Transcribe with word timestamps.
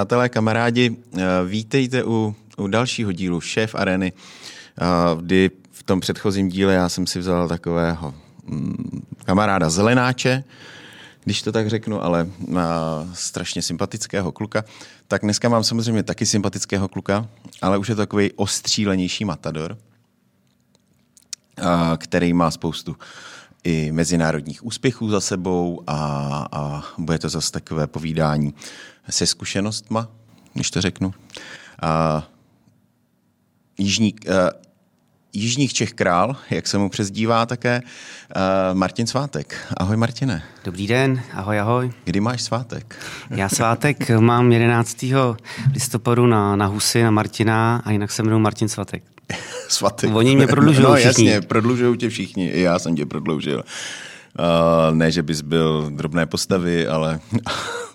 přátelé, 0.00 0.28
kamarádi, 0.28 0.96
eh, 1.16 1.20
vítejte 1.46 2.04
u, 2.04 2.36
u 2.56 2.66
dalšího 2.66 3.12
dílu 3.12 3.40
Šéf 3.40 3.74
Areny, 3.74 4.12
eh, 4.12 4.84
kdy 5.20 5.50
v 5.72 5.82
tom 5.82 6.00
předchozím 6.00 6.48
díle 6.48 6.74
já 6.74 6.88
jsem 6.88 7.06
si 7.06 7.18
vzal 7.18 7.48
takového 7.48 8.14
mm, 8.44 9.02
kamaráda 9.24 9.70
Zelenáče, 9.70 10.44
když 11.24 11.42
to 11.42 11.52
tak 11.52 11.68
řeknu, 11.68 12.04
ale 12.04 12.26
strašně 13.12 13.62
sympatického 13.62 14.32
kluka. 14.32 14.64
Tak 15.08 15.22
dneska 15.22 15.48
mám 15.48 15.64
samozřejmě 15.64 16.02
taky 16.02 16.26
sympatického 16.26 16.88
kluka, 16.88 17.28
ale 17.62 17.78
už 17.78 17.88
je 17.88 17.94
to 17.94 18.02
takový 18.02 18.32
ostřílenější 18.32 19.24
matador, 19.24 19.78
který 21.96 22.32
má 22.32 22.50
spoustu 22.50 22.96
i 23.64 23.92
mezinárodních 23.92 24.64
úspěchů 24.64 25.08
za 25.08 25.20
sebou 25.20 25.82
a, 25.86 25.96
a 26.52 26.84
bude 26.98 27.18
to 27.18 27.28
zase 27.28 27.52
takové 27.52 27.86
povídání 27.86 28.54
se 29.10 29.26
zkušenostma, 29.26 30.08
když 30.54 30.70
to 30.70 30.80
řeknu. 30.80 31.14
A, 31.82 32.22
jižní, 33.78 34.14
a, 34.28 34.50
Jižních 35.32 35.72
Čech 35.72 35.92
král, 35.92 36.36
jak 36.50 36.68
se 36.68 36.78
mu 36.78 36.88
přezdívá 36.88 37.46
také, 37.46 37.82
uh, 38.36 38.78
Martin 38.78 39.06
Svátek. 39.06 39.56
Ahoj 39.76 39.96
Martine. 39.96 40.42
Dobrý 40.64 40.86
den, 40.86 41.22
ahoj, 41.32 41.60
ahoj. 41.60 41.90
Kdy 42.04 42.20
máš 42.20 42.42
svátek? 42.42 42.96
Já 43.30 43.48
svátek 43.48 44.10
mám 44.10 44.52
11. 44.52 45.04
listopadu 45.74 46.26
na, 46.26 46.56
na 46.56 46.66
Husy, 46.66 47.02
na 47.02 47.10
Martina 47.10 47.82
a 47.84 47.90
jinak 47.90 48.10
se 48.10 48.22
jmenuji 48.22 48.38
Martin 48.40 48.68
Svátek. 48.68 49.02
Svatek. 49.68 50.14
Oni 50.14 50.36
mě 50.36 50.46
prodlužují 50.46 50.86
No 50.88 50.94
všichni. 50.94 51.28
jasně, 51.28 51.48
prodlužují 51.48 51.98
tě 51.98 52.08
všichni. 52.08 52.48
I 52.48 52.60
já 52.60 52.78
jsem 52.78 52.96
tě 52.96 53.06
prodloužil. 53.06 53.64
Uh, 54.38 54.94
ne, 54.96 55.10
že 55.10 55.22
bys 55.22 55.40
byl 55.40 55.90
drobné 55.90 56.26
postavy, 56.26 56.86
ale 56.86 57.20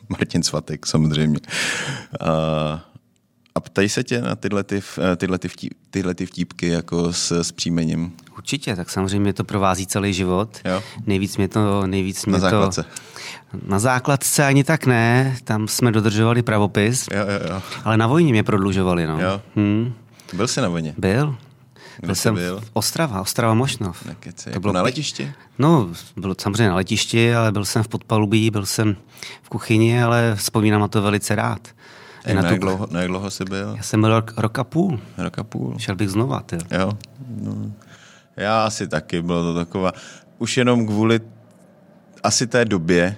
Martin 0.09 0.43
Svatek 0.43 0.85
samozřejmě. 0.85 1.39
Uh, 2.21 2.79
a 3.55 3.59
ptají 3.59 3.89
se 3.89 4.03
tě 4.03 4.21
na 4.21 4.35
tyhle, 4.35 4.63
ty, 4.63 4.81
tyhle, 5.17 5.37
ty, 5.37 5.47
vtí, 5.47 5.69
tyhle 5.89 6.15
ty 6.15 6.25
vtípky 6.25 6.67
jako 6.67 7.13
s, 7.13 7.31
s 7.31 7.51
příjmením? 7.51 8.11
Určitě, 8.37 8.75
tak 8.75 8.89
samozřejmě 8.89 9.33
to 9.33 9.43
provází 9.43 9.87
celý 9.87 10.13
život. 10.13 10.59
Jo. 10.65 10.83
Nejvíc 11.05 11.37
mě 11.37 11.47
to... 11.47 11.87
Nejvíc 11.87 12.25
mě 12.25 12.33
na 12.33 12.39
základce. 12.39 12.83
To, 12.83 12.89
na 13.67 13.79
základce 13.79 14.45
ani 14.45 14.63
tak 14.63 14.85
ne, 14.85 15.37
tam 15.43 15.67
jsme 15.67 15.91
dodržovali 15.91 16.41
pravopis, 16.41 17.07
jo, 17.11 17.19
jo, 17.19 17.53
jo. 17.53 17.61
ale 17.83 17.97
na 17.97 18.07
vojně 18.07 18.31
mě 18.31 18.43
prodlužovali. 18.43 19.07
No. 19.07 19.21
Jo. 19.21 19.41
Hmm. 19.55 19.93
Byl 20.33 20.47
jsi 20.47 20.61
na 20.61 20.69
vojně? 20.69 20.93
Byl. 20.97 21.35
Kde 21.97 22.07
byl 22.07 22.15
jsem 22.15 22.35
byl? 22.35 22.61
v 22.61 22.69
Ostrava, 22.73 23.21
Ostrava 23.21 23.53
Mošnov. 23.53 24.07
Keci, 24.19 24.51
to 24.51 24.59
bylo 24.59 24.73
na 24.73 24.81
letišti? 24.81 25.33
No, 25.59 25.89
bylo 26.17 26.35
samozřejmě 26.41 26.69
na 26.69 26.75
letišti, 26.75 27.35
ale 27.35 27.51
byl 27.51 27.65
jsem 27.65 27.83
v 27.83 27.87
podpalubí, 27.87 28.51
byl 28.51 28.65
jsem 28.65 28.95
v 29.41 29.49
kuchyni, 29.49 30.03
ale 30.03 30.35
vzpomínám 30.35 30.81
na 30.81 30.87
to 30.87 31.01
velice 31.01 31.35
rád. 31.35 31.67
Ej, 32.25 32.35
na, 32.35 32.41
na, 32.41 32.49
jak 32.49 32.59
dlouho, 32.59 32.87
na 32.91 32.99
jak 32.99 33.09
dlouho 33.09 33.31
jsi 33.31 33.45
byl? 33.45 33.73
Já 33.77 33.83
jsem 33.83 34.01
byl 34.01 34.09
rok, 34.09 34.33
rok 34.37 34.59
a 34.59 34.63
půl. 34.63 34.99
Rok 35.17 35.39
a 35.39 35.43
půl. 35.43 35.75
Šel 35.77 35.95
bych 35.95 36.09
znova, 36.09 36.39
ty. 36.39 36.57
Jo. 36.71 36.91
No. 37.41 37.71
Já 38.37 38.65
asi 38.65 38.87
taky, 38.87 39.21
bylo 39.21 39.43
to 39.43 39.55
taková, 39.55 39.91
už 40.37 40.57
jenom 40.57 40.87
kvůli 40.87 41.19
asi 42.23 42.47
té 42.47 42.65
době, 42.65 43.15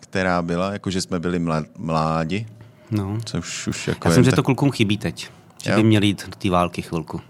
která 0.00 0.42
byla, 0.42 0.72
jakože 0.72 1.00
jsme 1.00 1.20
byli 1.20 1.40
mládi, 1.78 2.46
no. 2.90 3.18
což 3.24 3.66
už 3.66 3.88
jako 3.88 4.08
Já 4.08 4.14
jsem, 4.14 4.24
tak... 4.24 4.30
že 4.30 4.36
to 4.36 4.42
klukům 4.42 4.70
chybí 4.70 4.98
teď. 4.98 5.30
Že 5.64 5.70
Jo. 5.70 5.76
by 5.76 5.82
měli 5.82 6.06
jít 6.06 6.26
do 6.28 6.36
té 6.36 6.50
války 6.50 6.82
chvilku. 6.82 7.20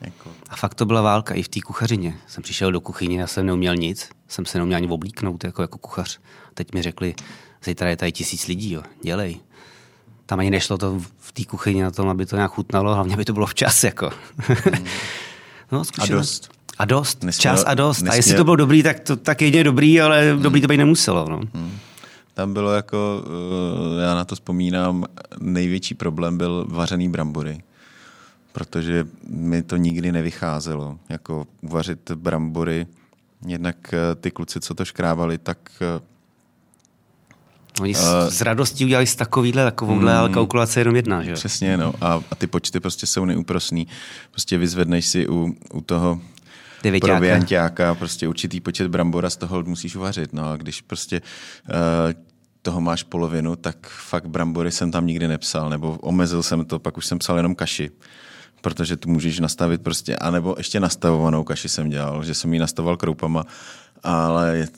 Jako... 0.00 0.30
A 0.50 0.56
fakt 0.56 0.74
to 0.74 0.86
byla 0.86 1.00
válka 1.02 1.34
i 1.34 1.42
v 1.42 1.48
té 1.48 1.60
kuchařině. 1.60 2.16
Jsem 2.26 2.42
přišel 2.42 2.72
do 2.72 2.80
kuchyně, 2.80 3.20
já 3.20 3.26
jsem 3.26 3.46
neuměl 3.46 3.76
nic, 3.76 4.08
jsem 4.28 4.46
se 4.46 4.58
neuměl 4.58 4.76
ani 4.76 4.88
oblíknout 4.88 5.44
jako, 5.44 5.62
jako 5.62 5.78
kuchař. 5.78 6.18
Teď 6.54 6.74
mi 6.74 6.82
řekli, 6.82 7.14
zítra 7.64 7.88
je 7.88 7.96
tady 7.96 8.12
tisíc 8.12 8.46
lidí, 8.46 8.72
jo, 8.72 8.82
dělej. 9.02 9.40
Tam 10.26 10.40
ani 10.40 10.50
nešlo 10.50 10.78
to 10.78 11.00
v 11.18 11.32
té 11.32 11.44
kuchyni 11.44 11.82
na 11.82 11.90
tom, 11.90 12.08
aby 12.08 12.26
to 12.26 12.36
nějak 12.36 12.50
chutnalo, 12.52 12.94
hlavně 12.94 13.14
aby 13.14 13.24
to 13.24 13.32
bylo 13.32 13.46
včas, 13.46 13.84
jako. 13.84 14.10
no, 15.72 15.82
a 15.98 16.06
dost. 16.06 16.50
A 16.78 16.84
dost, 16.84 17.22
Nesměl- 17.24 17.42
čas 17.42 17.64
a 17.66 17.74
dost. 17.74 17.98
nesměl- 18.02 18.12
A 18.12 18.16
jestli 18.16 18.34
to 18.34 18.44
bylo 18.44 18.56
dobrý, 18.56 18.82
tak 18.82 19.00
to 19.00 19.16
tak 19.16 19.42
jedině 19.42 19.64
dobrý, 19.64 20.00
ale 20.00 20.36
dobrý 20.42 20.60
to 20.60 20.66
být 20.68 20.76
nemuselo. 20.76 21.28
No. 21.28 21.40
Tam 22.34 22.52
bylo 22.54 22.72
jako, 22.72 23.24
eh, 23.98 24.02
já 24.02 24.14
na 24.14 24.24
to 24.24 24.34
vzpomínám, 24.34 25.04
největší 25.40 25.94
problém 25.94 26.38
byl 26.38 26.66
vařený 26.68 27.08
brambory. 27.08 27.62
Protože 28.52 29.06
mi 29.28 29.62
to 29.62 29.76
nikdy 29.76 30.12
nevycházelo. 30.12 30.98
Jako 31.08 31.46
uvařit 31.60 32.10
brambory, 32.10 32.86
jednak 33.46 33.94
eh, 33.94 34.14
ty 34.14 34.30
kluci, 34.30 34.60
co 34.60 34.74
to 34.74 34.84
škrábali, 34.84 35.38
tak 35.38 35.58
eh, 35.80 36.00
Oni 37.80 37.94
uh, 37.94 38.00
s 38.28 38.40
radostí 38.40 38.84
udělali 38.84 39.06
z 39.06 39.16
takovýhle, 39.16 39.64
takovouhle, 39.64 40.16
ale 40.16 40.28
kalkulace 40.28 40.80
je 40.80 40.82
jenom 40.82 40.96
jedna, 40.96 41.22
že 41.22 41.30
jo? 41.30 41.36
Přesně, 41.36 41.76
no. 41.76 41.94
A, 42.00 42.22
a 42.30 42.34
ty 42.34 42.46
počty 42.46 42.80
prostě 42.80 43.06
jsou 43.06 43.24
neúprosný. 43.24 43.86
Prostě 44.30 44.58
vyzvedneš 44.58 45.06
si 45.06 45.28
u, 45.28 45.54
u 45.72 45.80
toho 45.80 46.20
Devěťáka. 46.82 47.12
proviantáka 47.12 47.94
prostě 47.94 48.28
určitý 48.28 48.60
počet 48.60 48.88
brambora 48.88 49.30
z 49.30 49.36
toho 49.36 49.62
musíš 49.62 49.96
uvařit. 49.96 50.32
No 50.32 50.50
a 50.50 50.56
když 50.56 50.80
prostě 50.80 51.20
uh, 51.68 51.74
toho 52.62 52.80
máš 52.80 53.02
polovinu, 53.02 53.56
tak 53.56 53.86
fakt 53.86 54.26
brambory 54.28 54.70
jsem 54.72 54.90
tam 54.90 55.06
nikdy 55.06 55.28
nepsal, 55.28 55.70
nebo 55.70 55.98
omezil 56.00 56.42
jsem 56.42 56.64
to, 56.64 56.78
pak 56.78 56.96
už 56.96 57.06
jsem 57.06 57.18
psal 57.18 57.36
jenom 57.36 57.54
kaši. 57.54 57.90
Protože 58.60 58.96
tu 58.96 59.08
můžeš 59.08 59.38
nastavit 59.40 59.82
prostě, 59.82 60.16
anebo 60.16 60.54
ještě 60.58 60.80
nastavovanou 60.80 61.44
kaši 61.44 61.68
jsem 61.68 61.90
dělal, 61.90 62.24
že 62.24 62.34
jsem 62.34 62.54
ji 62.54 62.60
nastavoval 62.60 62.96
kroupama, 62.96 63.44
ale 64.02 64.56
je, 64.56 64.68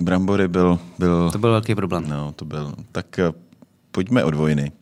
brambory 0.00 0.48
byl, 0.48 0.78
byl 0.98 1.30
To 1.30 1.38
byl 1.38 1.50
velký 1.50 1.74
problém. 1.74 2.08
No, 2.08 2.32
to 2.32 2.44
byl. 2.44 2.74
Tak 2.92 3.18
eh, 3.18 3.32
pojďme 3.90 4.24
od 4.24 4.34
vojny. 4.34 4.72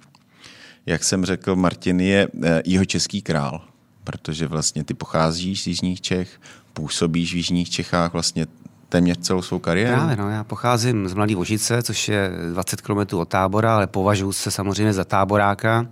Jak 0.87 1.05
jsem 1.05 1.25
řekl, 1.25 1.57
Martin 1.57 2.01
je 2.01 2.29
eh, 2.43 2.63
jeho 2.65 2.85
český 2.85 3.23
král, 3.23 3.61
protože 4.05 4.47
vlastně 4.47 4.85
ty 4.85 4.95
pocházíš 4.95 5.63
z 5.63 5.67
Jižních 5.67 6.01
Čech, 6.01 6.41
působíš 6.73 7.33
v 7.33 7.37
Jižních 7.37 7.71
Čechách 7.71 8.13
vlastně 8.13 8.47
téměř 8.89 9.19
celou 9.19 9.43
svou 9.43 9.59
kariéru. 9.59 9.97
Právě, 9.97 10.17
no, 10.17 10.31
já 10.31 10.45
pocházím 10.45 11.09
z 11.09 11.15
Mladé 11.15 11.35
Vožice, 11.35 11.83
což 11.83 12.09
je 12.09 12.31
20 12.53 12.81
km 12.81 13.17
od 13.17 13.29
tábora, 13.29 13.75
ale 13.75 13.87
považuji 13.87 14.33
se 14.33 14.51
samozřejmě 14.51 14.93
za 14.93 15.05
táboráka. 15.05 15.87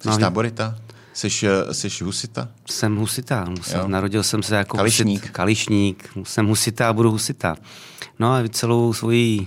Jsi 0.00 0.08
No, 0.08 0.18
táborita? 0.18 0.78
Jsi, 1.12 1.46
eh, 1.46 1.74
jsi 1.74 2.04
husita? 2.04 2.48
Jsem 2.70 2.96
husita. 2.96 3.44
Jo. 3.48 3.62
Jsem, 3.62 3.90
narodil 3.90 4.22
jsem 4.22 4.42
se 4.42 4.56
jako 4.56 4.76
Kališník. 4.76 5.20
Husit, 5.20 5.32
kališník. 5.32 6.10
Jsem 6.22 6.46
husita 6.46 6.88
a 6.88 6.92
budu 6.92 7.10
husita. 7.10 7.56
No 8.18 8.32
a 8.32 8.48
celou 8.48 8.92
svoji 8.92 9.46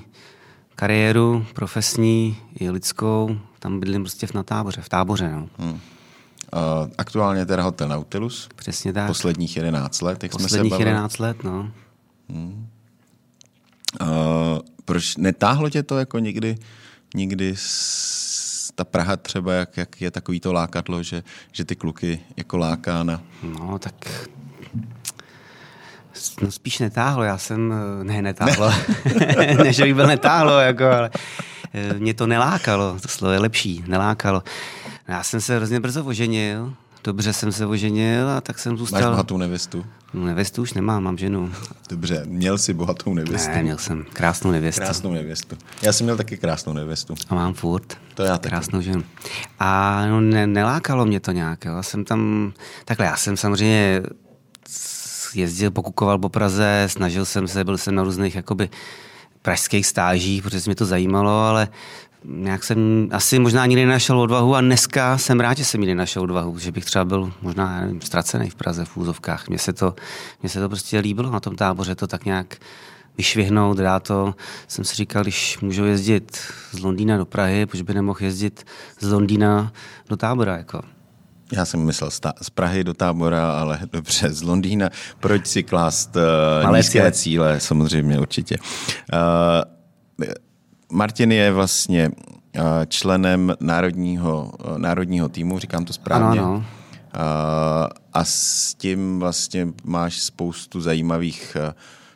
kariéru 0.75 1.45
profesní 1.53 2.37
i 2.59 2.69
lidskou 2.69 3.37
tam 3.63 3.79
bydlím 3.79 4.01
prostě 4.01 4.27
na 4.33 4.43
táboře, 4.43 4.81
v 4.81 4.89
táboře. 4.89 5.31
No. 5.31 5.49
Hmm. 5.57 5.71
Uh, 5.71 5.79
aktuálně 6.97 7.45
teda 7.45 7.63
hotel 7.63 7.87
Nautilus. 7.87 8.49
Přesně 8.55 8.93
tak. 8.93 9.07
Posledních 9.07 9.55
11 9.55 10.01
let, 10.01 10.23
jak 10.23 10.31
jsme 10.31 10.39
se 10.39 10.43
Posledních 10.43 10.71
bavili. 10.71 10.89
11 10.89 11.19
let, 11.19 11.43
no. 11.43 11.71
Uh, 12.29 14.07
proč 14.85 15.17
netáhlo 15.17 15.69
tě 15.69 15.83
to 15.83 15.97
jako 15.97 16.19
někdy, 16.19 16.57
někdy 17.15 17.55
s, 17.57 18.22
ta 18.75 18.83
Praha 18.83 19.17
třeba, 19.17 19.53
jak, 19.53 19.77
jak 19.77 20.01
je 20.01 20.11
takový 20.11 20.39
to 20.39 20.53
lákadlo, 20.53 21.03
že, 21.03 21.23
že 21.51 21.65
ty 21.65 21.75
kluky 21.75 22.19
jako 22.37 22.57
láká 22.57 23.03
na... 23.03 23.21
No, 23.43 23.79
tak 23.79 24.29
no, 26.41 26.51
spíš 26.51 26.79
netáhlo, 26.79 27.23
já 27.23 27.37
jsem, 27.37 27.73
ne, 28.03 28.21
netáhlo, 28.21 28.73
ne, 29.63 29.73
že 29.73 29.83
bych 29.83 29.95
byl 29.95 30.07
netáhlo, 30.07 30.59
jako, 30.59 30.85
ale 30.85 31.09
eh, 31.73 31.93
mě 31.93 32.13
to 32.13 32.27
nelákalo, 32.27 32.99
to 33.01 33.07
slovo 33.07 33.33
je 33.33 33.39
lepší, 33.39 33.83
nelákalo. 33.87 34.43
Já 35.07 35.23
jsem 35.23 35.41
se 35.41 35.55
hrozně 35.55 35.79
brzo 35.79 36.05
oženil, 36.05 36.73
dobře 37.03 37.33
jsem 37.33 37.51
se 37.51 37.65
oženil 37.65 38.29
a 38.29 38.41
tak 38.41 38.59
jsem 38.59 38.77
zůstal... 38.77 39.01
Máš 39.01 39.09
bohatou 39.09 39.37
nevěstu? 39.37 39.85
No, 40.13 40.25
nevěstu 40.25 40.61
už 40.61 40.73
nemám, 40.73 41.03
mám 41.03 41.17
ženu. 41.17 41.51
Dobře, 41.89 42.23
měl 42.25 42.57
jsi 42.57 42.73
bohatou 42.73 43.13
nevěstu. 43.13 43.49
Ne, 43.51 43.63
měl 43.63 43.77
jsem 43.77 44.05
krásnou 44.13 44.51
nevěstu. 44.51 44.81
Krásnou 44.81 45.13
nevěstu. 45.13 45.57
Já 45.81 45.93
jsem 45.93 46.05
měl 46.05 46.17
taky 46.17 46.37
krásnou 46.37 46.73
nevěstu. 46.73 47.15
A 47.29 47.35
mám 47.35 47.53
furt. 47.53 47.97
To 48.13 48.23
já 48.23 48.37
taky. 48.37 48.49
Krásnou 48.49 48.81
ženu. 48.81 49.03
A 49.59 50.01
no, 50.05 50.21
ne, 50.21 50.47
nelákalo 50.47 51.05
mě 51.05 51.19
to 51.19 51.31
nějak. 51.31 51.65
Jo. 51.65 51.75
Já 51.75 51.83
jsem 51.83 52.05
tam, 52.05 52.53
takhle, 52.85 53.05
já 53.05 53.17
jsem 53.17 53.37
samozřejmě 53.37 54.01
jezdil, 55.35 55.71
pokukoval 55.71 56.17
po 56.19 56.29
Praze, 56.29 56.85
snažil 56.87 57.25
jsem 57.25 57.47
se, 57.47 57.63
byl 57.63 57.77
jsem 57.77 57.95
na 57.95 58.03
různých 58.03 58.35
jakoby 58.35 58.69
pražských 59.41 59.87
stážích, 59.87 60.43
protože 60.43 60.61
mě 60.65 60.75
to 60.75 60.85
zajímalo, 60.85 61.31
ale 61.31 61.67
nějak 62.25 62.63
jsem 62.63 63.09
asi 63.11 63.39
možná 63.39 63.65
nikdy 63.65 63.85
nenašel 63.85 64.19
odvahu 64.19 64.55
a 64.55 64.61
dneska 64.61 65.17
jsem 65.17 65.39
rád, 65.39 65.57
že 65.57 65.65
jsem 65.65 65.81
nikdy 65.81 65.95
nenašel 65.95 66.23
odvahu, 66.23 66.59
že 66.59 66.71
bych 66.71 66.85
třeba 66.85 67.05
byl 67.05 67.33
možná 67.41 67.81
nevím, 67.81 68.01
ztracený 68.01 68.49
v 68.49 68.55
Praze 68.55 68.85
v 68.85 68.97
úzovkách. 68.97 69.49
Mně 69.49 69.59
se, 69.59 69.73
to, 69.73 69.95
mně 70.41 70.49
se 70.49 70.59
to 70.59 70.69
prostě 70.69 70.99
líbilo 70.99 71.31
na 71.31 71.39
tom 71.39 71.55
táboře, 71.55 71.95
to 71.95 72.07
tak 72.07 72.25
nějak 72.25 72.57
vyšvihnout, 73.17 73.77
dát 73.77 74.03
to. 74.03 74.35
Jsem 74.67 74.85
si 74.85 74.95
říkal, 74.95 75.23
když 75.23 75.59
můžu 75.59 75.85
jezdit 75.85 76.37
z 76.71 76.79
Londýna 76.79 77.17
do 77.17 77.25
Prahy, 77.25 77.65
proč 77.65 77.81
by 77.81 77.93
nemohl 77.93 78.19
jezdit 78.21 78.65
z 78.99 79.11
Londýna 79.11 79.73
do 80.09 80.17
tábora. 80.17 80.57
Jako. 80.57 80.81
Já 81.51 81.65
jsem 81.65 81.79
myslel 81.79 82.09
z 82.41 82.49
Prahy 82.49 82.83
do 82.83 82.93
tábora, 82.93 83.51
ale 83.51 83.79
dobře, 83.91 84.29
z 84.29 84.41
Londýna. 84.41 84.89
Proč 85.19 85.47
si 85.47 85.63
klást 85.63 86.15
uh, 86.15 86.63
Malé 86.63 86.79
nízké 86.79 86.99
cíle. 86.99 87.11
cíle? 87.11 87.59
Samozřejmě, 87.59 88.19
určitě. 88.19 88.57
Uh, 90.17 90.27
Martin 90.93 91.31
je 91.31 91.51
vlastně 91.51 92.11
členem 92.87 93.53
národního, 93.59 94.51
národního 94.77 95.29
týmu, 95.29 95.59
říkám 95.59 95.85
to 95.85 95.93
správně. 95.93 96.39
Ano, 96.39 96.63
ano. 97.13 97.89
A 98.13 98.23
s 98.23 98.73
tím 98.73 99.19
vlastně 99.19 99.67
máš 99.83 100.19
spoustu 100.19 100.81
zajímavých 100.81 101.57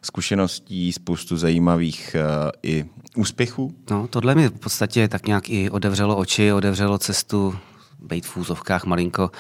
zkušeností, 0.01 0.94
spoustu 0.94 1.38
zajímavých 1.38 2.15
i 2.63 2.85
úspěchů. 3.15 3.74
No, 3.89 4.07
tohle 4.07 4.35
mi 4.35 4.47
v 4.47 4.59
podstatě 4.59 5.07
tak 5.07 5.27
nějak 5.27 5.50
i 5.50 5.69
otevřelo 5.69 6.18
oči, 6.18 6.53
otevřelo 6.53 6.97
cestu 6.97 7.56
být 7.99 8.25
v 8.25 8.38
úzovkách 8.38 8.85
malinko, 8.85 9.31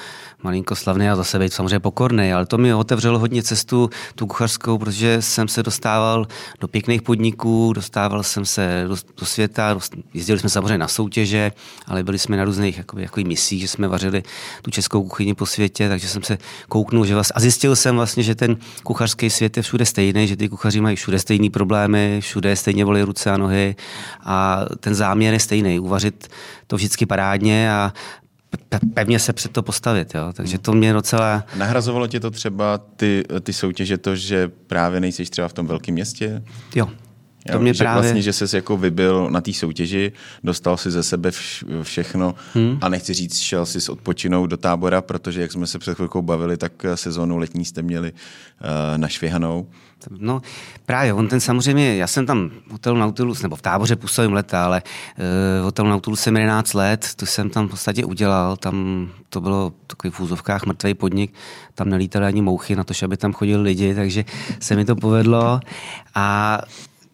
malinko 0.43 0.75
slavný 0.75 1.09
a 1.09 1.15
zase 1.15 1.39
být 1.39 1.53
samozřejmě 1.53 1.79
pokorný, 1.79 2.33
ale 2.33 2.45
to 2.45 2.57
mi 2.57 2.73
otevřelo 2.73 3.19
hodně 3.19 3.43
cestu 3.43 3.89
tu 4.15 4.27
kuchařskou, 4.27 4.77
protože 4.77 5.21
jsem 5.21 5.47
se 5.47 5.63
dostával 5.63 6.27
do 6.59 6.67
pěkných 6.67 7.01
podniků, 7.01 7.73
dostával 7.73 8.23
jsem 8.23 8.45
se 8.45 8.85
do, 8.87 8.95
do 9.19 9.25
světa, 9.25 9.79
jezdili 10.13 10.39
jsme 10.39 10.49
samozřejmě 10.49 10.77
na 10.77 10.87
soutěže, 10.87 11.51
ale 11.85 12.03
byli 12.03 12.19
jsme 12.19 12.37
na 12.37 12.43
různých 12.43 12.77
jakoby, 12.77 13.01
jakoby 13.01 13.23
misích, 13.23 13.61
že 13.61 13.67
jsme 13.67 13.87
vařili 13.87 14.23
tu 14.61 14.71
českou 14.71 15.03
kuchyni 15.03 15.33
po 15.33 15.45
světě, 15.45 15.89
takže 15.89 16.07
jsem 16.07 16.23
se 16.23 16.37
kouknul, 16.69 17.05
že 17.05 17.13
vlastně, 17.13 17.33
a 17.33 17.39
zjistil 17.39 17.75
jsem 17.75 17.95
vlastně, 17.95 18.23
že 18.23 18.35
ten 18.35 18.57
kuchařský 18.83 19.29
svět 19.29 19.57
je 19.57 19.63
všude 19.63 19.85
stejný, 19.85 20.27
že 20.27 20.35
ty 20.35 20.49
kuchaři 20.49 20.81
mají 20.81 20.95
všude 20.95 21.19
stejné 21.19 21.49
problémy, 21.49 22.17
všude 22.21 22.55
stejně 22.55 22.85
volí 22.85 23.01
ruce 23.01 23.31
a 23.31 23.37
nohy 23.37 23.75
a 24.23 24.65
ten 24.79 24.95
záměr 24.95 25.33
je 25.33 25.39
stejný, 25.39 25.79
uvařit 25.79 26.27
to 26.67 26.75
vždycky 26.75 27.05
parádně 27.05 27.71
a 27.71 27.93
pevně 28.93 29.19
se 29.19 29.33
před 29.33 29.51
to 29.51 29.63
postavit. 29.63 30.15
Jo? 30.15 30.33
Takže 30.33 30.57
to 30.57 30.73
mě 30.73 30.93
docela... 30.93 31.43
Nahrazovalo 31.55 32.07
tě 32.07 32.19
to 32.19 32.31
třeba 32.31 32.77
ty, 32.77 33.23
ty 33.41 33.53
soutěže 33.53 33.97
to, 33.97 34.15
že 34.15 34.51
právě 34.67 34.99
nejsi 34.99 35.25
třeba 35.25 35.47
v 35.47 35.53
tom 35.53 35.67
velkém 35.67 35.93
městě? 35.93 36.43
Jo, 36.75 36.89
to 37.51 37.59
mě 37.59 37.73
že 37.73 37.83
právě... 37.83 38.01
vlastně, 38.01 38.21
že 38.21 38.33
jsi 38.33 38.55
jako 38.55 38.77
vybil 38.77 39.29
na 39.29 39.41
té 39.41 39.53
soutěži, 39.53 40.11
dostal 40.43 40.77
si 40.77 40.91
ze 40.91 41.03
sebe 41.03 41.31
vš, 41.31 41.65
všechno 41.83 42.35
hmm. 42.53 42.77
a 42.81 42.89
nechci 42.89 43.13
říct, 43.13 43.39
šel 43.39 43.65
si 43.65 43.91
odpočinout 43.91 44.47
do 44.47 44.57
tábora, 44.57 45.01
protože 45.01 45.41
jak 45.41 45.51
jsme 45.51 45.67
se 45.67 45.79
před 45.79 45.95
chvilkou 45.95 46.21
bavili, 46.21 46.57
tak 46.57 46.71
sezónu 46.95 47.37
letní 47.37 47.65
jste 47.65 47.81
měli 47.81 48.11
uh, 48.11 48.97
našvěhanou. 48.97 49.67
No 50.09 50.41
právě, 50.85 51.13
on 51.13 51.27
ten 51.27 51.39
samozřejmě, 51.39 51.95
já 51.95 52.07
jsem 52.07 52.25
tam 52.25 52.49
v 52.67 52.71
hotelu 52.71 52.97
Nautilus, 52.97 53.41
nebo 53.41 53.55
v 53.55 53.61
táboře 53.61 53.95
působím 53.95 54.33
leta, 54.33 54.65
ale 54.65 54.81
uh, 54.81 55.61
v 55.61 55.63
hotelu 55.63 55.89
Nautilus 55.89 56.21
jsem 56.21 56.37
11 56.37 56.73
let, 56.73 57.07
to 57.15 57.25
jsem 57.25 57.49
tam 57.49 57.67
v 57.67 57.71
podstatě 57.71 58.05
udělal, 58.05 58.57
tam 58.57 59.07
to 59.29 59.41
bylo 59.41 59.73
takový 59.87 60.11
v 60.11 60.19
úzovkách 60.19 60.65
mrtvý 60.65 60.93
podnik, 60.93 61.33
tam 61.75 61.89
nelítaly 61.89 62.25
ani 62.25 62.41
mouchy 62.41 62.75
na 62.75 62.83
to, 62.83 62.93
aby 63.03 63.17
tam 63.17 63.33
chodili 63.33 63.61
lidi, 63.61 63.95
takže 63.95 64.25
se 64.59 64.75
mi 64.75 64.85
to 64.85 64.95
povedlo 64.95 65.59
a 66.15 66.59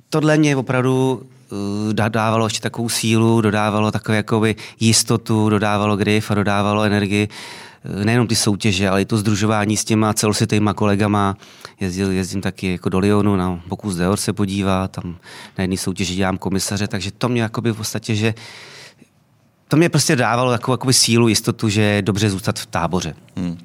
tohle 0.09 0.37
mě 0.37 0.55
opravdu 0.55 1.23
uh, 1.51 1.93
dodávalo 1.93 2.45
ještě 2.45 2.61
takovou 2.61 2.89
sílu, 2.89 3.41
dodávalo 3.41 3.91
takové 3.91 4.17
jakoby 4.17 4.55
jistotu, 4.79 5.49
dodávalo 5.49 5.97
grif 5.97 6.31
a 6.31 6.33
dodávalo 6.33 6.83
energii 6.83 7.27
uh, 7.27 8.05
nejenom 8.05 8.27
ty 8.27 8.35
soutěže, 8.35 8.89
ale 8.89 9.01
i 9.01 9.05
to 9.05 9.17
združování 9.17 9.77
s 9.77 9.85
těma 9.85 10.13
celosvětýma 10.13 10.73
kolegama. 10.73 11.37
Jezdil, 11.83 12.11
jezdím 12.11 12.41
taky 12.41 12.71
jako 12.71 12.89
do 12.89 12.99
Lyonu 12.99 13.35
na 13.35 13.61
Bokus 13.67 13.95
Deor 13.95 14.17
se 14.17 14.33
podívat, 14.33 14.91
tam 14.91 15.17
na 15.57 15.61
jedné 15.61 15.77
soutěži 15.77 16.15
dělám 16.15 16.37
komisaře, 16.37 16.87
takže 16.87 17.11
to 17.11 17.29
mě 17.29 17.41
jakoby 17.41 17.71
v 17.71 17.75
podstatě, 17.75 18.15
že 18.15 18.33
to 19.67 19.77
mě 19.77 19.89
prostě 19.89 20.15
dávalo 20.15 20.51
takovou 20.51 20.73
jakoby 20.73 20.93
sílu, 20.93 21.27
jistotu, 21.27 21.69
že 21.69 21.81
je 21.81 22.01
dobře 22.01 22.29
zůstat 22.29 22.59
v 22.59 22.65
táboře. 22.65 23.15
Hmm. 23.35 23.57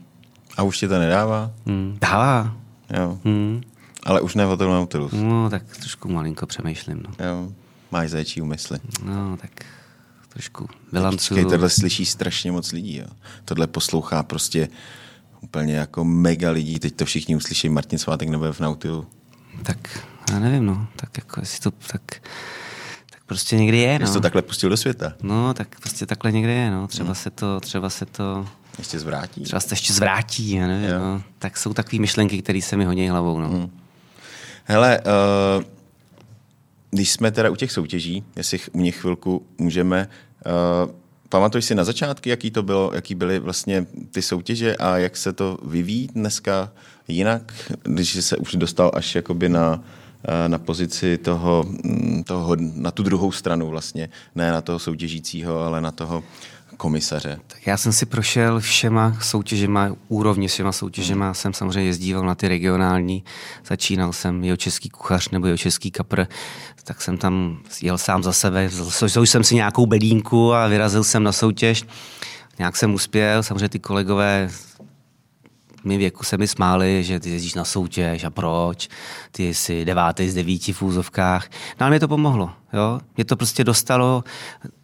A 0.57 0.63
už 0.63 0.79
ti 0.79 0.89
to 0.89 0.99
nedává? 0.99 1.51
Hmm. 1.67 1.99
Dává. 2.01 2.57
Jo. 2.99 3.19
Hmm. 3.25 3.63
Ale 4.03 4.21
už 4.21 4.35
ne 4.35 4.47
v 4.47 4.49
hotelu 4.49 4.73
Nautilus. 4.73 5.13
No, 5.15 5.51
tak 5.51 5.63
trošku 5.77 6.09
malinko 6.09 6.47
přemýšlím. 6.47 7.03
No. 7.09 7.27
Jo, 7.27 7.53
máš 7.91 8.11
zajčí 8.11 8.43
úmysly. 8.43 8.79
No, 9.05 9.37
tak 9.37 9.51
trošku 10.29 10.69
bilancu. 10.93 11.35
Počkej, 11.35 11.51
tohle 11.51 11.71
slyší 11.71 12.07
strašně 12.07 12.53
moc 12.53 12.73
lidí. 12.73 12.97
Jo. 12.97 13.07
Tohle 13.45 13.67
poslouchá 13.67 14.23
prostě 14.23 14.69
úplně 15.41 15.75
jako 15.75 16.05
mega 16.05 16.51
lidí. 16.51 16.79
Teď 16.79 16.97
to 16.97 17.05
všichni 17.05 17.37
uslyší, 17.37 17.69
Martin 17.69 17.99
Svátek 17.99 18.29
nebude 18.29 18.53
v 18.53 18.61
Nautilu. 18.61 19.07
Tak, 19.63 20.07
já 20.33 20.39
nevím, 20.39 20.67
no. 20.67 20.87
Tak 20.97 21.19
jako, 21.19 21.41
jestli 21.41 21.61
to 21.61 21.71
tak, 21.71 22.03
tak 23.11 23.25
prostě 23.27 23.57
někdy 23.57 23.79
je, 23.79 23.99
no. 23.99 24.07
Jsi 24.07 24.13
to 24.13 24.21
takhle 24.21 24.43
pustil 24.43 24.71
do 24.71 24.77
světa. 24.77 25.13
No, 25.23 25.55
tak 25.55 25.81
prostě 25.81 26.07
takhle 26.07 26.33
někdy 26.33 26.53
je, 26.53 26.71
no. 26.71 26.87
Třeba 26.87 27.07
hmm. 27.07 27.15
se 27.15 27.31
to, 27.31 27.61
třeba 27.61 27.91
se 27.91 28.07
to 28.07 28.47
ještě 28.79 28.99
zvrátí. 28.99 29.41
Třeba 29.41 29.61
se 29.61 29.73
ještě 29.73 29.93
zvrátí, 29.93 30.51
já 30.51 30.67
nevím, 30.67 30.91
no. 30.91 31.23
Tak 31.39 31.57
jsou 31.57 31.75
takové 31.75 32.01
myšlenky, 32.01 32.43
které 32.43 32.63
se 32.63 32.77
mi 32.77 32.85
hodí 32.85 33.09
hlavou, 33.09 33.41
no. 33.41 33.49
Hmm. 33.49 33.71
Hele, 34.65 35.01
uh, 35.01 35.65
když 36.91 37.11
jsme 37.11 37.31
teda 37.31 37.51
u 37.51 37.57
těch 37.57 37.73
soutěží, 37.73 38.25
jestli 38.37 38.61
u 38.73 38.81
nich 38.81 38.97
chvilku 38.97 39.47
můžeme, 39.59 40.09
uh, 40.87 40.91
pamatuješ 41.29 41.65
si 41.65 41.75
na 41.75 41.85
začátky, 41.85 42.31
jaký 42.31 42.51
to 42.51 42.63
bylo, 42.63 42.91
jaký 42.95 43.15
byly 43.15 43.39
vlastně 43.39 43.87
ty 44.11 44.23
soutěže 44.23 44.77
a 44.77 44.99
jak 44.99 45.17
se 45.17 45.33
to 45.33 45.59
vyvíjí 45.63 46.09
dneska 46.15 46.73
jinak, 47.09 47.53
když 47.83 48.25
se 48.25 48.37
už 48.37 48.55
dostal 48.55 48.91
až 48.95 49.15
jakoby 49.15 49.49
na, 49.49 49.83
eh, 50.25 50.49
na 50.49 50.59
pozici 50.59 51.19
toho, 51.19 51.65
mm, 51.85 52.25
toho, 52.25 52.57
na 52.57 52.91
tu 52.91 53.03
druhou 53.03 53.33
stranu 53.33 53.69
vlastně, 53.69 54.09
ne 54.35 54.53
na 54.53 54.61
toho 54.61 54.79
soutěžícího, 54.79 55.61
ale 55.61 55.81
na 55.81 55.91
toho 55.91 56.25
komisaře? 56.79 57.39
Tak 57.47 57.67
já 57.67 57.77
jsem 57.77 57.93
si 57.93 58.07
prošel 58.07 58.61
všema 58.61 59.17
soutěžema, 59.21 59.91
úrovně 60.09 60.49
všema 60.49 60.73
soutěžema, 60.73 61.25
hmm. 61.25 61.35
jsem 61.35 61.55
samozřejmě 61.55 61.85
jezdíval 61.85 62.27
na 62.27 62.35
ty 62.35 62.49
regionální, 62.49 63.25
začínal 63.67 64.13
jsem 64.13 64.45
jeho 64.45 64.57
český 64.57 64.89
kuchař 64.89 65.29
nebo 65.31 65.47
jeho 65.47 65.59
český 65.59 65.91
kapr, 65.91 66.27
tak 66.85 67.03
jsem 67.03 67.19
tam 67.19 67.59
jel 67.83 67.99
sám 67.99 68.23
za 68.23 68.33
sebe, 68.33 68.69
vzal 68.69 69.27
jsem 69.27 69.45
si 69.45 69.55
nějakou 69.55 69.87
bedínku 69.87 70.55
a 70.55 70.67
vyrazil 70.67 71.05
jsem 71.05 71.23
na 71.23 71.33
soutěž. 71.33 71.85
Nějak 72.59 72.77
jsem 72.77 72.95
uspěl, 72.95 73.43
samozřejmě 73.43 73.69
ty 73.69 73.79
kolegové 73.79 74.51
mým 75.85 75.99
věku 75.99 76.25
se 76.25 76.37
mi 76.37 76.49
smáli, 76.49 77.05
že 77.05 77.21
ty 77.21 77.31
jezdíš 77.31 77.55
na 77.55 77.65
soutěž 77.65 78.25
a 78.25 78.31
proč, 78.31 78.89
ty 79.33 79.55
jsi 79.55 79.85
devátý 79.85 80.29
z 80.29 80.35
devíti 80.35 80.73
v 80.73 80.83
úzovkách. 80.83 81.49
No 81.81 81.87
ale 81.87 81.91
mě 81.91 82.01
to 82.01 82.09
pomohlo. 82.09 82.51
Jo? 82.73 83.01
Mě 83.17 83.25
to 83.25 83.37
prostě 83.37 83.65
dostalo 83.65 84.25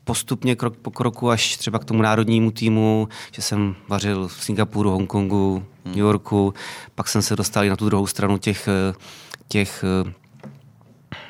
postupně 0.04 0.56
krok 0.56 0.76
po 0.76 0.90
kroku 0.90 1.30
až 1.30 1.56
třeba 1.56 1.78
k 1.78 1.84
tomu 1.84 2.02
národnímu 2.02 2.50
týmu, 2.50 3.08
že 3.32 3.42
jsem 3.42 3.76
vařil 3.88 4.28
v 4.28 4.44
Singapuru, 4.44 4.90
Hongkongu, 4.90 5.64
New 5.84 5.96
Yorku, 5.96 6.54
pak 6.94 7.08
jsem 7.08 7.22
se 7.22 7.36
dostal 7.36 7.64
i 7.64 7.68
na 7.68 7.76
tu 7.76 7.86
druhou 7.86 8.06
stranu 8.06 8.38
těch, 8.38 8.68
těch 9.48 9.84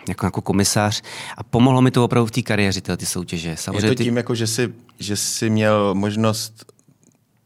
jako, 0.08 0.26
jako 0.26 0.40
komisář. 0.40 1.02
A 1.36 1.42
pomohlo 1.42 1.82
mi 1.82 1.90
to 1.90 2.04
opravdu 2.04 2.26
v 2.26 2.30
té 2.30 2.42
kariéře, 2.42 2.80
tyhle 2.80 2.96
ty 2.96 3.06
soutěže. 3.06 3.56
Samozřejmě 3.56 3.86
Je 3.86 3.94
to 3.94 4.02
tím, 4.02 4.14
ty... 4.14 4.18
jako, 4.18 4.34
že, 4.34 4.46
jsi, 4.46 4.74
že 4.98 5.16
jsi 5.16 5.50
měl 5.50 5.94
možnost 5.94 6.74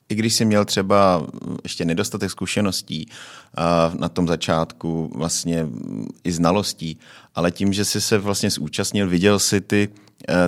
i 0.08 0.14
když 0.14 0.34
jsi 0.34 0.44
měl 0.44 0.64
třeba 0.64 1.26
ještě 1.62 1.84
nedostatek 1.84 2.30
zkušeností 2.30 3.08
na 3.98 4.08
tom 4.08 4.28
začátku, 4.28 5.12
vlastně 5.14 5.66
i 6.24 6.32
znalostí, 6.32 6.98
ale 7.34 7.50
tím, 7.50 7.72
že 7.72 7.84
jsi 7.84 8.00
se 8.00 8.18
vlastně 8.18 8.50
zúčastnil, 8.50 9.08
viděl 9.08 9.38
si 9.38 9.60
ty 9.60 9.88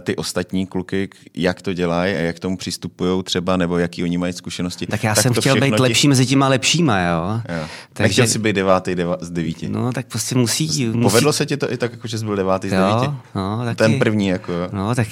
ty 0.00 0.16
ostatní 0.16 0.66
kluky, 0.66 1.08
jak 1.34 1.62
to 1.62 1.72
dělají 1.72 2.14
a 2.14 2.18
jak 2.18 2.36
k 2.36 2.40
tomu 2.40 2.56
přistupují 2.56 3.22
třeba, 3.22 3.56
nebo 3.56 3.78
jaký 3.78 4.02
oni 4.02 4.18
mají 4.18 4.32
zkušenosti. 4.32 4.86
Tak 4.86 5.04
já 5.04 5.14
tak 5.14 5.22
jsem 5.22 5.32
chtěl 5.32 5.60
být 5.60 5.80
lepší 5.80 6.08
mezi 6.08 6.26
těma 6.26 6.48
lepšíma, 6.48 7.00
jo. 7.00 7.40
jo. 7.48 7.66
Takže... 7.92 8.02
Nechtěl 8.02 8.26
jsi 8.26 8.38
být 8.38 8.52
devátý 8.52 8.94
deva, 8.94 9.16
z 9.20 9.30
devíti. 9.30 9.68
No, 9.68 9.92
tak 9.92 10.06
prostě 10.06 10.34
musí, 10.34 10.86
musí... 10.86 11.02
Povedlo 11.02 11.32
se 11.32 11.46
ti 11.46 11.56
to 11.56 11.72
i 11.72 11.76
tak, 11.76 11.92
jako 11.92 12.08
že 12.08 12.18
jsi 12.18 12.24
byl 12.24 12.36
devátý 12.36 12.68
z 12.68 12.70
devíti? 12.70 13.14
No, 13.34 13.60
taky... 13.64 13.76
Ten 13.76 13.98
první, 13.98 14.28
jako 14.28 14.52
jo. 14.52 14.68
No, 14.72 14.94
tak, 14.94 15.08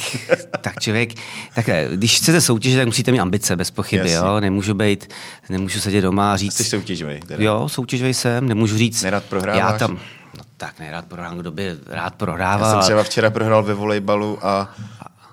tak 0.60 0.80
člověk, 0.80 1.14
tak 1.54 1.66
když 1.92 2.16
chcete 2.16 2.40
soutěžit, 2.40 2.78
tak 2.78 2.86
musíte 2.86 3.12
mít 3.12 3.20
ambice, 3.20 3.56
bez 3.56 3.70
pochyby, 3.70 4.10
Jasně. 4.10 4.28
jo. 4.28 4.40
Nemůžu 4.40 4.74
být, 4.74 5.12
nemůžu 5.50 5.80
sedět 5.80 6.00
doma 6.00 6.32
a 6.32 6.36
říct... 6.36 6.54
Jsi 6.54 6.64
soutěživý. 6.64 7.20
Jo, 7.38 7.68
soutěživý 7.68 8.14
jsem, 8.14 8.48
nemůžu 8.48 8.78
říct... 8.78 9.02
Nerad 9.02 9.24
prohráváš? 9.24 9.72
Já 9.72 9.78
tam, 9.78 9.98
tak 10.58 10.78
nejrád 10.78 11.04
prohrál, 11.04 11.36
kdo 11.36 11.50
by 11.50 11.76
rád 11.86 12.14
prohrával. 12.14 12.68
Já 12.68 12.74
jsem 12.74 12.82
třeba 12.82 13.02
včera 13.02 13.30
prohrál 13.30 13.62
ve 13.62 13.74
volejbalu 13.74 14.46
a 14.46 14.74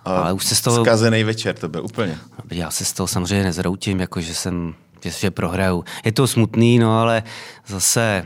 ale 0.06 0.34
už 0.34 0.46
se 0.46 0.56
z 0.56 0.62
toho... 0.62 0.86
Zkazený 0.86 1.24
večer 1.24 1.56
to 1.56 1.70
byl 1.70 1.86
úplně. 1.86 2.18
Já 2.52 2.72
se 2.72 2.86
z 2.86 2.94
toho 2.94 3.08
samozřejmě 3.08 3.44
nezroutím, 3.44 4.00
jako 4.00 4.22
že 4.22 4.36
jsem, 4.36 4.76
že, 5.04 5.10
že 5.10 5.32
prohraju. 5.32 5.84
Je 6.06 6.12
to 6.12 6.28
smutný, 6.28 6.80
no 6.80 7.00
ale 7.00 7.24
zase 7.68 8.26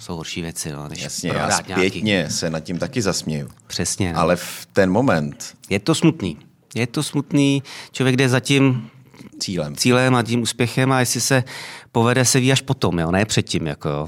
jsou 0.00 0.16
horší 0.16 0.42
věci. 0.42 0.72
No, 0.72 0.88
než 0.88 1.02
Jasně, 1.02 1.30
já 1.30 1.50
zpětně 1.50 2.02
nějaký... 2.02 2.32
se 2.32 2.50
nad 2.50 2.60
tím 2.60 2.78
taky 2.78 3.02
zasměju. 3.02 3.48
Přesně. 3.66 4.12
No. 4.12 4.20
Ale 4.20 4.36
v 4.36 4.68
ten 4.72 4.90
moment... 4.90 5.54
Je 5.70 5.78
to 5.80 5.94
smutný. 5.94 6.38
Je 6.74 6.86
to 6.86 7.02
smutný. 7.02 7.62
Člověk 7.92 8.16
jde 8.16 8.28
za 8.28 8.40
tím 8.40 8.90
cílem. 9.38 9.76
cílem 9.76 10.14
a 10.14 10.22
tím 10.22 10.42
úspěchem 10.42 10.92
a 10.92 11.00
jestli 11.00 11.20
se 11.20 11.44
povede, 11.92 12.24
se 12.24 12.40
ví 12.40 12.52
až 12.52 12.60
potom, 12.60 12.98
jo? 12.98 13.10
ne 13.10 13.24
předtím. 13.24 13.66
Jako, 13.66 13.88
jo. 13.88 14.06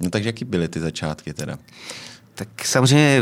No 0.00 0.10
takže 0.10 0.28
jaký 0.28 0.44
byly 0.44 0.68
ty 0.68 0.80
začátky 0.80 1.34
teda? 1.34 1.58
Tak 2.34 2.64
samozřejmě, 2.64 3.20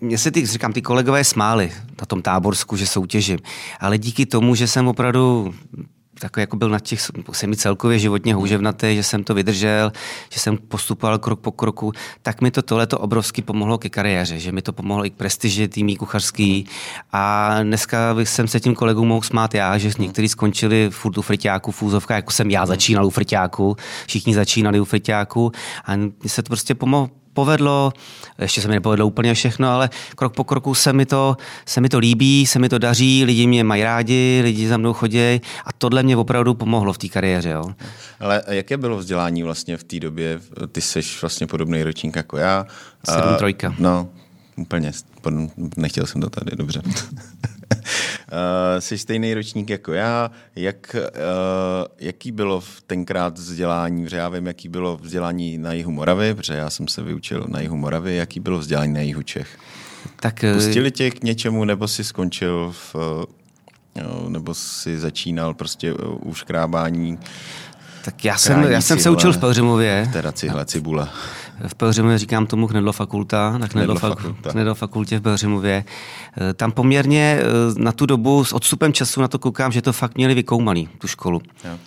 mě 0.00 0.18
se 0.18 0.30
ty, 0.30 0.46
říkám, 0.46 0.72
ty 0.72 0.82
kolegové 0.82 1.24
smáli 1.24 1.72
na 2.00 2.06
tom 2.06 2.22
táborsku, 2.22 2.76
že 2.76 2.86
soutěžím. 2.86 3.38
Ale 3.80 3.98
díky 3.98 4.26
tomu, 4.26 4.54
že 4.54 4.66
jsem 4.66 4.88
opravdu 4.88 5.54
takový 6.20 6.42
jako 6.42 6.56
byl 6.56 6.68
na 6.68 6.78
těch, 6.78 7.00
jsem 7.32 7.50
mi 7.50 7.56
celkově 7.56 7.98
životně 7.98 8.34
houževnatý, 8.34 8.96
že 8.96 9.02
jsem 9.02 9.24
to 9.24 9.34
vydržel, 9.34 9.92
že 10.30 10.40
jsem 10.40 10.58
postupoval 10.58 11.18
krok 11.18 11.40
po 11.40 11.52
kroku, 11.52 11.92
tak 12.22 12.40
mi 12.40 12.50
to 12.50 12.62
tohle 12.62 12.86
to 12.86 12.98
obrovsky 12.98 13.42
pomohlo 13.42 13.78
ke 13.78 13.88
kariéře, 13.88 14.38
že 14.38 14.52
mi 14.52 14.62
to 14.62 14.72
pomohlo 14.72 15.06
i 15.06 15.10
k 15.10 15.14
prestiži 15.14 15.68
týmí 15.68 15.96
kuchařský. 15.96 16.66
A 17.12 17.54
dneska 17.62 18.16
jsem 18.24 18.48
se 18.48 18.60
tím 18.60 18.74
kolegům 18.74 19.08
mohl 19.08 19.22
smát 19.22 19.54
já, 19.54 19.78
že 19.78 19.90
někteří 19.98 20.28
skončili 20.28 20.88
furt 20.90 21.18
u 21.18 21.22
friťáku, 21.22 21.72
fúzovka, 21.72 22.14
jako 22.14 22.30
jsem 22.30 22.50
já 22.50 22.66
začínal 22.66 23.06
u 23.06 23.10
friťáku, 23.10 23.76
všichni 24.06 24.34
začínali 24.34 24.80
u 24.80 24.84
friťáku. 24.84 25.52
A 25.84 25.96
mně 25.96 26.10
se 26.26 26.42
to 26.42 26.46
prostě 26.46 26.74
pomohlo, 26.74 27.10
povedlo, 27.32 27.92
ještě 28.38 28.60
se 28.60 28.68
mi 28.68 28.74
nepovedlo 28.74 29.06
úplně 29.06 29.34
všechno, 29.34 29.68
ale 29.68 29.90
krok 30.14 30.34
po 30.34 30.44
kroku 30.44 30.74
se 30.74 30.92
mi 30.92 31.06
to, 31.06 31.36
se 31.66 31.80
mi 31.80 31.88
to 31.88 31.98
líbí, 31.98 32.46
se 32.46 32.58
mi 32.58 32.68
to 32.68 32.78
daří, 32.78 33.24
lidi 33.24 33.46
mě 33.46 33.64
mají 33.64 33.82
rádi, 33.82 34.40
lidi 34.44 34.68
za 34.68 34.76
mnou 34.76 34.92
chodí 34.92 35.40
a 35.64 35.72
tohle 35.78 36.02
mě 36.02 36.16
opravdu 36.16 36.54
pomohlo 36.54 36.92
v 36.92 36.98
té 36.98 37.08
kariéře. 37.08 37.50
Jo. 37.50 37.64
Ale 38.20 38.42
jaké 38.48 38.76
bylo 38.76 38.96
vzdělání 38.96 39.42
vlastně 39.42 39.76
v 39.76 39.84
té 39.84 40.00
době? 40.00 40.40
Ty 40.72 40.80
jsi 40.80 41.00
vlastně 41.20 41.46
podobný 41.46 41.82
ročník 41.82 42.16
jako 42.16 42.36
já. 42.36 42.66
Sedm 43.04 43.34
trojka. 43.38 43.74
No, 43.78 44.08
úplně. 44.60 44.92
Nechtěl 45.76 46.06
jsem 46.06 46.20
to 46.20 46.30
tady, 46.30 46.56
dobře. 46.56 46.82
Uh, 46.84 46.92
jsi 48.78 48.98
stejný 48.98 49.34
ročník 49.34 49.70
jako 49.70 49.92
já. 49.92 50.30
Jak, 50.56 50.96
uh, 50.96 51.86
jaký 51.98 52.32
bylo 52.32 52.62
tenkrát 52.86 53.38
vzdělání? 53.38 54.04
Protože 54.04 54.16
já 54.16 54.28
vím, 54.28 54.46
jaký 54.46 54.68
bylo 54.68 54.96
vzdělání 54.96 55.58
na 55.58 55.72
jihu 55.72 55.90
Moravy, 55.90 56.34
protože 56.34 56.54
já 56.54 56.70
jsem 56.70 56.88
se 56.88 57.02
vyučil 57.02 57.46
na 57.48 57.60
jihu 57.60 57.76
Moravy. 57.76 58.16
Jaký 58.16 58.40
bylo 58.40 58.58
vzdělání 58.58 58.92
na 58.92 59.00
jihu 59.00 59.22
Čech? 59.22 59.58
Tak, 60.20 60.44
eh, 60.44 60.54
Pustili 60.54 60.90
tě 60.90 61.10
k 61.10 61.24
něčemu, 61.24 61.64
nebo 61.64 61.88
jsi 61.88 62.04
skončil 62.04 62.74
v, 62.94 62.96
nebo 64.28 64.54
si 64.54 64.98
začínal 64.98 65.54
prostě 65.54 65.92
u 65.94 66.34
škrábání? 66.34 67.18
Tak 68.04 68.24
já 68.24 68.38
jsem, 68.38 68.62
já 68.62 68.80
jsem 68.80 68.98
se 68.98 69.10
učil 69.10 69.32
v 69.32 69.38
Pelřimově. 69.38 70.08
Teda 70.12 70.32
cihle, 70.32 70.66
cibule 70.66 71.08
v 71.66 71.74
Pelřimově 71.74 72.18
říkám 72.18 72.46
tomu 72.46 72.66
Knedlo 72.66 72.92
fakulta, 72.92 73.58
na 73.58 73.68
Knedlo, 73.68 73.94
fakulta. 73.94 74.50
Knedlo 74.50 74.74
fakultě 74.74 75.18
v 75.18 75.22
Pelřimově. 75.22 75.84
Eh, 76.40 76.54
tam 76.54 76.72
poměrně 76.72 77.38
eh, 77.40 77.44
na 77.76 77.92
tu 77.92 78.06
dobu 78.06 78.44
s 78.44 78.52
odstupem 78.52 78.92
času 78.92 79.20
na 79.20 79.28
to 79.28 79.38
koukám, 79.38 79.72
že 79.72 79.82
to 79.82 79.92
fakt 79.92 80.16
měli 80.16 80.34
vykoumaný, 80.34 80.88
tu 80.98 81.08
školu. 81.08 81.40
Jo. 81.64 81.78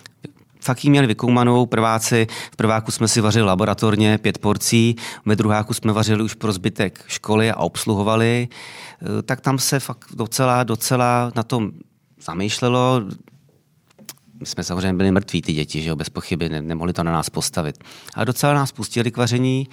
Fakt 0.61 0.83
ji 0.83 0.89
měli 0.89 1.07
vykoumanou, 1.07 1.65
prváci, 1.65 2.27
v 2.51 2.55
prváku 2.55 2.91
jsme 2.91 3.07
si 3.07 3.21
vařili 3.21 3.45
laboratorně 3.45 4.17
pět 4.17 4.37
porcí, 4.37 4.95
ve 5.25 5.35
druháku 5.35 5.73
jsme 5.73 5.93
vařili 5.93 6.23
už 6.23 6.33
pro 6.33 6.53
zbytek 6.53 7.03
školy 7.07 7.51
a 7.51 7.57
obsluhovali, 7.57 8.47
eh, 8.49 9.21
tak 9.21 9.41
tam 9.41 9.59
se 9.59 9.79
fakt 9.79 10.05
docela, 10.15 10.63
docela 10.63 11.31
na 11.35 11.43
tom 11.43 11.71
zamýšlelo, 12.21 13.01
jsme 14.45 14.63
samozřejmě 14.63 14.93
byli 14.93 15.11
mrtví, 15.11 15.41
ty 15.41 15.53
děti, 15.53 15.81
že 15.81 15.89
jo, 15.89 15.95
bez 15.95 16.09
pochyby, 16.09 16.49
ne, 16.49 16.61
nemohli 16.61 16.93
to 16.93 17.03
na 17.03 17.11
nás 17.11 17.29
postavit. 17.29 17.83
A 18.15 18.23
docela 18.23 18.53
nás 18.53 18.71
pustili 18.71 19.11
k 19.11 19.17
vaření. 19.17 19.67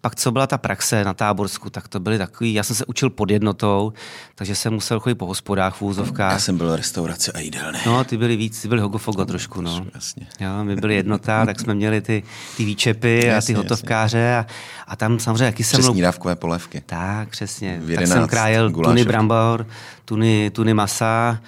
Pak, 0.00 0.16
co 0.16 0.32
byla 0.32 0.46
ta 0.46 0.58
praxe 0.58 1.04
na 1.04 1.14
Táborsku, 1.14 1.70
tak 1.70 1.88
to 1.88 2.00
byly 2.00 2.18
takový, 2.18 2.54
já 2.54 2.62
jsem 2.62 2.76
se 2.76 2.84
učil 2.84 3.10
pod 3.10 3.30
jednotou, 3.30 3.92
takže 4.34 4.54
jsem 4.54 4.72
musel 4.72 5.00
chodit 5.00 5.14
po 5.14 5.26
hospodách, 5.26 5.74
v 5.74 5.82
úzovkách. 5.82 6.32
Já 6.32 6.38
jsem 6.38 6.58
byl 6.58 6.76
restaurace 6.76 7.32
a 7.32 7.38
jídelny. 7.38 7.78
No, 7.86 8.04
ty 8.04 8.16
byli 8.16 8.36
víc, 8.36 8.62
ty 8.62 8.68
byli 8.68 8.80
hogofogo 8.80 9.24
trošku, 9.24 9.60
no. 9.60 9.86
Jasně. 9.94 10.26
Jo, 10.40 10.64
my 10.64 10.76
byli 10.76 10.94
jednota, 10.94 11.46
tak 11.46 11.60
jsme 11.60 11.74
měli 11.74 12.00
ty, 12.00 12.22
ty 12.56 12.64
výčepy 12.64 13.26
jasně, 13.26 13.54
a 13.54 13.56
ty 13.56 13.62
hotovkáře 13.62 14.36
a, 14.36 14.46
a 14.86 14.96
tam 14.96 15.18
samozřejmě, 15.18 15.44
jaký 15.44 15.64
jsem... 15.64 15.80
Přesní 15.80 16.00
dávkové 16.00 16.36
polévky. 16.36 16.82
Tak, 16.86 17.28
přesně. 17.28 17.82
tak 17.94 18.06
jsem 18.06 18.28
krájel 18.28 18.70
tuny 18.70 19.04
brambor, 19.04 19.66
tuny, 20.04 20.50
tuny 20.50 20.74
masa, 20.74 21.38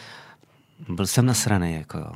byl 0.88 1.07
jsem 1.07 1.26
nasraný, 1.26 1.75
jako 1.75 1.99
jo. 1.99 2.12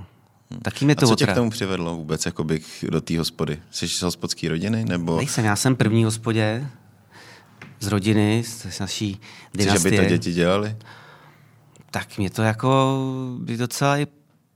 Hmm. 0.50 0.60
Taky 0.60 0.84
mě 0.84 0.94
to 0.94 1.06
A 1.06 1.08
co 1.08 1.16
tě 1.16 1.26
k 1.26 1.34
tomu 1.34 1.50
přivedlo 1.50 1.96
vůbec 1.96 2.26
jakoby, 2.26 2.60
do 2.90 3.00
té 3.00 3.18
hospody? 3.18 3.62
Jsi 3.70 3.88
z 3.88 4.02
hospodské 4.02 4.48
rodiny? 4.48 4.84
Nebo... 4.84 5.16
Nejsem, 5.16 5.44
já 5.44 5.56
jsem 5.56 5.76
první 5.76 6.04
hospodě 6.04 6.66
z 7.80 7.86
rodiny, 7.86 8.42
z 8.70 8.80
naší 8.80 9.20
dynastie. 9.54 9.90
Že 9.90 10.00
by 10.00 10.04
to 10.04 10.10
děti 10.10 10.32
dělali? 10.32 10.76
Tak 11.90 12.18
mě 12.18 12.30
to 12.30 12.42
jako 12.42 12.98
by 13.40 13.56
docela 13.56 13.98
i 13.98 14.06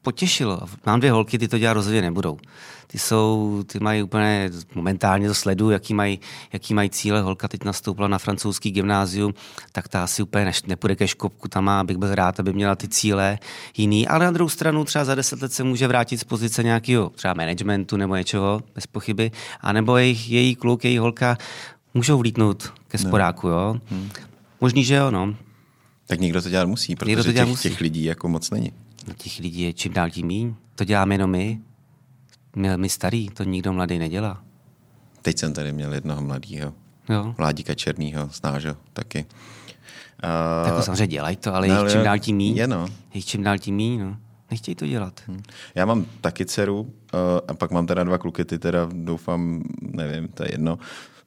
potěšilo. 0.03 0.61
Mám 0.87 1.01
dvě 1.01 1.13
holky, 1.13 1.39
ty 1.39 1.49
to 1.49 1.59
dělat 1.59 1.73
rozhodně 1.73 2.03
nebudou. 2.03 2.39
Ty 2.87 2.99
jsou, 2.99 3.63
ty 3.67 3.81
mají 3.81 4.03
úplně, 4.03 4.51
momentálně 4.75 5.29
to 5.29 5.35
sledu, 5.35 5.71
jaký 5.71 5.95
mají, 5.95 6.21
jaký 6.53 6.75
mají 6.75 6.91
cíle. 6.91 7.23
Holka 7.23 7.49
teď 7.49 7.65
nastoupila 7.65 8.09
na 8.09 8.19
francouzský 8.19 8.71
gymnázium, 8.71 9.35
tak 9.73 9.89
ta 9.89 10.05
asi 10.05 10.23
úplně 10.23 10.45
ne, 10.45 10.53
nepůjde 10.67 10.97
ke 10.97 11.09
škopku 11.09 11.49
tam 11.49 11.65
má, 11.65 11.81
abych 11.81 11.97
byl 11.97 12.15
rád, 12.15 12.41
aby 12.41 12.53
měla 12.53 12.77
ty 12.77 12.89
cíle 12.89 13.39
jiný. 13.77 14.09
Ale 14.09 14.25
na 14.25 14.31
druhou 14.31 14.49
stranu 14.49 14.85
třeba 14.85 15.05
za 15.05 15.15
deset 15.15 15.43
let 15.43 15.53
se 15.53 15.65
může 15.65 15.89
vrátit 15.89 16.19
z 16.19 16.25
pozice 16.25 16.63
nějakého 16.63 17.11
třeba 17.11 17.35
managementu 17.35 17.97
nebo 17.97 18.17
něčeho, 18.17 18.63
bez 18.75 18.87
pochyby. 18.87 19.31
A 19.61 19.73
nebo 19.73 19.97
jejich, 19.97 20.31
její 20.31 20.55
kluk, 20.55 20.85
její 20.85 20.99
holka 20.99 21.39
můžou 21.95 22.19
vlítnout 22.19 22.73
ke 22.89 22.99
sporáku, 22.99 23.49
jo. 23.49 23.77
Hmm. 23.91 24.11
Možný, 24.61 24.85
že 24.85 24.95
jo, 24.95 25.11
no. 25.11 25.35
Tak 26.07 26.21
někdo 26.21 26.43
to 26.43 26.49
dělat 26.49 26.69
musí, 26.69 26.97
protože 26.97 27.17
to 27.17 27.33
dělat 27.33 27.45
těch, 27.45 27.51
musí. 27.51 27.69
těch 27.69 27.81
lidí 27.81 28.05
jako 28.05 28.29
moc 28.29 28.51
není. 28.51 28.73
Těch 29.17 29.39
lidí 29.39 29.61
je 29.61 29.73
čím 29.73 29.93
dál 29.93 30.11
tím 30.11 30.27
míň. 30.27 30.55
To 30.75 30.85
děláme 30.85 31.15
jenom 31.15 31.31
my. 31.31 31.61
My, 32.57 32.77
my 32.77 32.89
starý, 32.89 33.29
to 33.29 33.45
nikdo 33.45 33.73
mladý 33.73 33.99
nedělá. 33.99 34.43
Teď 35.23 35.39
jsem 35.39 35.53
tady 35.53 35.73
měl 35.73 35.95
jednoho 35.95 36.23
mladého. 36.23 36.75
Jo. 37.09 37.35
Vládíka 37.39 37.75
Černýho, 37.75 38.31
znáš 38.33 38.67
taky. 38.93 39.27
Uh, 40.25 40.71
tak 40.71 40.85
samozřejmě 40.85 41.07
dělají 41.07 41.37
to, 41.37 41.55
ale 41.55 41.69
no, 41.69 41.83
jich 41.83 41.93
čím 41.93 42.03
dál 42.03 42.19
tím 42.19 42.37
míň. 42.37 42.57
Je 42.57 42.67
no. 42.67 42.87
Jich 43.15 43.25
čím 43.25 43.43
dál 43.43 43.59
tím 43.59 43.77
míň, 43.77 44.01
no. 44.01 44.17
Nechtějí 44.51 44.75
to 44.75 44.87
dělat. 44.87 45.21
Hmm. 45.27 45.43
Já 45.75 45.87
mám 45.87 46.07
taky 46.21 46.47
dceru 46.47 46.81
uh, 46.81 46.89
a 47.49 47.55
pak 47.55 47.71
mám 47.71 47.87
teda 47.87 48.05
dva 48.05 48.19
kluky, 48.19 48.45
ty 48.45 48.59
teda 48.59 48.89
doufám, 48.93 49.63
nevím, 49.81 50.29
to 50.29 50.43
je 50.43 50.53
jedno, 50.53 50.79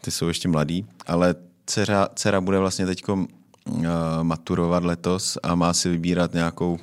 ty 0.01 0.11
jsou 0.11 0.27
ještě 0.27 0.47
mladý, 0.47 0.85
ale 1.07 1.35
dcera, 1.65 2.07
dcera 2.15 2.41
bude 2.41 2.59
vlastně 2.59 2.85
teď 2.85 3.09
uh, 3.09 3.25
maturovat 4.21 4.83
letos 4.83 5.37
a 5.43 5.55
má 5.55 5.73
si 5.73 5.89
vybírat 5.89 6.33
nějakou 6.33 6.79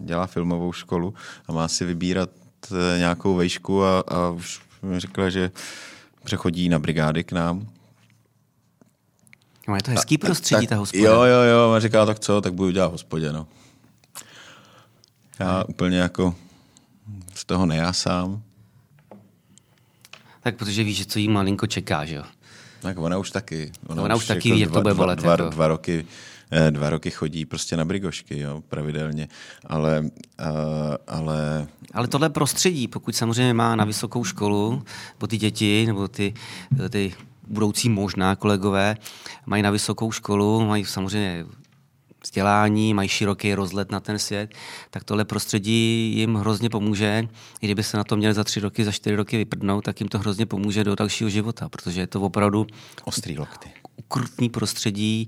dělá 0.00 0.26
filmovou 0.26 0.72
školu 0.72 1.14
a 1.46 1.52
má 1.52 1.68
si 1.68 1.84
vybírat 1.84 2.30
eh, 2.72 2.98
nějakou 2.98 3.34
vejšku 3.34 3.84
a, 3.84 4.00
a 4.00 4.30
už 4.30 4.60
mi 4.82 5.00
řekla, 5.00 5.30
že 5.30 5.50
přechodí 6.24 6.68
na 6.68 6.78
brigády 6.78 7.24
k 7.24 7.32
nám. 7.32 7.68
No 9.68 9.74
je 9.76 9.82
to 9.82 9.90
hezký 9.90 10.18
prostředí, 10.18 10.66
tak, 10.66 10.68
ta 10.68 10.76
hospoda. 10.76 11.02
Jo, 11.04 11.22
jo, 11.22 11.40
jo, 11.40 11.70
a 11.70 11.80
říká, 11.80 12.06
tak 12.06 12.18
co, 12.18 12.40
tak 12.40 12.54
budu 12.54 12.70
dělat 12.70 12.92
hospodě, 12.92 13.32
no. 13.32 13.46
Já 15.38 15.58
ne. 15.58 15.64
úplně 15.64 15.98
jako 15.98 16.34
z 17.34 17.44
toho 17.44 17.66
nejásám. 17.66 18.42
Tak 20.40 20.56
protože 20.56 20.84
víš, 20.84 20.96
že 20.96 21.04
co 21.04 21.18
jí 21.18 21.28
malinko 21.28 21.66
čeká, 21.66 22.04
že 22.04 22.14
jo? 22.14 22.24
Tak 22.80 22.98
ona 22.98 23.18
už 23.18 23.30
taky. 23.30 23.72
Ona, 23.86 24.02
ona 24.02 24.14
už, 24.14 24.22
už 24.22 24.26
taky 24.26 24.48
jako 24.48 24.54
ví, 24.54 24.60
jak 24.60 24.70
to 24.70 24.80
bude 24.80 24.94
bolet. 24.94 25.18
Dva, 25.18 25.30
jako. 25.30 25.48
dva 25.48 25.68
roky 25.68 26.06
dva 26.70 26.90
roky 26.90 27.10
chodí 27.10 27.46
prostě 27.46 27.76
na 27.76 27.84
brigošky, 27.84 28.40
jo, 28.40 28.62
pravidelně, 28.68 29.28
ale, 29.66 30.00
uh, 30.00 30.46
ale... 31.06 31.66
Ale 31.94 32.08
tohle 32.08 32.30
prostředí, 32.30 32.88
pokud 32.88 33.16
samozřejmě 33.16 33.54
má 33.54 33.76
na 33.76 33.84
vysokou 33.84 34.24
školu, 34.24 34.82
nebo 35.14 35.26
ty 35.26 35.36
děti, 35.36 35.86
nebo 35.86 36.08
ty, 36.08 36.34
ty 36.90 37.14
budoucí 37.46 37.88
možná 37.88 38.36
kolegové, 38.36 38.96
mají 39.46 39.62
na 39.62 39.70
vysokou 39.70 40.12
školu, 40.12 40.66
mají 40.66 40.84
samozřejmě 40.84 41.44
vzdělání, 42.24 42.94
mají 42.94 43.08
široký 43.08 43.54
rozhled 43.54 43.90
na 43.90 44.00
ten 44.00 44.18
svět, 44.18 44.54
tak 44.90 45.04
tohle 45.04 45.24
prostředí 45.24 46.12
jim 46.16 46.34
hrozně 46.34 46.70
pomůže. 46.70 47.28
I 47.60 47.66
kdyby 47.66 47.82
se 47.82 47.96
na 47.96 48.04
to 48.04 48.16
měli 48.16 48.34
za 48.34 48.44
tři 48.44 48.60
roky, 48.60 48.84
za 48.84 48.92
čtyři 48.92 49.16
roky 49.16 49.36
vyprdnout, 49.36 49.84
tak 49.84 50.00
jim 50.00 50.08
to 50.08 50.18
hrozně 50.18 50.46
pomůže 50.46 50.84
do 50.84 50.94
dalšího 50.94 51.30
života, 51.30 51.68
protože 51.68 52.00
je 52.00 52.06
to 52.06 52.20
opravdu 52.20 52.66
ostrý 53.04 53.38
lokty. 53.38 53.68
Ukrutný 53.96 54.48
prostředí, 54.48 55.26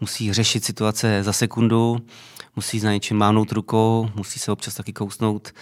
musí 0.00 0.32
řešit 0.32 0.64
situace 0.64 1.22
za 1.22 1.32
sekundu, 1.32 2.06
musí 2.56 2.80
za 2.80 2.92
něčím 2.92 3.16
mávnout 3.16 3.52
rukou, 3.52 4.10
musí 4.14 4.38
se 4.38 4.52
občas 4.52 4.74
taky 4.74 4.92
kousnout 4.92 5.52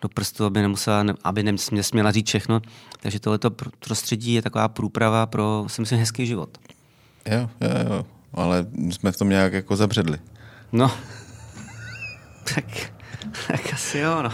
do 0.00 0.08
prstu, 0.08 0.44
aby, 0.44 0.62
nemusela, 0.62 1.04
aby 1.24 1.42
nesměla 1.72 2.10
říct 2.10 2.26
všechno. 2.26 2.60
Takže 3.00 3.20
tohleto 3.20 3.50
prostředí 3.50 4.34
je 4.34 4.42
taková 4.42 4.68
průprava 4.68 5.26
pro, 5.26 5.64
si 5.66 5.80
myslím, 5.80 6.00
hezký 6.00 6.26
život. 6.26 6.58
Jo, 7.26 7.50
jo, 7.60 7.94
jo. 7.94 8.06
Ale 8.34 8.66
jsme 8.90 9.12
v 9.12 9.16
tom 9.16 9.28
nějak 9.28 9.52
jako 9.52 9.76
zabředli. 9.76 10.18
No. 10.72 10.88
tak, 12.54 12.92
tak 13.46 13.72
asi 13.72 13.98
jo, 13.98 14.22
no. 14.22 14.30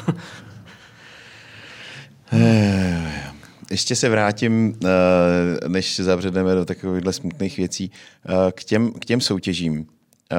Ještě 3.71 3.97
se 3.97 4.09
vrátím, 4.09 4.79
eh, 4.85 5.69
než 5.69 6.01
zavředeme 6.01 6.55
do 6.55 6.65
takovýchhle 6.65 7.13
smutných 7.13 7.57
věcí, 7.57 7.91
eh, 8.29 8.53
k 8.53 8.65
těm, 8.65 8.93
k 8.93 9.05
těm 9.05 9.21
soutěžím. 9.21 9.87
Eh, 10.33 10.37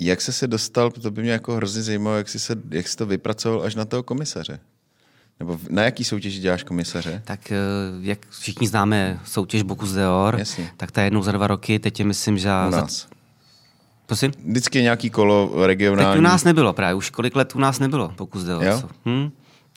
jak 0.00 0.20
jsi 0.20 0.32
se 0.32 0.46
dostal, 0.46 0.90
to 0.90 1.10
by 1.10 1.22
mě 1.22 1.32
jako 1.32 1.54
hrozně 1.54 1.82
zajímalo, 1.82 2.16
jak 2.16 2.28
jsi, 2.28 2.38
se, 2.38 2.56
jak 2.70 2.88
jsi 2.88 2.96
to 2.96 3.06
vypracoval 3.06 3.62
až 3.62 3.74
na 3.74 3.84
toho 3.84 4.02
komisaře? 4.02 4.60
Nebo 5.40 5.58
na 5.70 5.82
jaký 5.82 6.04
soutěži 6.04 6.40
děláš 6.40 6.62
komisaře? 6.62 7.22
Tak 7.24 7.52
jak 8.00 8.18
všichni 8.30 8.68
známe 8.68 9.20
soutěž 9.24 9.62
Bokus 9.62 9.92
d'Or, 9.92 10.40
tak 10.76 10.90
ta 10.90 11.00
je 11.00 11.06
jednou 11.06 11.22
za 11.22 11.32
dva 11.32 11.46
roky, 11.46 11.78
teď 11.78 11.98
je 11.98 12.04
myslím, 12.04 12.38
že... 12.38 12.48
U 12.48 12.70
nás. 12.70 13.02
Za 13.02 13.06
Prosím? 14.06 14.32
Vždycky 14.44 14.82
nějaký 14.82 15.10
kolo 15.10 15.66
regionální. 15.66 16.12
Teď 16.12 16.18
u 16.18 16.22
nás 16.22 16.44
nebylo 16.44 16.72
právě, 16.72 16.94
už 16.94 17.10
kolik 17.10 17.36
let 17.36 17.54
u 17.54 17.58
nás 17.58 17.78
nebylo, 17.78 18.14
Jo? 18.50 18.58
leso. 18.58 18.88
Hm? 19.06 19.30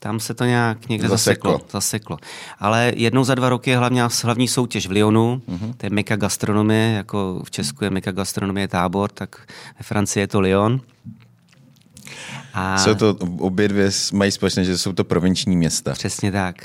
Tam 0.05 0.19
se 0.19 0.33
to 0.33 0.45
nějak 0.45 0.89
někde 0.89 1.07
Zaseklo. 1.07 1.51
zaseklo. 1.51 1.69
zaseklo. 1.71 2.17
Ale 2.59 2.93
jednou 2.95 3.23
za 3.23 3.35
dva 3.35 3.49
roky 3.49 3.69
je 3.69 3.77
hlavně 3.77 4.03
hlavní 4.23 4.47
soutěž 4.47 4.87
v 4.87 4.91
Lyonu, 4.91 5.41
mm-hmm. 5.49 5.73
to 5.77 5.85
je 5.85 5.89
Meka 5.89 6.15
gastronomie, 6.15 6.93
jako 6.93 7.41
v 7.45 7.51
Česku 7.51 7.83
je 7.83 7.89
Meka 7.89 8.11
gastronomie 8.11 8.67
tábor, 8.67 9.11
tak 9.11 9.35
ve 9.79 9.83
Francii 9.83 10.23
je 10.23 10.27
to 10.27 10.39
Lyon. 10.39 10.81
A 12.53 12.77
Jsou 12.77 12.95
to 12.95 13.15
obě 13.39 13.67
dvě 13.67 13.89
mají 14.13 14.31
společné, 14.31 14.65
že 14.65 14.77
jsou 14.77 14.93
to 14.93 15.03
provinční 15.03 15.57
města. 15.57 15.93
přesně 15.93 16.31
tak. 16.31 16.55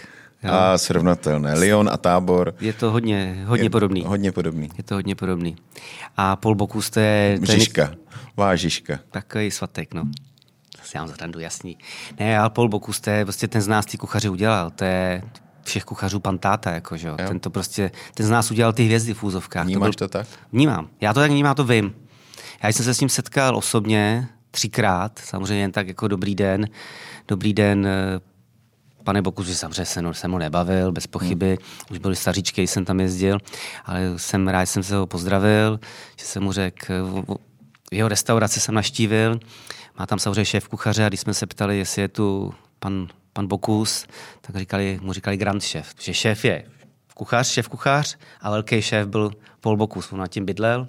Jo. 0.42 0.52
A 0.52 0.78
srovnatelné. 0.78 1.54
Lyon 1.54 1.90
a 1.92 1.96
Tábor. 1.96 2.54
Je 2.60 2.72
to 2.72 2.90
hodně, 2.90 3.44
hodně 3.46 3.64
je 3.64 3.70
podobný. 3.70 4.04
Hodně 4.06 4.32
podobný. 4.32 4.68
Je 4.78 4.84
to 4.84 4.94
hodně 4.94 5.14
podobný. 5.14 5.56
A 6.16 6.36
Paul 6.36 6.54
Bocuse, 6.54 6.90
to 6.90 7.00
je... 7.00 7.38
Žižka. 7.42 7.94
Vá 8.36 8.56
Žižka. 8.56 8.98
Takový 9.10 9.50
svatek, 9.50 9.94
no. 9.94 10.04
Zase 10.90 10.98
já 10.98 11.04
mám 11.04 11.14
zrandu, 11.14 11.40
jasný. 11.40 11.78
Ne, 12.18 12.38
ale 12.38 12.50
Paul 12.50 12.68
Bocuse, 12.68 13.00
to 13.00 13.10
je 13.10 13.24
prostě 13.24 13.48
ten 13.48 13.62
z 13.62 13.68
nás 13.68 13.86
ty 13.86 13.96
kuchaři 13.96 14.28
udělal. 14.28 14.70
To 14.70 14.84
je 14.84 15.22
všech 15.64 15.84
kuchařů 15.84 16.20
pan 16.20 16.38
táta, 16.38 16.70
jako, 16.70 16.96
že? 16.96 17.08
jo. 17.08 17.16
Jo. 17.20 17.28
Ten 17.28 17.40
to 17.40 17.50
prostě, 17.50 17.90
ten 18.14 18.26
z 18.26 18.30
nás 18.30 18.50
udělal 18.50 18.72
ty 18.72 18.84
hvězdy 18.84 19.14
v 19.14 19.22
úzovkách. 19.22 19.66
Vnímáš 19.66 19.96
to 19.96 20.08
tak? 20.08 20.26
Vnímám. 20.52 20.88
Já 21.00 21.14
to 21.14 21.20
tak 21.20 21.30
vnímám, 21.30 21.54
to 21.54 21.64
vím. 21.64 21.94
Já 22.62 22.68
jsem 22.68 22.84
se 22.84 22.94
s 22.94 23.00
ním 23.00 23.08
setkal 23.08 23.56
osobně 23.56 24.28
třikrát, 24.50 25.18
samozřejmě 25.18 25.62
jen 25.62 25.72
tak 25.72 25.88
jako 25.88 26.08
dobrý 26.08 26.34
den. 26.34 26.66
Dobrý 27.28 27.52
den, 27.52 27.86
eh, 27.86 28.20
pane 29.04 29.22
Bokus, 29.22 29.46
že 29.46 29.54
samozřejmě 29.54 29.84
jsem, 29.84 30.14
jsem 30.14 30.32
ho 30.32 30.38
nebavil, 30.38 30.92
bez 30.92 31.06
pochyby. 31.06 31.48
Hmm. 31.48 31.86
Už 31.90 31.98
byl 31.98 32.14
staříčkej, 32.14 32.66
jsem 32.66 32.84
tam 32.84 33.00
jezdil, 33.00 33.38
ale 33.84 34.00
jsem 34.16 34.48
rád, 34.48 34.64
že 34.64 34.66
jsem 34.66 34.82
se 34.82 34.96
ho 34.96 35.06
pozdravil, 35.06 35.80
že 36.16 36.26
jsem 36.26 36.42
mu 36.42 36.52
řekl, 36.52 37.24
jeho 37.90 38.08
restauraci 38.08 38.60
jsem 38.60 38.74
naštívil, 38.74 39.40
má 40.00 40.06
tam 40.06 40.18
samozřejmě 40.18 40.44
šéf 40.44 40.68
kuchaře 40.68 41.04
a 41.04 41.08
když 41.08 41.20
jsme 41.20 41.34
se 41.34 41.46
ptali, 41.46 41.78
jestli 41.78 42.02
je 42.02 42.08
tu 42.08 42.54
pan, 42.78 43.08
pan 43.32 43.46
Bokus, 43.46 44.06
tak 44.40 44.56
říkali, 44.56 44.98
mu 45.02 45.12
říkali 45.12 45.36
grand 45.36 45.62
šéf, 45.62 45.94
že 46.00 46.14
šéf 46.14 46.44
je 46.44 46.64
kuchař, 47.14 47.48
šéf 47.48 47.68
kuchař 47.68 48.16
a 48.40 48.50
velký 48.50 48.82
šéf 48.82 49.08
byl 49.08 49.30
Paul 49.60 49.76
Bokus, 49.76 50.12
on 50.12 50.18
nad 50.18 50.26
tím 50.26 50.44
bydlel, 50.44 50.88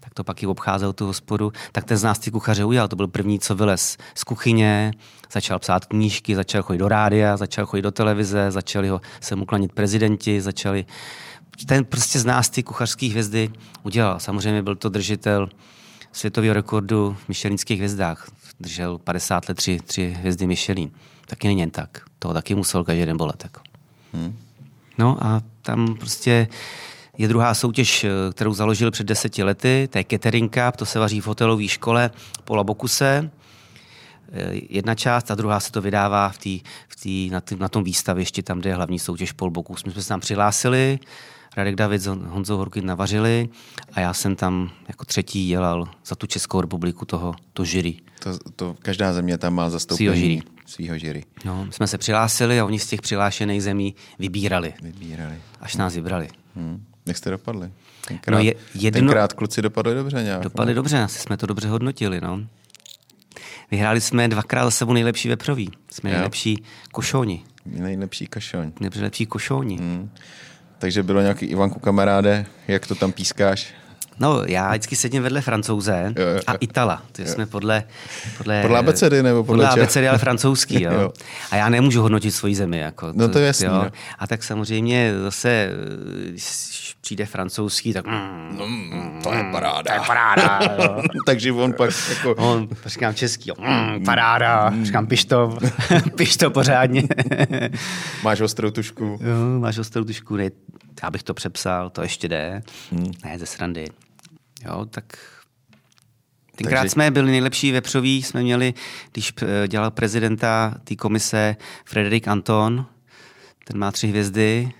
tak 0.00 0.14
to 0.14 0.24
pak 0.24 0.42
i 0.42 0.46
obcházel 0.46 0.92
tu 0.92 1.06
hospodu, 1.06 1.52
tak 1.72 1.84
ten 1.84 1.96
z 1.96 2.02
nás 2.02 2.18
ty 2.18 2.30
kuchaře 2.30 2.64
udělal. 2.64 2.88
To 2.88 2.96
byl 2.96 3.08
první, 3.08 3.38
co 3.38 3.54
vylez 3.54 3.96
z 4.14 4.24
kuchyně, 4.24 4.92
začal 5.32 5.58
psát 5.58 5.86
knížky, 5.86 6.36
začal 6.36 6.62
chodit 6.62 6.78
do 6.78 6.88
rádia, 6.88 7.36
začal 7.36 7.66
chodit 7.66 7.82
do 7.82 7.90
televize, 7.90 8.50
začali 8.50 8.88
ho 8.88 9.00
se 9.20 9.36
mu 9.36 9.46
klanit 9.46 9.72
prezidenti, 9.72 10.40
začali... 10.40 10.86
Ten 11.66 11.84
prostě 11.84 12.18
z 12.18 12.24
nás 12.24 12.50
ty 12.50 12.62
kuchařské 12.62 13.06
hvězdy 13.06 13.50
udělal. 13.82 14.20
Samozřejmě 14.20 14.62
byl 14.62 14.76
to 14.76 14.88
držitel 14.88 15.48
světového 16.12 16.54
rekordu 16.54 17.16
v 17.24 17.28
Michelinských 17.28 17.78
hvězdách. 17.78 18.28
Držel 18.60 18.98
50 18.98 19.48
let 19.48 19.54
tři, 19.56 19.78
tři 19.84 20.16
hvězdy 20.18 20.46
Michelin. 20.46 20.90
Taky 21.26 21.48
není 21.48 21.60
jen 21.60 21.70
tak. 21.70 22.02
Toho 22.18 22.34
taky 22.34 22.54
musel 22.54 22.84
každý 22.84 23.06
den 23.06 23.16
bolet. 23.16 23.44
Jako. 23.44 23.60
No 24.98 25.26
a 25.26 25.42
tam 25.62 25.94
prostě 25.94 26.48
je 27.18 27.28
druhá 27.28 27.54
soutěž, 27.54 28.04
eh, 28.04 28.08
kterou 28.32 28.54
založil 28.54 28.90
před 28.90 29.06
deseti 29.06 29.42
lety, 29.42 29.88
to 29.92 29.98
je 29.98 30.04
Catering 30.10 30.54
Cup, 30.54 30.76
to 30.76 30.86
se 30.86 30.98
vaří 30.98 31.20
v 31.20 31.26
hotelové 31.26 31.68
škole 31.68 32.10
Pola 32.44 32.64
Bokuse. 32.64 33.30
Eh, 34.32 34.50
Jedna 34.68 34.94
část 34.94 35.30
a 35.30 35.34
druhá 35.34 35.60
se 35.60 35.72
to 35.72 35.80
vydává 35.80 36.28
v 36.28 36.38
tý, 36.38 36.60
v 36.88 36.96
tý, 36.96 37.30
na, 37.30 37.40
tý, 37.40 37.56
na 37.56 37.68
tom 37.68 37.84
výstavišti, 37.84 38.42
tam, 38.42 38.58
kde 38.58 38.70
je 38.70 38.74
hlavní 38.74 38.98
soutěž 38.98 39.32
Pol 39.32 39.50
Bokus. 39.50 39.84
My 39.84 39.92
jsme 39.92 40.02
se 40.02 40.08
tam 40.08 40.20
přihlásili, 40.20 40.98
Radek 41.56 41.74
David 41.74 42.00
s 42.02 42.06
Hon- 42.06 42.26
Honzou 42.28 42.56
Horkin 42.56 42.86
navařili 42.86 43.48
a 43.92 44.00
já 44.00 44.14
jsem 44.14 44.36
tam 44.36 44.70
jako 44.88 45.04
třetí 45.04 45.48
dělal 45.48 45.88
za 46.06 46.14
tu 46.16 46.26
Českou 46.26 46.60
republiku 46.60 47.04
toho, 47.04 47.34
to 47.52 47.62
jury. 47.66 47.94
To, 48.22 48.38
to, 48.56 48.76
každá 48.82 49.12
země 49.12 49.38
tam 49.38 49.54
má 49.54 49.62
Svýho 49.64 49.70
zastoupení 49.70 50.20
žiry. 50.20 50.42
svýho 50.66 50.98
žiry. 50.98 51.24
No, 51.44 51.66
jsme 51.70 51.86
se 51.86 51.98
přihlásili 51.98 52.60
a 52.60 52.64
oni 52.64 52.78
z 52.78 52.86
těch 52.86 53.00
přihlášených 53.02 53.62
zemí 53.62 53.94
vybírali, 54.18 54.74
Vybírali. 54.82 55.34
až 55.60 55.76
nás 55.76 55.94
vybrali. 55.94 56.28
Hmm. 56.56 56.84
Jak 57.06 57.16
jste 57.16 57.30
dopadli? 57.30 57.70
Tenkrát, 58.08 58.36
No 58.36 58.42
je- 58.42 58.54
jedno- 58.74 59.00
tenkrát 59.00 59.32
kluci 59.32 59.62
dopadli 59.62 59.94
dobře 59.94 60.22
nějak. 60.22 60.42
Dopadli 60.42 60.74
dobře, 60.74 61.02
asi 61.02 61.18
jsme 61.18 61.36
to 61.36 61.46
dobře 61.46 61.68
hodnotili. 61.68 62.20
No. 62.20 62.40
Vyhráli 63.70 64.00
jsme 64.00 64.28
dvakrát 64.28 64.64
za 64.64 64.70
sebou 64.70 64.92
nejlepší 64.92 65.28
vepřový. 65.28 65.70
Jsme 65.90 66.10
Jo. 66.10 66.14
nejlepší 66.16 66.64
košoni. 66.92 67.42
Nejlepší 67.66 68.26
kašoň. 68.26 68.72
Nejlepší 68.80 69.26
košoni. 69.26 69.76
Hmm. 69.76 70.10
Takže 70.80 71.02
bylo 71.02 71.20
nějaký 71.20 71.46
Ivanku 71.46 71.80
kamaráde, 71.80 72.46
jak 72.68 72.86
to 72.86 72.94
tam 72.94 73.12
pískáš? 73.12 73.74
No, 74.20 74.42
já 74.46 74.68
vždycky 74.70 74.96
sedím 74.96 75.22
vedle 75.22 75.40
francouze 75.40 76.12
Jo, 76.18 76.26
jo, 76.26 76.40
a. 76.46 76.54
Itala. 76.54 77.02
To 77.12 77.22
jsme 77.22 77.46
podle, 77.46 77.82
podle... 78.38 78.62
Podle 78.62 78.78
abecedy 78.78 79.22
nebo 79.22 79.44
podle 79.44 79.64
podle 79.66 79.82
abecedy, 79.82 80.08
ale 80.08 80.18
francouzský, 80.18 80.82
jo. 80.82 80.92
Jo. 81.00 81.12
A 81.50 81.56
já 81.56 81.68
nemůžu 81.68 82.02
hodnotit 82.02 82.30
svoji 82.30 82.54
zemi. 82.54 82.78
Jako, 82.78 83.12
No 83.14 83.28
to 83.28 83.38
je 83.38 83.46
jasný, 83.46 83.66
Jo. 83.66 83.72
no. 83.72 83.90
A 84.18 84.26
tak 84.26 84.42
samozřejmě 84.42 85.14
zase, 85.22 85.70
když 86.30 86.96
přijde 87.00 87.26
francouzský, 87.26 87.92
tak... 87.92 88.06
Mm, 88.06 89.20
To 89.22 89.32
je 89.32 89.44
paráda. 89.52 89.82
to 89.82 89.92
je 89.92 90.00
paráda. 90.06 90.60
Takže 91.26 91.52
on 91.52 91.72
pak 91.72 91.90
jako... 92.10 92.34
On, 92.34 92.68
říkám 92.86 93.14
český, 93.14 93.48
jo, 93.50 93.54
mm, 93.58 94.04
paráda, 94.04 94.72
říkám 94.82 95.06
piš 95.06 95.24
to, 95.24 95.58
piš 96.16 96.36
to 96.36 96.50
pořádně. 96.50 97.02
Máš 98.22 98.40
ostrou 98.40 98.70
tušku. 98.70 99.04
jo, 99.04 99.58
máš 99.60 99.78
ostrou 99.78 100.04
tušku, 100.04 100.36
ne, 100.36 100.50
já 101.02 101.10
bych 101.10 101.22
to 101.22 101.34
přepsal, 101.34 101.90
to 101.90 102.02
ještě 102.02 102.28
jde. 102.28 102.62
Hmm. 102.92 103.12
Ne, 103.24 103.38
ze 103.38 103.46
srandy. 103.46 103.84
Jo, 104.66 104.86
tak 104.90 105.04
Tenkrát 106.56 106.80
Takže- 106.80 106.90
jsme 106.90 107.10
byli 107.10 107.30
nejlepší 107.30 107.72
vepřoví, 107.72 108.22
jsme 108.22 108.42
měli, 108.42 108.74
když 109.12 109.32
eh, 109.42 109.68
dělal 109.68 109.90
prezidenta 109.90 110.74
té 110.84 110.96
komise 110.96 111.56
Frederik 111.84 112.28
Anton, 112.28 112.86
ten 113.64 113.78
má 113.78 113.92
tři 113.92 114.06
hvězdy, 114.06 114.72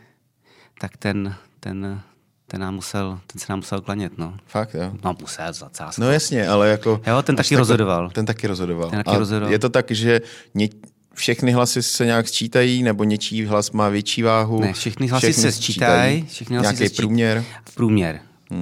tak 0.81 0.97
ten, 0.97 1.35
ten, 1.61 2.01
ten, 2.47 2.61
nám 2.61 2.75
musel, 2.75 3.21
ten 3.27 3.41
se 3.41 3.47
nám 3.49 3.59
musel 3.59 3.81
klanět, 3.81 4.19
no. 4.19 4.37
Fakt, 4.47 4.75
jo. 4.75 4.93
No 5.05 5.17
musel 5.21 5.53
zacást. 5.53 5.99
No 5.99 6.13
jasně, 6.13 6.49
ale 6.49 6.69
jako... 6.69 7.01
Jo, 7.07 7.23
ten 7.23 7.37
taky 7.37 7.57
rozhodoval. 7.57 8.11
Ten 8.11 8.27
taky 8.27 8.47
rozhodoval. 8.47 8.91
Ten 8.91 8.99
taky 9.03 9.17
A 9.17 9.19
rozhodoval. 9.19 9.53
Je 9.53 9.59
to 9.59 9.69
tak, 9.69 9.91
že 9.91 10.21
ně, 10.55 10.69
všechny 11.15 11.53
hlasy 11.53 11.83
se 11.83 12.07
nějak 12.07 12.29
sčítají, 12.29 12.83
nebo 12.83 13.05
něčí 13.05 13.45
hlas 13.45 13.71
má 13.71 13.89
větší 13.89 14.23
váhu? 14.23 14.61
Ne, 14.61 14.73
všechny 14.73 15.07
hlasy 15.07 15.33
se 15.33 15.53
sčítají. 15.53 16.27
Všechny 16.27 16.57
hlasy 16.57 16.65
Nějaký 16.65 16.79
se 16.79 16.87
sčítají. 16.89 16.97
průměr? 17.07 17.45
Průměr. 17.75 18.21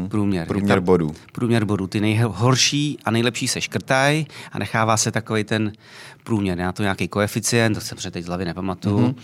Průměr. 0.09 0.47
Průměr 0.47 0.79
tam- 0.79 0.85
bodů. 0.85 1.15
Průměr 1.33 1.65
bodů. 1.65 1.87
Ty 1.87 2.01
nejhorší 2.01 2.99
a 3.05 3.11
nejlepší 3.11 3.49
se 3.49 3.61
škrtají 3.61 4.27
a 4.53 4.59
nechává 4.59 4.97
se 4.97 5.13
takový 5.13 5.45
ten 5.45 5.73
průměr. 6.25 6.59
Já 6.59 6.73
to 6.73 6.83
nějaký 6.83 7.09
koeficient, 7.09 7.75
to 7.75 7.81
se 7.81 7.95
před 7.95 8.11
teď 8.11 8.25
z 8.25 8.27
hlavy 8.27 8.45
nepamatuju. 8.45 8.99
Mm-hmm. 8.99 9.15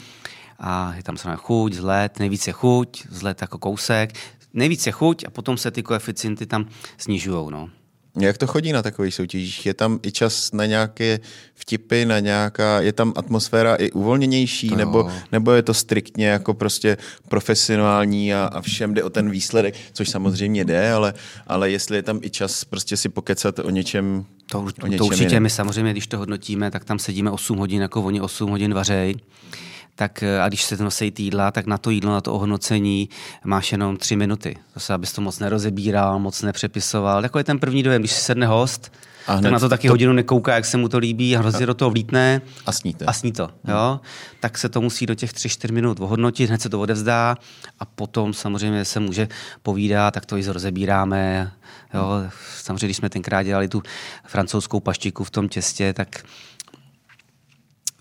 A 0.58 0.94
je 0.96 1.02
tam 1.02 1.16
samozřejmě 1.16 1.36
chuť, 1.36 1.72
vzhled, 1.72 2.18
nejvíce 2.18 2.52
chuť, 2.52 3.06
vzhled 3.08 3.40
jako 3.40 3.58
kousek. 3.58 4.12
Nejvíce 4.54 4.90
chuť 4.90 5.24
a 5.26 5.30
potom 5.30 5.56
se 5.56 5.70
ty 5.70 5.82
koeficienty 5.82 6.46
tam 6.46 6.66
snižují. 6.98 7.50
No. 7.50 7.68
Jak 8.20 8.38
to 8.38 8.46
chodí 8.46 8.72
na 8.72 8.82
takových 8.82 9.14
soutěžích? 9.14 9.66
Je 9.66 9.74
tam 9.74 9.98
i 10.02 10.12
čas 10.12 10.52
na 10.52 10.66
nějaké 10.66 11.20
vtipy, 11.54 12.04
na 12.04 12.18
nějaká, 12.18 12.80
je 12.80 12.92
tam 12.92 13.12
atmosféra 13.16 13.74
i 13.74 13.90
uvolněnější, 13.90 14.68
To 14.68 14.76
nebo, 14.76 15.10
nebo 15.32 15.52
je 15.52 15.62
to 15.62 15.74
striktně 15.74 16.26
jako 16.26 16.54
prostě 16.54 16.96
profesionální 17.28 18.34
a, 18.34 18.44
a 18.52 18.60
všem 18.60 18.94
jde 18.94 19.02
o 19.02 19.10
ten 19.10 19.30
výsledek, 19.30 19.74
což 19.92 20.08
samozřejmě 20.10 20.64
jde, 20.64 20.92
ale, 20.92 21.14
ale 21.46 21.70
jestli 21.70 21.96
je 21.96 22.02
tam 22.02 22.20
i 22.22 22.30
čas 22.30 22.64
prostě 22.64 22.96
si 22.96 23.08
pokecat 23.08 23.58
o 23.58 23.70
něčem, 23.70 24.24
To, 24.46 24.58
o 24.58 24.62
už- 24.62 24.72
to 24.72 24.86
něčem 24.86 25.06
určitě 25.06 25.24
jiném. 25.24 25.42
my 25.42 25.50
samozřejmě, 25.50 25.92
když 25.92 26.06
to 26.06 26.18
hodnotíme, 26.18 26.70
tak 26.70 26.84
tam 26.84 26.98
sedíme 26.98 27.30
8 27.30 27.58
hodin, 27.58 27.82
jako 27.82 28.02
oni 28.02 28.20
8 28.20 28.50
hodin 28.50 28.74
vařej. 28.74 29.14
Tak 29.96 30.22
eh, 30.22 30.40
a 30.40 30.48
když 30.48 30.62
se 30.64 30.76
nosí 30.76 31.12
jídla, 31.18 31.50
tak 31.50 31.66
na 31.66 31.78
to 31.78 31.90
jídlo, 31.90 32.12
na 32.12 32.20
to 32.20 32.32
ohodnocení 32.32 33.08
máš 33.44 33.72
jenom 33.72 33.96
tři 33.96 34.16
minuty. 34.16 34.56
Zase, 34.74 34.94
abys 34.94 35.12
to 35.12 35.20
moc 35.20 35.38
nerozebíral, 35.38 36.18
moc 36.18 36.42
nepřepisoval. 36.42 37.22
Takový 37.22 37.40
je 37.40 37.44
ten 37.44 37.58
první 37.58 37.82
dojem, 37.82 38.02
když 38.02 38.12
si 38.12 38.20
sedne 38.20 38.46
host, 38.46 38.92
A 39.26 39.32
hned 39.32 39.42
tak 39.42 39.52
na 39.52 39.58
to 39.58 39.68
taky 39.68 39.88
to- 39.88 39.92
hodinu 39.92 40.12
nekouká, 40.12 40.54
jak 40.54 40.64
se 40.64 40.76
mu 40.76 40.88
to 40.88 40.98
líbí 40.98 41.36
a 41.36 41.38
hrozně 41.38 41.66
do 41.66 41.74
toho 41.74 41.90
vlítne 41.90 42.40
A 42.66 42.72
sníte. 42.72 43.04
a 43.04 43.12
sní 43.12 43.32
to. 43.32 43.50
Jo? 43.68 44.00
Tak 44.40 44.58
se 44.58 44.68
to 44.68 44.80
musí 44.80 45.06
do 45.06 45.14
těch 45.14 45.32
3-4 45.32 45.72
minut 45.72 46.00
ohodnotit, 46.00 46.48
hned 46.48 46.62
se 46.62 46.68
to 46.68 46.80
odevzdá 46.80 47.36
a 47.80 47.84
potom 47.84 48.32
samozřejmě 48.34 48.84
se 48.84 49.00
může 49.00 49.28
povídat, 49.62 50.14
tak 50.14 50.26
to 50.26 50.36
i 50.36 50.46
rozebíráme. 50.46 51.52
Jo? 51.94 52.10
Samozřejmě, 52.62 52.86
když 52.86 52.96
jsme 52.96 53.08
tenkrát 53.10 53.42
dělali 53.42 53.68
tu 53.68 53.82
francouzskou 54.26 54.80
paštiku 54.80 55.24
v 55.24 55.30
tom 55.30 55.48
těstě, 55.48 55.92
tak 55.92 56.24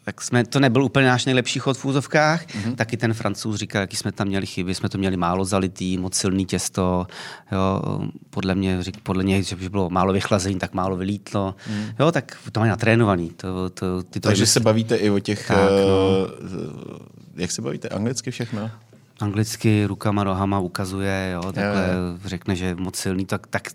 tak 0.03 0.21
jsme, 0.21 0.45
to 0.45 0.59
nebyl 0.59 0.83
úplně 0.83 1.07
náš 1.07 1.25
nejlepší 1.25 1.59
chod 1.59 1.77
v 1.77 1.85
úzovkách. 1.85 2.45
Mm-hmm. 2.45 2.75
Taky 2.75 2.97
ten 2.97 3.13
francouz 3.13 3.55
říkal, 3.55 3.81
jaký 3.81 3.97
jsme 3.97 4.11
tam 4.11 4.27
měli 4.27 4.45
chyby, 4.45 4.75
jsme 4.75 4.89
to 4.89 4.97
měli 4.97 5.17
málo 5.17 5.45
zalitý, 5.45 5.97
moc 5.97 6.15
silný 6.15 6.45
těsto. 6.45 7.07
Jo, 7.51 7.81
podle 8.29 8.55
mě, 8.55 8.83
řík, 8.83 9.01
podle 9.03 9.23
něj, 9.23 9.43
že 9.43 9.55
by 9.55 9.69
bylo 9.69 9.89
málo 9.89 10.13
vychlazení, 10.13 10.59
tak 10.59 10.73
málo 10.73 10.97
vylítlo. 10.97 11.55
Mm. 11.69 11.85
Jo, 11.99 12.11
tak 12.11 12.37
to 12.51 12.59
mají 12.59 12.69
natrénovaný. 12.69 13.29
To, 13.29 13.69
to, 13.69 14.03
ty 14.03 14.19
to 14.19 14.27
Takže 14.29 14.45
se 14.45 14.59
bavíte 14.59 14.95
i 14.95 15.09
o 15.09 15.19
těch, 15.19 15.47
Tak, 15.47 15.57
no. 15.57 15.67
uh, 15.67 16.97
jak 17.35 17.51
se 17.51 17.61
bavíte, 17.61 17.89
anglicky 17.89 18.31
všechno? 18.31 18.71
anglicky 19.19 19.85
rukama, 19.85 20.23
nohama 20.23 20.59
ukazuje, 20.59 21.31
jo, 21.33 21.51
takhle 21.51 21.89
Jo, 21.93 22.17
řekne, 22.25 22.55
že 22.55 22.65
je 22.65 22.75
moc 22.75 22.95
silný, 22.95 23.25
tak, 23.25 23.47
tak 23.47 23.67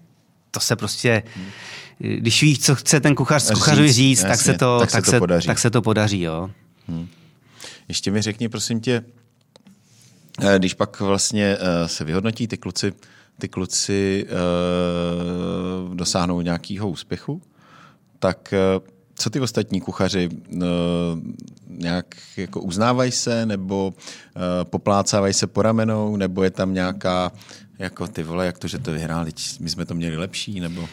to 0.50 0.60
se 0.60 0.76
prostě, 0.76 1.22
když 1.98 2.42
víš, 2.42 2.58
co 2.58 2.74
chce 2.74 3.00
ten 3.00 3.14
kuchař 3.14 3.42
z 3.42 3.50
kuchařovi 3.50 3.92
říct, 3.92 4.22
tak, 4.22 4.40
se 4.40 4.54
to, 4.54 4.78
tak, 4.80 4.90
se 4.90 5.12
to 5.12 5.18
podaří. 5.18 5.46
tak 5.46 5.58
se 5.58 5.70
to 5.70 5.82
podaří. 5.82 6.20
Jo. 6.20 6.50
Hmm. 6.88 7.08
Ještě 7.88 8.10
mi 8.10 8.22
řekni, 8.22 8.48
prosím 8.48 8.80
tě, 8.80 9.04
eh, 10.42 10.58
když 10.58 10.74
pak 10.74 11.00
vlastně 11.00 11.56
eh, 11.60 11.88
se 11.88 12.04
vyhodnotí 12.04 12.48
ty 12.48 12.56
kluci, 12.56 12.92
ty 13.38 13.48
kluci 13.48 14.26
uh, 15.88 15.94
dosáhnou 15.94 16.40
nějakého 16.40 16.90
úspěchu, 16.90 17.42
tak 18.18 18.54
uh, 18.76 18.86
co 19.14 19.30
ty 19.30 19.40
ostatní 19.40 19.80
kuchaři 19.80 20.28
uh, 20.28 20.60
nějak 21.68 22.14
jako 22.36 22.60
uznávají 22.60 23.12
se, 23.12 23.46
nebo 23.46 23.86
uh, 23.86 24.42
poplácávají 24.64 25.34
se 25.34 25.46
po 25.46 25.62
ramenou, 25.62 26.16
nebo 26.16 26.42
je 26.42 26.50
tam 26.50 26.74
nějaká 26.74 27.32
jako 27.78 28.08
ty 28.08 28.22
vole, 28.22 28.46
jak 28.46 28.58
to, 28.58 28.68
že 28.68 28.78
to 28.78 28.92
vyhráli, 28.92 29.32
my 29.60 29.70
jsme 29.70 29.86
to 29.86 29.94
měli 29.94 30.16
lepší, 30.16 30.60
nebo... 30.60 30.88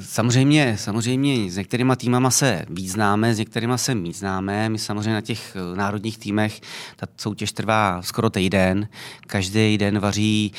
Samozřejmě, 0.00 0.76
samozřejmě 0.78 1.50
s 1.50 1.56
některýma 1.56 1.96
týmama 1.96 2.30
se 2.30 2.66
víc 2.70 2.92
známe, 2.92 3.34
s 3.34 3.38
některýma 3.38 3.78
se 3.78 3.94
víc 3.94 4.18
známe. 4.18 4.68
My 4.68 4.78
samozřejmě 4.78 5.14
na 5.14 5.20
těch 5.20 5.56
národních 5.74 6.18
týmech 6.18 6.60
ta 6.96 7.06
soutěž 7.16 7.52
trvá 7.52 8.02
skoro 8.02 8.30
týden. 8.30 8.88
Každý 9.26 9.78
den 9.78 9.98
vaří 9.98 10.52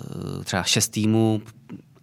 Eh, 0.00 0.44
třeba 0.44 0.62
šest 0.62 0.88
týmů 0.88 1.42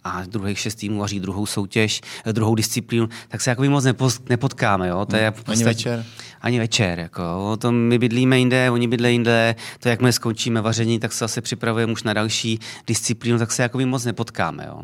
a 0.08 0.24
druhých 0.26 0.60
šest 0.60 0.76
týmů 0.76 1.00
vaří 1.00 1.20
druhou 1.20 1.46
soutěž, 1.46 2.02
eh, 2.26 2.34
druhou 2.34 2.56
disciplínu, 2.56 3.10
tak 3.28 3.42
se 3.42 3.50
jako 3.50 3.64
moc 3.64 3.86
nepotkáme. 4.30 4.88
Jo? 4.88 5.06
To 5.06 5.16
je 5.16 5.34
hmm. 5.36 5.44
Ani 5.48 5.64
večer? 5.64 6.06
Ani 6.42 6.60
večer. 6.60 7.00
Jako. 7.00 7.58
To 7.58 7.72
my 7.72 8.00
bydlíme 8.00 8.40
jinde, 8.40 8.72
oni 8.72 8.88
bydlí 8.88 9.12
jinde, 9.12 9.56
to 9.80 9.90
jak 9.90 10.02
my 10.02 10.14
skončíme 10.14 10.62
vaření, 10.62 11.00
tak 11.00 11.14
se 11.14 11.20
zase 11.20 11.42
připravujeme 11.42 11.94
už 11.94 12.04
na 12.04 12.14
další 12.14 12.60
disciplínu, 12.88 13.40
tak 13.40 13.52
se 13.52 13.64
jako 13.64 13.80
moc 13.80 14.06
nepotkáme. 14.06 14.66
Jo? 14.68 14.82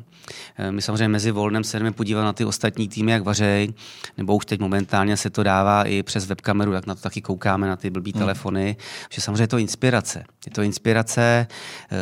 Eh, 0.58 0.72
my 0.72 0.82
samozřejmě 0.82 1.08
mezi 1.08 1.32
volnem 1.32 1.64
se 1.64 1.80
jdeme 1.80 1.92
podívat 1.92 2.24
na 2.24 2.34
ty 2.34 2.46
ostatní 2.46 2.88
týmy, 2.88 3.12
jak 3.12 3.24
vařej, 3.24 3.74
nebo 4.18 4.36
už 4.36 4.46
teď 4.46 4.60
momentálně 4.60 5.18
se 5.18 5.30
to 5.30 5.44
dává 5.44 5.84
i 5.84 6.04
přes 6.04 6.26
webkameru, 6.26 6.72
tak 6.72 6.88
na 6.88 6.96
to 6.96 7.02
taky 7.02 7.22
koukáme, 7.22 7.68
na 7.68 7.76
ty 7.76 7.90
blbý 7.90 8.12
hmm. 8.12 8.20
telefony, 8.20 8.76
že 9.10 9.22
samozřejmě 9.22 9.44
je 9.44 9.48
to 9.48 9.58
inspirace. 9.58 10.24
Je 10.46 10.52
to 10.52 10.62
inspirace, 10.62 11.48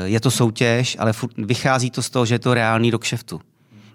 je 0.06 0.20
to 0.20 0.32
soutěž, 0.32 0.98
ale 1.00 1.14
vychází 1.38 1.92
to 1.92 2.04
z 2.04 2.10
toho, 2.10 2.26
že 2.26 2.36
je 2.36 2.40
to 2.40 2.54
reálný 2.54 2.92
do 2.92 3.00
kšeftu. 3.12 3.42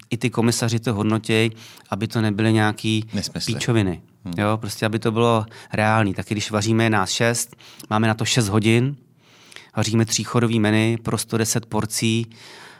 I 0.09 0.17
ty 0.17 0.29
komisaři 0.29 0.79
to 0.79 0.93
hodnotí, 0.93 1.51
aby 1.89 2.07
to 2.07 2.21
nebyly 2.21 2.53
nějaký 2.53 3.05
Nesmysly. 3.13 3.53
píčoviny. 3.53 4.01
Hmm. 4.25 4.33
Jo, 4.37 4.57
prostě 4.57 4.85
aby 4.85 4.99
to 4.99 5.11
bylo 5.11 5.45
reálný. 5.73 6.13
Taky 6.13 6.33
když 6.33 6.51
vaříme 6.51 6.89
nás 6.89 7.09
šest, 7.09 7.55
máme 7.89 8.07
na 8.07 8.13
to 8.13 8.25
6 8.25 8.47
hodin, 8.47 8.95
vaříme 9.75 10.05
tříchodový 10.05 10.59
menu 10.59 10.97
pro 11.03 11.17
110 11.17 11.65
porcí, 11.65 12.27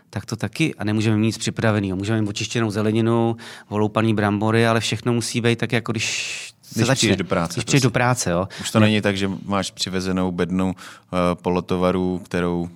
tak 0.09 0.25
to 0.25 0.35
taky 0.35 0.75
a 0.75 0.83
nemůžeme 0.83 1.17
mít 1.17 1.25
nic 1.25 1.37
připraveného. 1.37 1.97
Můžeme 1.97 2.21
mít 2.21 2.29
očištěnou 2.29 2.71
zeleninu, 2.71 3.37
voloupaný 3.69 4.13
brambory, 4.13 4.67
ale 4.67 4.79
všechno 4.79 5.13
musí 5.13 5.41
být 5.41 5.59
tak, 5.59 5.71
jako 5.71 5.91
když 5.91 6.53
se 6.61 6.79
když 6.79 6.87
začne. 6.87 7.15
do 7.15 7.23
práce. 7.23 7.53
Když 7.53 7.65
přijdeš 7.65 7.83
do 7.83 7.91
práce, 7.91 8.29
jo. 8.31 8.47
Už 8.61 8.71
to 8.71 8.79
ne. 8.79 8.85
není 8.85 9.01
tak, 9.01 9.17
že 9.17 9.29
máš 9.45 9.71
přivezenou 9.71 10.31
bednu 10.31 10.65
uh, 10.67 11.19
polotovaru, 11.41 12.21
kterou 12.25 12.69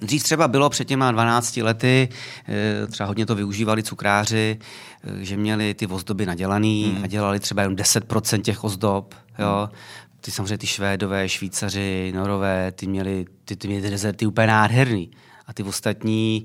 Dřív 0.00 0.22
třeba 0.22 0.48
bylo 0.48 0.70
před 0.70 0.84
těma 0.84 1.12
12 1.12 1.56
lety, 1.56 2.08
eh, 2.48 2.86
třeba 2.86 3.06
hodně 3.06 3.26
to 3.26 3.34
využívali 3.34 3.82
cukráři, 3.82 4.58
eh, 5.04 5.24
že 5.24 5.36
měli 5.36 5.74
ty 5.74 5.86
ozdoby 5.86 6.26
nadělaný 6.26 6.92
hmm. 6.94 7.04
a 7.04 7.06
dělali 7.06 7.40
třeba 7.40 7.62
jen 7.62 7.76
10% 7.76 8.42
těch 8.42 8.64
ozdob. 8.64 9.14
Jo. 9.38 9.68
Ty 10.20 10.30
samozřejmě 10.30 10.58
ty 10.58 10.66
Švédové, 10.66 11.28
Švýcaři, 11.28 12.12
Norové, 12.14 12.72
ty 12.72 12.86
měli 12.86 13.26
ty, 13.44 13.56
ty, 13.56 13.68
měli 13.68 13.82
ty 13.82 13.90
dezerty 13.90 14.26
úplně 14.26 14.46
nádherný. 14.46 15.10
A 15.46 15.52
ty 15.52 15.62
ostatní 15.62 16.44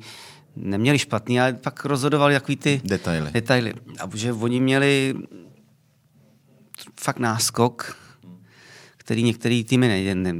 neměli 0.55 0.99
špatný, 0.99 1.41
ale 1.41 1.53
pak 1.53 1.85
rozhodovali 1.85 2.33
takový 2.33 2.55
ty 2.55 2.81
detaily. 2.83 3.31
detaily. 3.31 3.73
A 3.99 4.09
že 4.13 4.33
oni 4.33 4.59
měli 4.59 5.15
fakt 6.99 7.19
náskok, 7.19 7.97
který 8.97 9.23
některý 9.23 9.63
týmy 9.63 9.87
ne, 9.87 10.15
ne, 10.15 10.33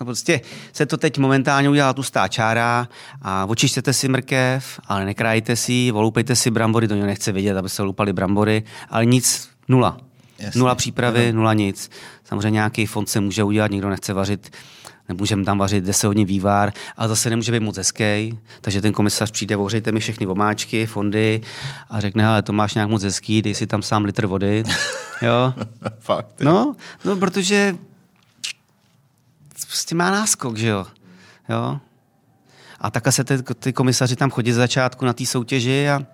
No 0.00 0.06
prostě 0.06 0.40
se 0.72 0.86
to 0.86 0.96
teď 0.96 1.18
momentálně 1.18 1.68
udělá 1.68 1.92
tlustá 1.92 2.28
čára 2.28 2.88
a 3.22 3.46
očištěte 3.46 3.92
si 3.92 4.08
mrkev, 4.08 4.80
ale 4.86 5.04
nekrájte 5.04 5.56
si, 5.56 5.90
volupejte 5.90 6.36
si 6.36 6.50
brambory, 6.50 6.88
to 6.88 6.94
nechce 6.94 7.32
vidět, 7.32 7.56
aby 7.56 7.68
se 7.68 7.82
lupaly 7.82 8.12
brambory, 8.12 8.62
ale 8.90 9.06
nic, 9.06 9.48
nula. 9.68 9.96
Jasně. 10.38 10.58
Nula 10.58 10.74
přípravy, 10.74 11.28
ano. 11.28 11.36
nula 11.36 11.54
nic. 11.54 11.90
Samozřejmě 12.24 12.50
nějaký 12.50 12.86
fond 12.86 13.08
se 13.08 13.20
může 13.20 13.44
udělat, 13.44 13.70
nikdo 13.70 13.90
nechce 13.90 14.12
vařit 14.12 14.50
nemůžeme 15.08 15.44
tam 15.44 15.58
vařit 15.58 15.84
10 15.84 16.06
hodin 16.06 16.26
vývar, 16.26 16.72
ale 16.96 17.08
zase 17.08 17.30
nemůže 17.30 17.52
být 17.52 17.60
moc 17.60 17.76
hezký, 17.76 18.38
takže 18.60 18.80
ten 18.80 18.92
komisař 18.92 19.30
přijde, 19.30 19.56
ohřejte 19.56 19.92
mi 19.92 20.00
všechny 20.00 20.26
omáčky, 20.26 20.86
fondy 20.86 21.40
a 21.90 22.00
řekne, 22.00 22.26
ale 22.26 22.42
to 22.42 22.52
máš 22.52 22.74
nějak 22.74 22.90
moc 22.90 23.02
hezký, 23.02 23.42
dej 23.42 23.54
si 23.54 23.66
tam 23.66 23.82
sám 23.82 24.04
litr 24.04 24.26
vody. 24.26 24.64
jo? 25.22 25.54
Fakt. 25.98 26.40
No, 26.40 26.74
no, 27.04 27.16
protože 27.16 27.76
prostě 29.70 29.94
má 29.94 30.10
náskok, 30.10 30.56
že 30.56 30.68
jo. 30.68 30.86
jo? 31.48 31.80
A 32.80 32.90
takhle 32.90 33.12
se 33.12 33.24
ty, 33.24 33.42
ty 33.42 33.72
komisaři 33.72 34.16
tam 34.16 34.30
chodí 34.30 34.52
z 34.52 34.56
začátku 34.56 35.04
na 35.04 35.12
té 35.12 35.26
soutěži 35.26 35.88
a 35.88 36.06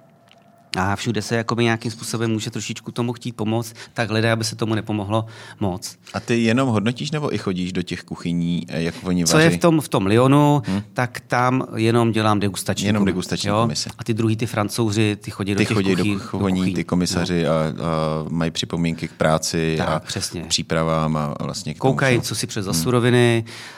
a 0.77 0.97
všude 0.97 1.23
se 1.23 1.37
jakoby 1.37 1.65
nějakým 1.65 1.91
způsobem 1.91 2.31
může 2.31 2.51
trošičku 2.51 2.93
tomu 2.93 3.13
chtít 3.13 3.33
pomoct, 3.33 3.75
tak 3.95 4.11
hledá, 4.11 4.33
aby 4.33 4.45
se 4.45 4.57
tomu 4.57 4.75
nepomohlo 4.75 5.27
moc. 5.61 5.97
A 6.15 6.21
ty 6.21 6.43
jenom 6.43 6.69
hodnotíš 6.69 7.11
nebo 7.11 7.35
i 7.35 7.39
chodíš 7.39 7.73
do 7.73 7.83
těch 7.83 8.03
kuchyní, 8.03 8.67
eh, 8.69 8.83
jak 8.83 8.95
oni 9.03 9.25
vaří? 9.25 9.33
Co 9.33 9.39
je 9.39 9.51
v 9.51 9.59
tom, 9.59 9.81
v 9.81 9.89
tom 9.89 10.07
Lyonu, 10.07 10.63
hmm. 10.67 10.83
tak 10.93 11.21
tam 11.21 11.67
jenom 11.77 12.13
dělám 12.13 12.41
degustační 12.41 12.87
Jenom 12.87 13.05
degustační 13.05 13.49
jo? 13.49 13.61
komise. 13.63 13.91
A 13.99 14.05
ty 14.05 14.15
druhý, 14.15 14.37
ty 14.37 14.47
francouzi, 14.47 15.17
ty 15.21 15.31
chodí 15.31 15.55
do 15.55 15.59
ty 15.59 15.67
těch 15.67 15.75
chodí 15.77 15.91
kuchyň, 15.91 16.15
do, 16.15 16.21
kuchyní, 16.21 16.43
do 16.43 16.49
kuchyní, 16.49 16.75
ty 16.75 16.85
komisaři 16.85 17.43
no. 17.43 17.51
a, 17.51 17.55
a 17.55 18.27
mají 18.29 18.51
připomínky 18.51 19.09
k 19.09 19.13
práci 19.13 19.75
tak, 19.79 19.89
a 19.89 20.01
přesně. 20.01 20.45
přípravám 20.49 21.17
a 21.17 21.35
vlastně 21.41 21.75
k 21.75 21.79
Koukají, 21.79 22.21
co 22.21 22.35
si 22.35 22.47
přes 22.47 22.65
za 22.65 22.73
suroviny, 22.73 23.45
hmm 23.47 23.76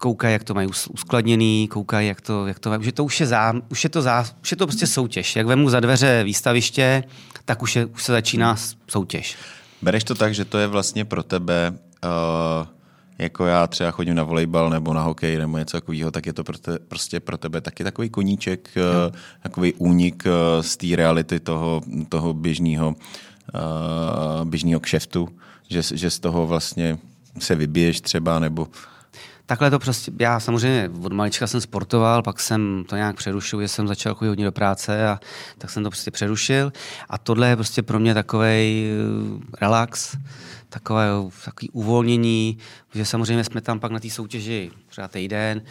koukají, 0.00 0.32
jak 0.32 0.44
to 0.44 0.54
mají 0.54 0.68
uskladněný, 0.90 1.68
koukají, 1.68 2.08
jak 2.08 2.20
to, 2.20 2.46
jak 2.46 2.58
to 2.58 2.82
že 2.82 2.92
to 2.92 3.04
už 3.04 3.20
je, 3.20 3.26
zá, 3.26 3.54
už 3.68 3.84
je 3.84 3.90
to, 3.90 4.02
zá, 4.02 4.24
už 4.42 4.50
je 4.50 4.56
to 4.56 4.66
prostě 4.66 4.86
soutěž. 4.86 5.36
Jak 5.36 5.46
vemu 5.46 5.70
za 5.70 5.80
dveře 5.80 6.24
výstaviště, 6.24 7.04
tak 7.44 7.62
už, 7.62 7.76
je, 7.76 7.86
už 7.86 8.04
se 8.04 8.12
začíná 8.12 8.56
soutěž. 8.88 9.36
Bereš 9.82 10.04
to 10.04 10.14
tak, 10.14 10.34
že 10.34 10.44
to 10.44 10.58
je 10.58 10.66
vlastně 10.66 11.04
pro 11.04 11.22
tebe, 11.22 11.72
uh, 12.04 12.66
jako 13.18 13.46
já 13.46 13.66
třeba 13.66 13.90
chodím 13.90 14.14
na 14.14 14.22
volejbal 14.22 14.70
nebo 14.70 14.94
na 14.94 15.02
hokej 15.02 15.38
nebo 15.38 15.58
něco 15.58 15.76
takového, 15.76 16.10
tak 16.10 16.26
je 16.26 16.32
to 16.32 16.44
pro 16.44 16.58
te, 16.58 16.78
prostě 16.78 17.20
pro 17.20 17.38
tebe 17.38 17.60
taky 17.60 17.84
takový 17.84 18.08
koníček, 18.08 18.70
uh, 18.76 19.16
takový 19.42 19.72
únik 19.74 20.24
uh, 20.26 20.62
z 20.62 20.76
té 20.76 20.96
reality 20.96 21.40
toho, 21.40 21.82
toho 22.08 22.34
běžného 22.34 22.88
uh, 22.88 24.44
běžného 24.44 24.80
kšeftu, 24.80 25.28
že, 25.68 25.82
že 25.82 26.10
z 26.10 26.18
toho 26.18 26.46
vlastně 26.46 26.98
se 27.38 27.54
vybiješ 27.54 28.00
třeba, 28.00 28.38
nebo 28.38 28.68
Takhle 29.50 29.70
to 29.70 29.78
prostě, 29.78 30.12
já 30.20 30.40
samozřejmě 30.40 30.90
od 31.02 31.12
malička 31.12 31.46
jsem 31.46 31.60
sportoval, 31.60 32.22
pak 32.22 32.40
jsem 32.40 32.84
to 32.88 32.96
nějak 32.96 33.16
přerušil, 33.16 33.60
že 33.60 33.68
jsem 33.68 33.88
začal 33.88 34.14
chodit 34.14 34.28
hodně 34.28 34.44
do 34.44 34.52
práce 34.52 35.08
a 35.08 35.20
tak 35.58 35.70
jsem 35.70 35.82
to 35.82 35.90
prostě 35.90 36.10
přerušil. 36.10 36.72
A 37.08 37.18
tohle 37.18 37.48
je 37.48 37.56
prostě 37.56 37.82
pro 37.82 37.98
mě 37.98 38.14
takový 38.14 38.48
eh, 38.48 39.56
relax, 39.60 40.16
takové 40.68 41.06
takový 41.44 41.70
uvolnění, 41.70 42.58
že 42.94 43.04
samozřejmě 43.04 43.44
jsme 43.44 43.60
tam 43.60 43.80
pak 43.80 43.92
na 43.92 44.00
té 44.00 44.10
soutěži 44.10 44.70
třeba 44.86 45.08
týden, 45.08 45.62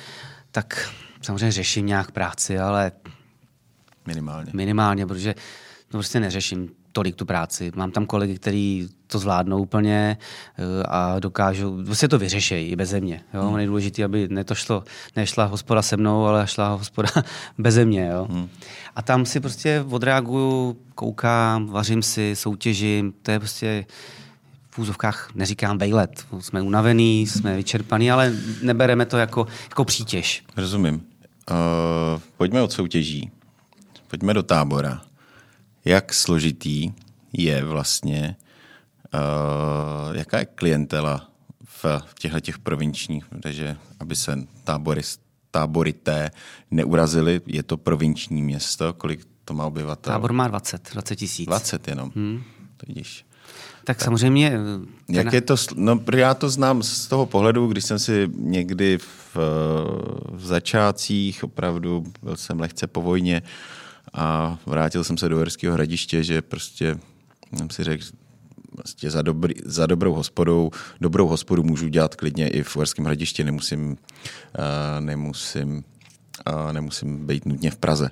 tak 0.52 0.89
samozřejmě 1.22 1.52
řeším 1.52 1.86
nějak 1.86 2.12
práci, 2.12 2.60
ale 2.60 2.92
minimálně. 4.08 4.52
Minimálně, 4.56 5.06
protože 5.08 5.36
to 5.88 5.98
prostě 5.98 6.20
neřeším 6.20 6.70
tolik 6.99 7.15
tu 7.15 7.25
práci. 7.25 7.71
Mám 7.75 7.91
tam 7.91 8.05
kolegy, 8.05 8.35
kteří 8.35 8.89
to 9.07 9.19
zvládnou 9.19 9.62
úplně 9.62 10.17
eh, 10.57 10.83
a 10.83 11.19
dokážou, 11.19 11.83
vlastně 11.83 12.07
to 12.07 12.19
vyřeší 12.19 12.55
i 12.55 12.75
bez 12.75 12.93
mě. 12.93 13.21
Jo? 13.33 13.43
Hmm. 13.43 13.55
Nejdůležité, 13.55 14.03
aby 14.03 14.27
neto 14.27 14.55
šlo, 14.55 14.83
nešla 15.15 15.45
hospoda 15.45 15.81
se 15.81 15.97
mnou, 15.97 16.25
ale 16.25 16.47
šla 16.47 16.69
hospoda 16.69 17.09
bez 17.57 17.77
mě. 17.77 18.07
Jo? 18.07 18.27
Hmm. 18.29 18.49
A 18.95 19.01
tam 19.01 19.25
si 19.25 19.39
prostě 19.39 19.85
odreaguju, 19.89 20.77
koukám, 20.95 21.67
vařím 21.67 22.03
si, 22.03 22.35
soutěžím, 22.35 23.13
to 23.21 23.31
je 23.31 23.39
prostě 23.39 23.85
v 24.69 24.79
úzovkách 24.79 25.29
neříkám 25.35 25.77
vejlet. 25.77 26.25
Jsme 26.39 26.62
unavený, 26.62 27.27
jsme 27.27 27.55
vyčerpaný, 27.55 28.12
ale 28.12 28.33
nebereme 28.62 29.05
to 29.05 29.17
jako, 29.17 29.47
jako 29.69 29.85
přítěž. 29.85 30.43
Rozumím. 30.57 30.95
Uh, 30.95 32.21
pojďme 32.38 32.62
od 32.62 32.71
soutěží. 32.71 33.31
Pojďme 34.07 34.33
do 34.33 34.43
tábora 34.43 35.09
jak 35.89 36.13
složitý 36.13 36.93
je 37.34 37.63
vlastně, 37.63 38.36
uh, 39.13 40.15
jaká 40.17 40.39
je 40.39 40.45
klientela 40.45 41.30
v, 41.63 41.86
těchto 42.19 42.39
těch 42.39 42.60
provinčních, 42.60 43.25
takže 43.41 43.78
aby 43.99 44.15
se 44.15 44.38
tábory, 44.63 45.02
táborité 45.52 46.32
neurazili, 46.71 47.41
je 47.45 47.63
to 47.63 47.78
provinční 47.78 48.41
město, 48.41 48.93
kolik 48.93 49.28
to 49.45 49.54
má 49.54 49.65
obyvatel? 49.65 50.13
Tábor 50.13 50.34
má 50.34 50.47
20, 50.47 50.89
20 50.93 51.15
tisíc. 51.15 51.45
20 51.45 51.88
jenom, 51.88 52.12
hmm. 52.15 52.43
to 52.78 52.86
vidíš. 52.88 53.25
Tak, 53.78 53.86
tak 53.86 54.02
samozřejmě... 54.02 54.52
Eh, 55.10 55.13
jak 55.13 55.34
je 55.34 55.41
to, 55.41 55.56
no 55.75 55.99
já 56.15 56.34
to 56.34 56.49
znám 56.49 56.84
z 56.84 57.08
toho 57.08 57.25
pohledu, 57.25 57.67
když 57.67 57.86
jsem 57.86 57.99
si 57.99 58.30
někdy 58.36 58.97
v, 58.97 59.38
v 60.32 60.45
začátcích, 60.45 61.43
opravdu 61.43 62.04
byl 62.23 62.36
jsem 62.36 62.60
lehce 62.60 62.88
po 62.88 63.02
vojně, 63.02 63.41
a 64.13 64.58
vrátil 64.65 65.04
jsem 65.04 65.17
se 65.17 65.30
do 65.30 65.36
Uherského 65.36 65.74
hradiště, 65.74 66.24
že 66.24 66.41
prostě 66.41 66.98
jsem 67.58 67.69
si 67.69 67.84
řekl, 67.84 68.04
vlastně 68.76 69.12
za, 69.12 69.22
dobrý, 69.22 69.54
za 69.65 69.86
dobrou 69.86 70.13
hospodou, 70.13 70.72
dobrou 71.02 71.28
hospodu 71.28 71.63
můžu 71.63 71.88
dělat 71.88 72.15
klidně 72.15 72.50
i 72.50 72.63
v 72.63 72.76
Uherském 72.76 73.06
hradišti, 73.06 73.43
nemusím, 73.43 73.89
uh, 73.89 73.95
nemusím, 75.00 75.84
uh, 76.48 76.74
nemusím 76.74 77.28
být 77.28 77.45
nutně 77.45 77.72
v 77.72 77.78
Praze. 77.78 78.10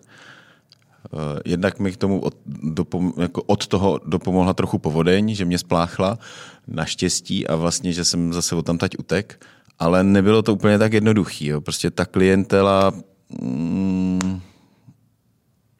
Uh, 1.11 1.19
jednak 1.45 1.79
mi 1.79 1.91
k 1.91 1.97
tomu 1.97 2.19
od, 2.19 2.35
dopom, 2.63 3.13
jako 3.17 3.41
od 3.41 3.67
toho 3.67 3.99
dopomohla 4.05 4.53
trochu 4.53 4.77
povodeň, 4.77 5.35
že 5.35 5.45
mě 5.45 5.57
spláchla 5.57 6.19
naštěstí 6.67 7.47
a 7.47 7.55
vlastně, 7.55 7.93
že 7.93 8.05
jsem 8.05 8.33
zase 8.33 8.55
o 8.55 8.61
tam 8.61 8.77
tať 8.77 8.91
utek, 8.99 9.45
ale 9.79 10.03
nebylo 10.03 10.41
to 10.41 10.53
úplně 10.53 10.77
tak 10.77 10.93
jednoduchý. 10.93 11.47
Jo. 11.47 11.61
Prostě 11.61 11.91
ta 11.91 12.05
klientela 12.05 12.93
mm, 13.41 14.41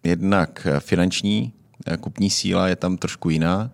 jednak 0.07 0.67
finanční, 0.79 1.53
kupní 1.99 2.29
síla 2.29 2.67
je 2.67 2.75
tam 2.75 2.97
trošku 2.97 3.29
jiná 3.29 3.71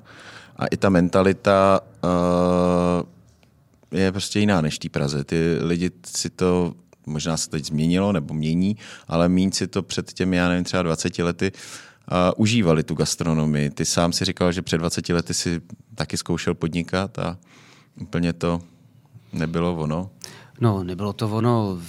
a 0.55 0.65
i 0.65 0.77
ta 0.77 0.89
mentalita 0.89 1.79
uh, 2.03 3.99
je 3.99 4.11
prostě 4.11 4.39
jiná 4.39 4.61
než 4.61 4.75
v 4.75 4.79
té 4.79 4.89
Praze. 4.89 5.23
Ty 5.23 5.57
lidi 5.61 5.91
si 6.05 6.29
to, 6.29 6.73
možná 7.05 7.37
se 7.37 7.49
teď 7.49 7.65
změnilo 7.65 8.11
nebo 8.11 8.33
mění, 8.33 8.77
ale 9.07 9.29
míň 9.29 9.51
si 9.51 9.67
to 9.67 9.83
před 9.83 10.13
těmi, 10.13 10.37
já 10.37 10.49
nevím, 10.49 10.63
třeba 10.63 10.83
20 10.83 11.19
lety 11.19 11.51
uh, 11.51 12.17
užívali 12.37 12.83
tu 12.83 12.95
gastronomii. 12.95 13.69
Ty 13.69 13.85
sám 13.85 14.13
si 14.13 14.25
říkal, 14.25 14.51
že 14.51 14.61
před 14.61 14.77
20 14.77 15.09
lety 15.09 15.33
si 15.33 15.61
taky 15.95 16.17
zkoušel 16.17 16.53
podnikat 16.53 17.19
a 17.19 17.37
úplně 18.01 18.33
to 18.33 18.61
nebylo 19.33 19.75
ono. 19.75 20.09
No, 20.59 20.83
nebylo 20.83 21.13
to 21.13 21.29
ono. 21.29 21.79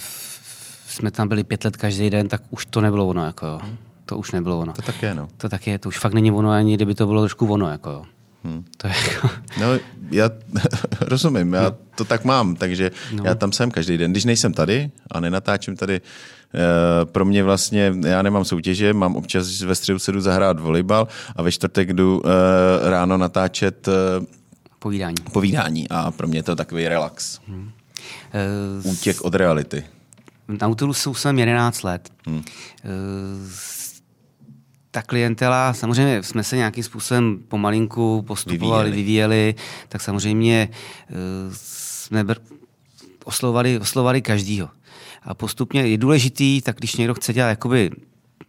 Jsme 0.88 1.10
tam 1.10 1.28
byli 1.28 1.44
pět 1.44 1.64
let 1.64 1.76
každý 1.76 2.10
den, 2.10 2.28
tak 2.28 2.42
už 2.50 2.66
to 2.66 2.80
nebylo 2.80 3.06
ono. 3.06 3.24
Jako 3.24 3.46
jo. 3.46 3.60
To 4.04 4.18
už 4.18 4.32
nebylo 4.32 4.58
ono. 4.58 4.72
To 4.72 4.82
tak 4.82 5.02
je, 5.02 5.14
no. 5.14 5.28
To 5.36 5.48
tak 5.48 5.66
je, 5.66 5.78
to 5.78 5.88
už 5.88 5.98
fakt 5.98 6.14
není 6.14 6.32
ono, 6.32 6.50
ani 6.50 6.74
kdyby 6.74 6.94
to 6.94 7.06
bylo 7.06 7.22
trošku 7.22 7.46
ono. 7.46 7.70
Jako 7.70 7.90
jo. 7.90 8.04
Hmm. 8.44 8.64
To 8.76 8.86
je 8.86 8.94
jako... 9.12 9.30
No, 9.60 9.66
já 10.10 10.30
rozumím, 11.00 11.52
já 11.52 11.72
to 11.94 12.04
tak 12.04 12.24
mám, 12.24 12.56
takže 12.56 12.90
no. 13.12 13.24
já 13.26 13.34
tam 13.34 13.52
jsem 13.52 13.70
každý 13.70 13.98
den. 13.98 14.10
Když 14.10 14.24
nejsem 14.24 14.52
tady 14.52 14.90
a 15.10 15.20
nenatáčím 15.20 15.76
tady, 15.76 16.00
eh, 16.00 17.04
pro 17.04 17.24
mě 17.24 17.44
vlastně, 17.44 17.94
já 18.06 18.22
nemám 18.22 18.44
soutěže, 18.44 18.92
mám 18.92 19.16
občas 19.16 19.60
ve 19.60 19.74
středu 19.74 19.98
se 19.98 20.12
jdu 20.12 20.20
zahrát 20.20 20.60
volejbal 20.60 21.08
a 21.36 21.42
ve 21.42 21.52
čtvrtek 21.52 21.92
jdu 21.92 22.22
eh, 22.24 22.90
ráno 22.90 23.16
natáčet 23.16 23.88
eh, 23.88 23.92
povídání. 24.78 25.16
povídání 25.32 25.88
a 25.88 26.10
pro 26.10 26.28
mě 26.28 26.38
je 26.38 26.42
to 26.42 26.56
takový 26.56 26.88
relax. 26.88 27.40
Hmm. 27.48 27.70
Útěk 28.82 29.20
od 29.20 29.34
reality. 29.34 29.84
Na 30.48 30.56
Nautilusu 30.60 31.14
jsem 31.14 31.38
11 31.38 31.82
let. 31.82 32.10
Hmm 32.26 32.42
ta 34.94 35.02
klientela, 35.02 35.74
samozřejmě 35.74 36.22
jsme 36.22 36.44
se 36.44 36.56
nějakým 36.56 36.84
způsobem 36.84 37.38
pomalinku 37.48 38.22
postupovali, 38.22 38.90
vyvíjeli, 38.90 39.36
vyvíjeli 39.36 39.54
tak 39.88 40.00
samozřejmě 40.00 40.68
uh, 41.10 41.16
jsme 41.52 42.24
br- 42.24 42.40
oslovali, 43.24 43.78
oslovali 43.78 44.22
každýho. 44.22 44.68
A 45.22 45.34
postupně 45.34 45.86
je 45.86 45.98
důležitý, 45.98 46.62
tak 46.62 46.76
když 46.76 46.96
někdo 46.96 47.14
chce 47.14 47.32
dělat 47.32 47.48
jakoby 47.48 47.90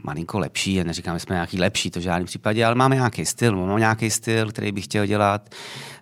malinko 0.04 0.40
lepší, 0.40 0.74
já 0.74 0.84
neříkám, 0.84 1.16
že 1.16 1.20
jsme 1.20 1.36
nějaký 1.36 1.60
lepší, 1.60 1.92
to 1.92 2.00
v 2.00 2.04
žádném 2.04 2.26
případě, 2.26 2.66
ale 2.66 2.76
máme 2.76 2.96
nějaký 2.96 3.26
styl, 3.26 3.56
máme 3.56 3.80
nějaký 3.80 4.10
styl, 4.10 4.50
který 4.50 4.72
bych 4.72 4.84
chtěl 4.84 5.06
dělat, 5.06 5.50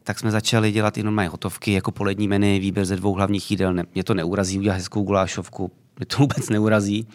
tak 0.04 0.20
jsme 0.20 0.32
začali 0.32 0.72
dělat 0.72 0.98
i 0.98 1.04
normální 1.04 1.30
hotovky, 1.30 1.74
jako 1.74 1.92
polední 1.92 2.28
menu, 2.28 2.60
výběr 2.60 2.86
ze 2.86 2.96
dvou 2.96 3.14
hlavních 3.14 3.52
jídel, 3.52 3.76
mě 3.94 4.04
to 4.04 4.14
neurazí 4.14 4.60
udělat 4.60 4.76
hezkou 4.76 5.04
gulášovku, 5.04 5.72
to 6.08 6.18
vůbec 6.18 6.50
neurazí. 6.50 7.08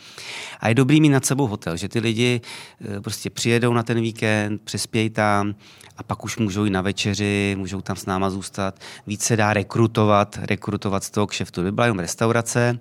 A 0.61 0.69
je 0.69 0.75
dobrý 0.75 1.01
mít 1.01 1.09
nad 1.09 1.25
sebou 1.25 1.47
hotel, 1.47 1.77
že 1.77 1.89
ty 1.89 1.99
lidi 1.99 2.41
eh, 2.81 3.01
prostě 3.01 3.31
přijedou 3.31 3.73
na 3.73 3.83
ten 3.83 4.01
víkend, 4.01 4.63
přespějí 4.63 5.11
tam 5.11 5.55
a 5.97 6.03
pak 6.03 6.25
už 6.25 6.37
můžou 6.37 6.65
i 6.65 6.71
na 6.71 6.83
večeři, 6.83 7.57
můžou 7.59 7.81
tam 7.81 7.97
s 7.97 8.07
náma 8.07 8.31
zůstat. 8.31 8.81
Víc 9.07 9.23
se 9.23 9.37
dá 9.37 9.53
rekrutovat, 9.53 10.39
rekrutovat 10.43 11.05
z 11.05 11.11
toho 11.11 11.27
kšeftu. 11.27 11.63
By 11.63 11.73
byla 11.73 11.87
jenom 11.87 11.99
restaurace, 11.99 12.79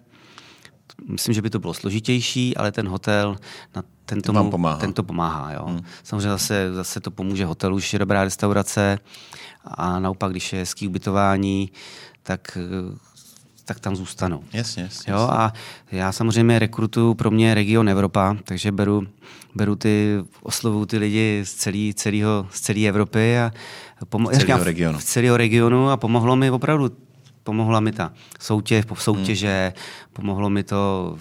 myslím, 1.09 1.33
že 1.33 1.41
by 1.41 1.49
to 1.49 1.59
bylo 1.59 1.73
složitější, 1.73 2.57
ale 2.57 2.71
ten 2.71 2.87
hotel 2.87 3.35
na 3.75 3.83
ten, 4.05 4.21
tomu, 4.21 4.51
pomáhá. 4.51 4.77
ten 4.77 4.93
to 4.93 5.03
pomáhá. 5.03 5.53
Jo. 5.53 5.65
Hmm. 5.65 5.81
Samozřejmě 6.03 6.29
zase, 6.29 6.73
zase 6.73 6.99
to 6.99 7.11
pomůže 7.11 7.45
hotelu, 7.45 7.77
když 7.77 7.93
je 7.93 7.99
dobrá 7.99 8.23
restaurace 8.23 8.99
a 9.65 9.99
naopak, 9.99 10.31
když 10.31 10.53
je 10.53 10.59
hezký 10.59 10.87
ubytování, 10.87 11.71
tak 12.23 12.57
eh, 12.57 12.97
tak 13.67 13.79
tam 13.79 13.95
zůstanou. 13.95 14.43
Jasně, 14.53 14.83
jasně. 14.83 15.13
Jo, 15.13 15.19
a 15.19 15.53
já 15.91 16.11
samozřejmě 16.11 16.59
rekrutuju 16.59 17.13
pro 17.13 17.31
mě 17.31 17.53
region 17.53 17.89
Evropa, 17.89 18.37
takže 18.43 18.71
beru, 18.71 19.07
beru 19.55 19.75
ty, 19.75 20.17
oslovuju 20.41 20.85
ty 20.85 20.97
lidi 20.97 21.41
z, 21.45 21.53
celý, 21.53 21.93
celého, 21.93 22.47
z 22.51 22.61
celé 22.61 22.87
Evropy 22.87 23.39
a 23.39 23.51
pomo- 24.05 24.25
celého 24.25 24.39
říkám, 24.39 24.61
regionu. 24.61 24.99
Z 24.99 25.03
celého 25.03 25.37
regionu 25.37 25.89
a 25.89 25.97
pomohlo 25.97 26.35
mi 26.35 26.51
opravdu, 26.51 26.91
pomohla 27.43 27.79
mi 27.79 27.91
ta 27.91 28.13
soutěž, 28.39 28.85
soutěže, 28.97 29.73
hmm. 29.75 30.13
pomohlo 30.13 30.49
mi 30.49 30.63
to 30.63 31.17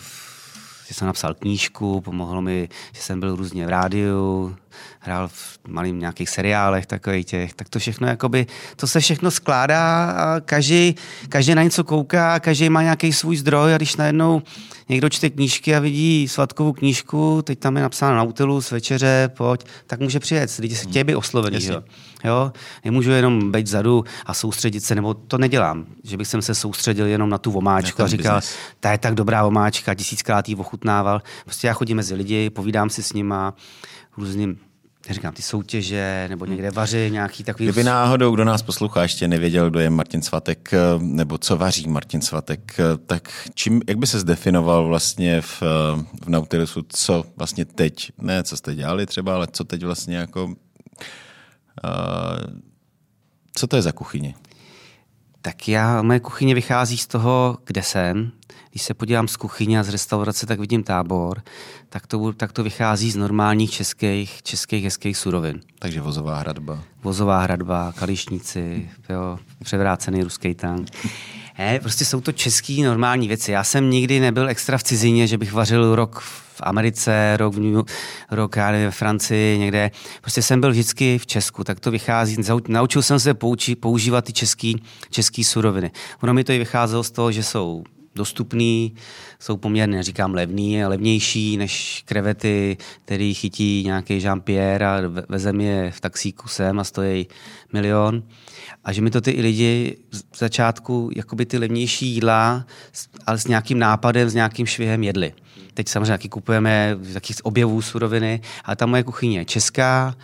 že 0.89 0.95
jsem 0.95 1.07
napsal 1.07 1.35
knížku, 1.35 2.01
pomohlo 2.01 2.43
mi, 2.43 2.69
že 2.93 3.03
jsem 3.03 3.21
byl 3.21 3.37
různě 3.37 3.67
v 3.67 3.69
rádiu, 3.69 4.57
hrál 5.01 5.29
v 5.29 5.59
malým 5.69 6.01
nějakých 6.01 6.31
seriálech 6.31 6.87
takových 6.87 7.27
těch, 7.27 7.55
tak 7.55 7.69
to 7.69 7.79
všechno 7.79 8.07
jakoby, 8.07 8.47
to 8.77 8.87
se 8.87 9.01
všechno 9.01 9.31
skládá 9.31 10.11
a 10.11 10.41
každý, 10.41 10.95
každý 11.29 11.55
na 11.55 11.63
něco 11.63 11.85
kouká, 11.85 12.41
každý 12.41 12.69
má 12.69 12.83
nějaký 12.83 13.13
svůj 13.13 13.37
zdroj 13.37 13.75
a 13.75 13.77
když 13.77 13.97
najednou 13.97 14.43
někdo 14.89 15.09
čte 15.09 15.31
knížky 15.31 15.77
a 15.77 15.81
vidí 15.81 16.29
svatkovou 16.29 16.73
knížku, 16.73 17.43
teď 17.43 17.59
tam 17.59 17.77
je 17.77 17.83
napsáno 17.83 18.17
Nautilus, 18.17 18.71
večeře, 18.71 19.31
pojď, 19.37 19.67
tak 19.87 20.01
může 20.01 20.21
přijet, 20.21 20.57
lidi 20.59 20.75
se 20.77 20.85
chtějí 20.85 21.05
být 21.05 21.15
oslovení. 21.15 21.67
Jo. 21.67 21.83
jo. 22.25 22.53
Nemůžu 22.85 23.11
jenom 23.11 23.53
být 23.53 23.67
vzadu 23.67 24.05
a 24.27 24.35
soustředit 24.35 24.81
se, 24.81 24.95
nebo 24.95 25.15
to 25.15 25.39
nedělám, 25.39 25.87
že 26.05 26.17
bych 26.17 26.29
se 26.41 26.55
soustředil 26.55 27.07
jenom 27.07 27.31
na 27.31 27.39
tu 27.39 27.51
vomáčku 27.51 28.03
a 28.03 28.07
říkal, 28.07 28.41
ta 28.81 28.93
je 28.93 28.99
tak 28.99 29.15
dobrá 29.15 29.45
vomáčka, 29.45 29.95
tisíckrát 29.95 30.49
ji 30.49 30.55
ochutnával. 30.55 31.23
Prostě 31.45 31.67
já 31.67 31.73
chodím 31.73 31.97
mezi 31.97 32.15
lidi, 32.15 32.51
povídám 32.51 32.91
si 32.91 33.03
s 33.03 33.13
nima, 33.13 33.55
různým 34.17 34.59
říkám, 35.15 35.35
ty 35.35 35.43
soutěže, 35.43 36.27
nebo 36.29 36.47
někde 36.47 36.71
vaří 36.71 37.11
nějaký 37.11 37.45
takový... 37.45 37.65
Kdyby 37.65 37.85
náhodou, 37.85 38.35
kdo 38.35 38.45
nás 38.45 38.63
poslouchá, 38.63 39.03
ještě 39.03 39.29
nevěděl, 39.29 39.71
kdo 39.71 39.81
je 39.81 39.91
Martin 39.91 40.23
Svatek, 40.23 40.73
eh, 40.73 40.79
nebo 40.99 41.39
co 41.39 41.57
vaří 41.57 41.89
Martin 41.89 42.21
Svatek, 42.21 42.77
eh, 42.79 42.83
tak 43.07 43.49
čím, 43.55 43.83
jak 43.89 43.99
by 43.99 44.07
se 44.07 44.21
zdefinoval 44.21 44.87
vlastně 44.87 45.41
v, 45.41 45.63
eh, 45.63 46.05
v 46.25 46.29
Nautilusu, 46.29 46.85
co 46.89 47.25
vlastně 47.37 47.65
teď, 47.65 48.13
ne 48.19 48.43
co 48.43 48.57
jste 48.57 48.75
dělali 48.75 49.07
třeba, 49.07 49.35
ale 49.35 49.47
co 49.53 49.65
teď 49.65 49.85
vlastně 49.85 50.17
jako... 50.17 50.45
Uh, 51.85 52.61
co 53.55 53.67
to 53.67 53.77
je 53.77 53.83
za 53.83 53.93
kuchyně? 53.93 54.35
Tak 55.43 55.69
já, 55.69 56.03
moje 56.03 56.21
kuchyně 56.21 56.55
vychází 56.55 56.99
z 56.99 57.07
toho, 57.07 57.59
kde 57.67 57.83
jsem. 57.83 58.33
Když 58.77 58.85
se 58.85 58.95
podívám 58.95 59.29
z 59.29 59.37
kuchyně 59.37 59.81
a 59.81 59.83
z 59.83 59.89
restaurace, 59.89 60.47
tak 60.47 60.61
vidím 60.61 60.83
tábor. 60.83 61.43
Tak 61.89 62.07
to, 62.07 62.33
tak 62.33 62.53
to 62.53 62.63
vychází 62.63 63.11
z 63.11 63.17
normálních 63.17 63.71
českých, 63.71 64.43
českých 64.43 64.85
hezkých 64.85 65.17
surovin. 65.17 65.61
Takže 65.79 66.01
vozová 66.01 66.39
hradba. 66.39 66.83
Vozová 67.03 67.43
hradba, 67.43 67.93
kališníci, 67.97 68.91
jo, 69.09 69.39
převrácený 69.65 70.23
ruský 70.23 70.55
tank. 70.55 70.89
Ne, 71.59 71.81
prostě 71.81 72.05
jsou 72.05 72.21
to 72.21 72.33
český 72.33 72.83
normální 72.83 73.29
věci. 73.29 73.53
Já 73.53 73.65
jsem 73.65 73.91
nikdy 73.91 74.21
nebyl 74.21 74.49
extra 74.49 74.79
v 74.79 74.83
cizině, 74.83 75.27
že 75.27 75.39
bych 75.39 75.53
vařil 75.53 75.95
rok 75.95 76.21
v 76.21 76.61
Americe, 76.61 77.37
rok 77.37 77.55
v 77.55 77.61
New 77.61 77.85
rok 78.31 78.57
já 78.57 78.71
nevím, 78.71 78.87
ve 78.87 78.91
Francii, 78.91 79.59
někde. 79.59 79.91
Prostě 80.21 80.43
jsem 80.43 80.61
byl 80.61 80.71
vždycky 80.71 81.19
v 81.19 81.27
Česku, 81.27 81.65
tak 81.65 81.81
to 81.81 81.91
vychází. 81.91 82.37
Naučil 82.69 83.03
jsem 83.03 83.21
se 83.21 83.35
pouči, 83.35 83.75
používat 83.77 84.25
ty 84.25 84.33
český, 84.33 84.83
český 85.11 85.45
suroviny. 85.45 85.91
Ono 86.23 86.35
mi 86.35 86.45
to 86.45 86.53
i 86.53 86.59
vycházelo 86.59 87.03
z 87.03 87.11
toho, 87.11 87.33
že 87.33 87.43
jsou 87.43 87.85
dostupný, 88.17 88.95
jsou 89.41 89.57
poměrně, 89.57 90.03
říkám 90.03 90.35
levný, 90.35 90.85
levnější 90.85 91.57
než 91.57 92.03
krevety, 92.07 92.77
který 93.05 93.35
chytí 93.35 93.83
nějaký 93.85 94.19
Jean-Pierre 94.19 94.85
a 94.85 95.23
veze 95.29 95.53
je 95.59 95.91
v 95.91 96.01
taxíku 96.01 96.49
sem 96.49 96.81
a 96.81 96.85
stojí 96.85 97.27
milion. 97.73 98.23
A 98.85 98.93
že 98.93 99.03
mi 99.03 99.11
to 99.11 99.21
ty 99.21 99.31
i 99.31 99.43
lidi 99.43 99.97
v 100.33 100.39
začátku 100.39 101.11
jakoby 101.17 101.47
ty 101.47 101.59
levnější 101.59 102.07
jídla, 102.07 102.67
ale 103.27 103.39
s 103.39 103.47
nějakým 103.47 103.79
nápadem, 103.79 104.31
s 104.31 104.35
nějakým 104.35 104.67
švihem 104.67 105.03
jedli. 105.03 105.33
Teď 105.75 105.89
samozřejmě 105.89 106.13
taky 106.13 106.29
kupujeme 106.29 106.99
takých 107.13 107.45
objevů 107.45 107.83
suroviny, 107.83 108.41
ale 108.65 108.77
ta 108.77 108.87
moje 108.87 109.03
kuchyně 109.03 109.39
je 109.39 109.45
česká, 109.45 110.15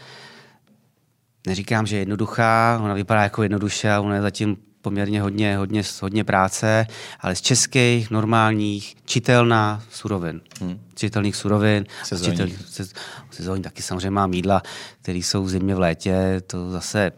neříkám, 1.46 1.86
že 1.86 1.96
je 1.96 2.00
jednoduchá, 2.00 2.80
ona 2.84 2.94
vypadá 2.94 3.22
jako 3.22 3.42
jednoduše 3.42 3.98
ona 3.98 4.14
je 4.14 4.22
zatím 4.22 4.56
poměrně 4.82 5.22
hodně, 5.22 5.56
hodně, 5.56 5.82
hodně 6.00 6.24
práce, 6.24 6.86
ale 7.20 7.36
z 7.36 7.40
českých, 7.40 8.10
normálních, 8.10 8.96
čitelná 9.04 9.82
surovin. 9.90 10.40
Hmm. 10.60 10.80
Čitelných 10.94 11.36
surovin. 11.36 11.86
Sezónní. 12.04 12.36
Čitel, 12.36 12.48
se, 12.66 12.84
sezónní 13.30 13.62
taky 13.62 13.82
samozřejmě 13.82 14.10
mám 14.10 14.34
jídla, 14.34 14.62
které 15.02 15.18
jsou 15.18 15.44
v 15.44 15.50
zimě, 15.50 15.74
v 15.74 15.78
létě, 15.78 16.42
to 16.46 16.70
zase 16.70 17.12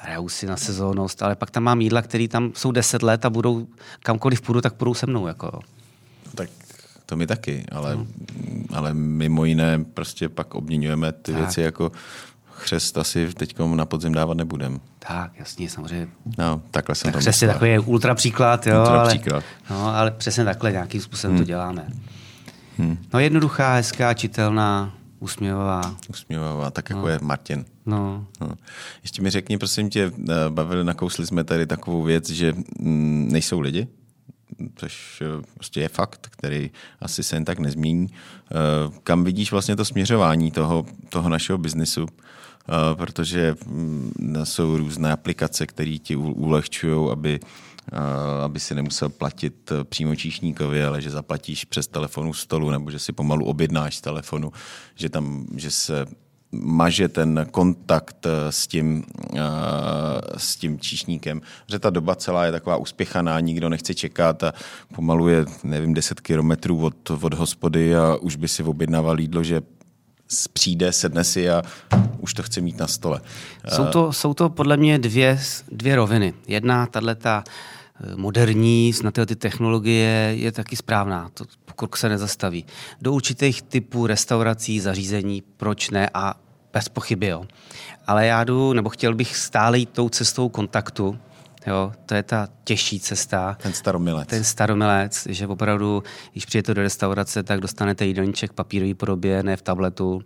hrajou 0.00 0.28
si 0.28 0.46
na 0.46 0.56
sezónnost, 0.56 1.22
ale 1.22 1.36
pak 1.36 1.50
tam 1.50 1.62
mám 1.62 1.80
jídla, 1.80 2.02
které 2.02 2.28
tam 2.28 2.52
jsou 2.54 2.72
deset 2.72 3.02
let 3.02 3.24
a 3.24 3.30
budou, 3.30 3.66
kamkoliv 4.00 4.40
půjdu, 4.40 4.60
tak 4.60 4.74
půjdou 4.74 4.94
se 4.94 5.06
mnou. 5.06 5.26
Jako. 5.26 5.60
Tak 6.34 6.50
to 7.06 7.16
my 7.16 7.26
taky, 7.26 7.64
ale, 7.72 7.96
no. 7.96 8.06
ale 8.72 8.94
mimo 8.94 9.44
jiné 9.44 9.84
prostě 9.84 10.28
pak 10.28 10.54
obměňujeme 10.54 11.12
ty 11.12 11.32
tak. 11.32 11.40
věci 11.40 11.60
jako 11.60 11.92
chřest 12.56 12.98
asi 12.98 13.34
teď 13.34 13.58
na 13.58 13.86
podzim 13.86 14.12
dávat 14.12 14.36
nebudem. 14.36 14.80
Tak, 14.98 15.32
jasně, 15.38 15.70
samozřejmě. 15.70 16.08
No, 16.38 16.62
takhle 16.70 16.94
jsem 16.94 17.12
tak 17.12 17.24
to 17.24 17.44
je 17.44 17.52
takový 17.52 17.78
ultra 17.78 18.14
příklad, 18.14 18.66
jo, 18.66 18.80
ultra 18.80 19.00
ale, 19.00 19.08
příklad. 19.08 19.44
No, 19.70 19.96
ale 19.96 20.10
přesně 20.10 20.44
takhle 20.44 20.72
nějakým 20.72 21.00
způsobem 21.00 21.36
hmm. 21.36 21.44
to 21.44 21.46
děláme. 21.46 21.88
Hmm. 22.78 22.98
No 23.14 23.20
jednoduchá, 23.20 23.74
hezká, 23.74 24.14
čitelná, 24.14 24.94
usměvavá. 25.18 25.96
Usměvavá, 26.08 26.70
tak 26.70 26.90
jako 26.90 27.02
no. 27.02 27.08
je 27.08 27.18
Martin. 27.22 27.64
No. 27.86 28.26
no. 28.40 28.48
Ještě 29.02 29.22
mi 29.22 29.30
řekni, 29.30 29.58
prosím 29.58 29.90
tě, 29.90 30.12
eh, 30.30 30.34
bavili, 30.48 30.84
nakousli 30.84 31.26
jsme 31.26 31.44
tady 31.44 31.66
takovou 31.66 32.02
věc, 32.02 32.30
že 32.30 32.54
mm, 32.78 33.28
nejsou 33.32 33.60
lidi, 33.60 33.88
což 34.76 35.22
eh, 35.22 35.46
prostě 35.54 35.80
je 35.80 35.88
fakt, 35.88 36.28
který 36.30 36.70
asi 37.00 37.22
se 37.22 37.36
jen 37.36 37.44
tak 37.44 37.58
nezmění. 37.58 38.06
Eh, 38.10 38.54
kam 39.02 39.24
vidíš 39.24 39.52
vlastně 39.52 39.76
to 39.76 39.84
směřování 39.84 40.50
toho, 40.50 40.86
toho 41.08 41.28
našeho 41.28 41.58
biznisu? 41.58 42.06
Protože 42.94 43.56
mm, 43.66 44.12
jsou 44.44 44.76
různé 44.76 45.12
aplikace, 45.12 45.66
které 45.66 45.98
ti 45.98 46.16
ulehčují, 46.16 47.10
aby 47.12 47.40
aby 48.44 48.60
si 48.60 48.74
nemusel 48.74 49.08
platit 49.08 49.72
eh, 49.72 49.84
přímo 49.84 50.16
číšníkovi, 50.16 50.84
ale 50.84 51.02
že 51.02 51.10
zaplatíš 51.10 51.64
přes 51.64 51.86
telefonu 51.86 52.34
stolu 52.34 52.70
nebo 52.70 52.90
že 52.90 52.98
si 52.98 53.12
pomalu 53.12 53.46
objednáš 53.46 53.96
z 53.96 54.00
telefonu, 54.00 54.52
že 54.94 55.08
tam, 55.08 55.46
že 55.56 55.70
se 55.70 56.06
maže 56.52 57.08
ten 57.08 57.46
kontakt 57.50 58.26
eh, 58.26 58.52
s 58.52 58.66
tím, 58.66 59.04
eh, 59.34 59.40
s 60.36 60.56
tím 60.56 60.80
číšníkem. 60.80 61.40
Že 61.70 61.78
ta 61.78 61.90
doba 61.90 62.14
celá 62.14 62.44
je 62.44 62.52
taková 62.52 62.76
uspěchaná, 62.76 63.40
nikdo 63.40 63.68
nechce 63.68 63.94
čekat 63.94 64.42
a 64.42 64.52
pomalu 64.94 65.28
je, 65.28 65.44
nevím, 65.64 65.94
10 65.94 66.20
kilometrů 66.20 66.84
od, 66.84 67.10
od 67.10 67.34
hospody 67.34 67.96
a 67.96 68.16
už 68.16 68.36
by 68.36 68.48
si 68.48 68.62
objednával 68.62 69.20
jídlo, 69.20 69.42
že 69.42 69.62
přijde, 70.52 70.92
sedne 70.92 71.24
si 71.24 71.50
a 71.50 71.62
už 72.18 72.34
to 72.34 72.42
chce 72.42 72.60
mít 72.60 72.78
na 72.78 72.86
stole. 72.86 73.20
Jsou 73.68 73.86
to, 73.86 74.12
jsou 74.12 74.34
to 74.34 74.48
podle 74.48 74.76
mě 74.76 74.98
dvě, 74.98 75.38
dvě 75.72 75.96
roviny. 75.96 76.34
Jedna, 76.46 76.86
tahle 76.86 77.14
ta 77.14 77.44
Eh, 78.00 78.16
moderní, 78.16 78.92
na 79.04 79.10
tyhle 79.10 79.26
ty 79.26 79.36
technologie 79.36 80.32
je 80.36 80.52
taky 80.52 80.76
správná. 80.76 81.30
To 81.34 81.44
pokrok 81.64 81.96
se 81.96 82.08
nezastaví. 82.08 82.64
Do 83.00 83.12
určitých 83.12 83.62
typů 83.62 84.06
restaurací, 84.06 84.80
zařízení, 84.80 85.42
proč 85.56 85.90
ne 85.90 86.10
a 86.14 86.34
bez 86.72 86.88
pochyby 86.88 87.26
jo. 87.26 87.46
Ale 88.06 88.26
já 88.26 88.44
jdu, 88.44 88.72
nebo 88.72 88.88
chtěl 88.88 89.14
bych 89.14 89.36
stále 89.36 89.78
jít 89.78 89.90
tou 89.90 90.08
cestou 90.08 90.48
kontaktu, 90.48 91.18
Jo, 91.66 91.92
to 92.06 92.14
je 92.14 92.22
ta 92.22 92.48
těžší 92.64 93.00
cesta. 93.00 93.56
Ten 93.62 93.72
staromilec. 93.72 94.28
Ten 94.28 94.44
staromilec, 94.44 95.26
že 95.30 95.46
opravdu, 95.46 96.02
když 96.32 96.46
přijete 96.46 96.74
do 96.74 96.82
restaurace, 96.82 97.42
tak 97.42 97.60
dostanete 97.60 98.06
jídelníček 98.06 98.52
v 98.52 98.54
papírové 98.54 98.94
podobě, 98.94 99.42
ne 99.42 99.56
v 99.56 99.62
tabletu 99.62 100.22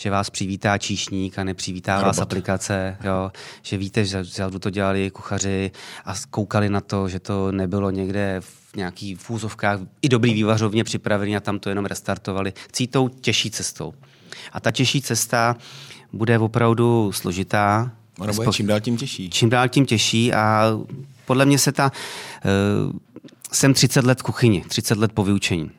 že 0.00 0.10
vás 0.10 0.30
přivítá 0.30 0.78
číšník 0.78 1.38
a 1.38 1.44
nepřivítá 1.44 1.94
Robot. 1.94 2.06
vás 2.06 2.18
aplikace, 2.18 2.96
jo, 3.04 3.32
že 3.62 3.76
víte, 3.76 4.04
že 4.04 4.20
vzadu 4.20 4.58
to 4.58 4.70
dělali 4.70 5.10
kuchaři 5.10 5.70
a 6.04 6.14
koukali 6.30 6.68
na 6.68 6.80
to, 6.80 7.08
že 7.08 7.20
to 7.20 7.52
nebylo 7.52 7.90
někde 7.90 8.40
v 8.40 8.76
nějaký 8.76 9.14
fúzovkách 9.14 9.80
i 10.02 10.08
dobrý 10.08 10.34
vývařovně 10.34 10.84
připravený 10.84 11.36
a 11.36 11.40
tam 11.40 11.58
to 11.58 11.68
jenom 11.68 11.84
restartovali. 11.84 12.52
Chcí 12.68 12.86
tou 12.86 13.08
těžší 13.08 13.50
cestou. 13.50 13.94
A 14.52 14.60
ta 14.60 14.70
těžší 14.70 15.02
cesta 15.02 15.56
bude 16.12 16.38
opravdu 16.38 17.12
složitá. 17.12 17.92
Ono 18.20 18.32
bude 18.32 18.52
čím 18.52 18.66
dál 18.66 18.80
tím 18.80 18.96
těžší. 18.96 19.30
Čím 19.30 19.50
dál 19.50 19.68
tím 19.68 19.86
těžší 19.86 20.32
a 20.32 20.72
podle 21.26 21.46
mě 21.46 21.58
se 21.58 21.72
ta... 21.72 21.92
Uh, 22.84 22.92
jsem 23.52 23.74
30 23.74 24.04
let 24.04 24.20
v 24.20 24.22
kuchyni, 24.22 24.64
30 24.68 24.98
let 24.98 25.12
po 25.12 25.24
vyučení. 25.24 25.70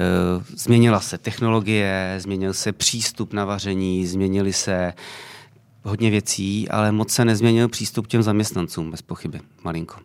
Eh, 0.00 0.44
změnila 0.56 1.00
se 1.00 1.18
technologie, 1.18 2.14
změnil 2.18 2.54
se 2.54 2.72
přístup 2.72 3.32
na 3.32 3.44
vaření, 3.44 4.06
změnily 4.06 4.52
se 4.52 4.92
hodně 5.82 6.10
věcí, 6.10 6.68
ale 6.68 6.92
moc 6.92 7.12
se 7.12 7.24
nezměnil 7.24 7.68
přístup 7.68 8.06
k 8.06 8.10
těm 8.10 8.22
zaměstnancům, 8.22 8.90
bez 8.90 9.02
pochyby, 9.02 9.40
malinko. 9.64 9.96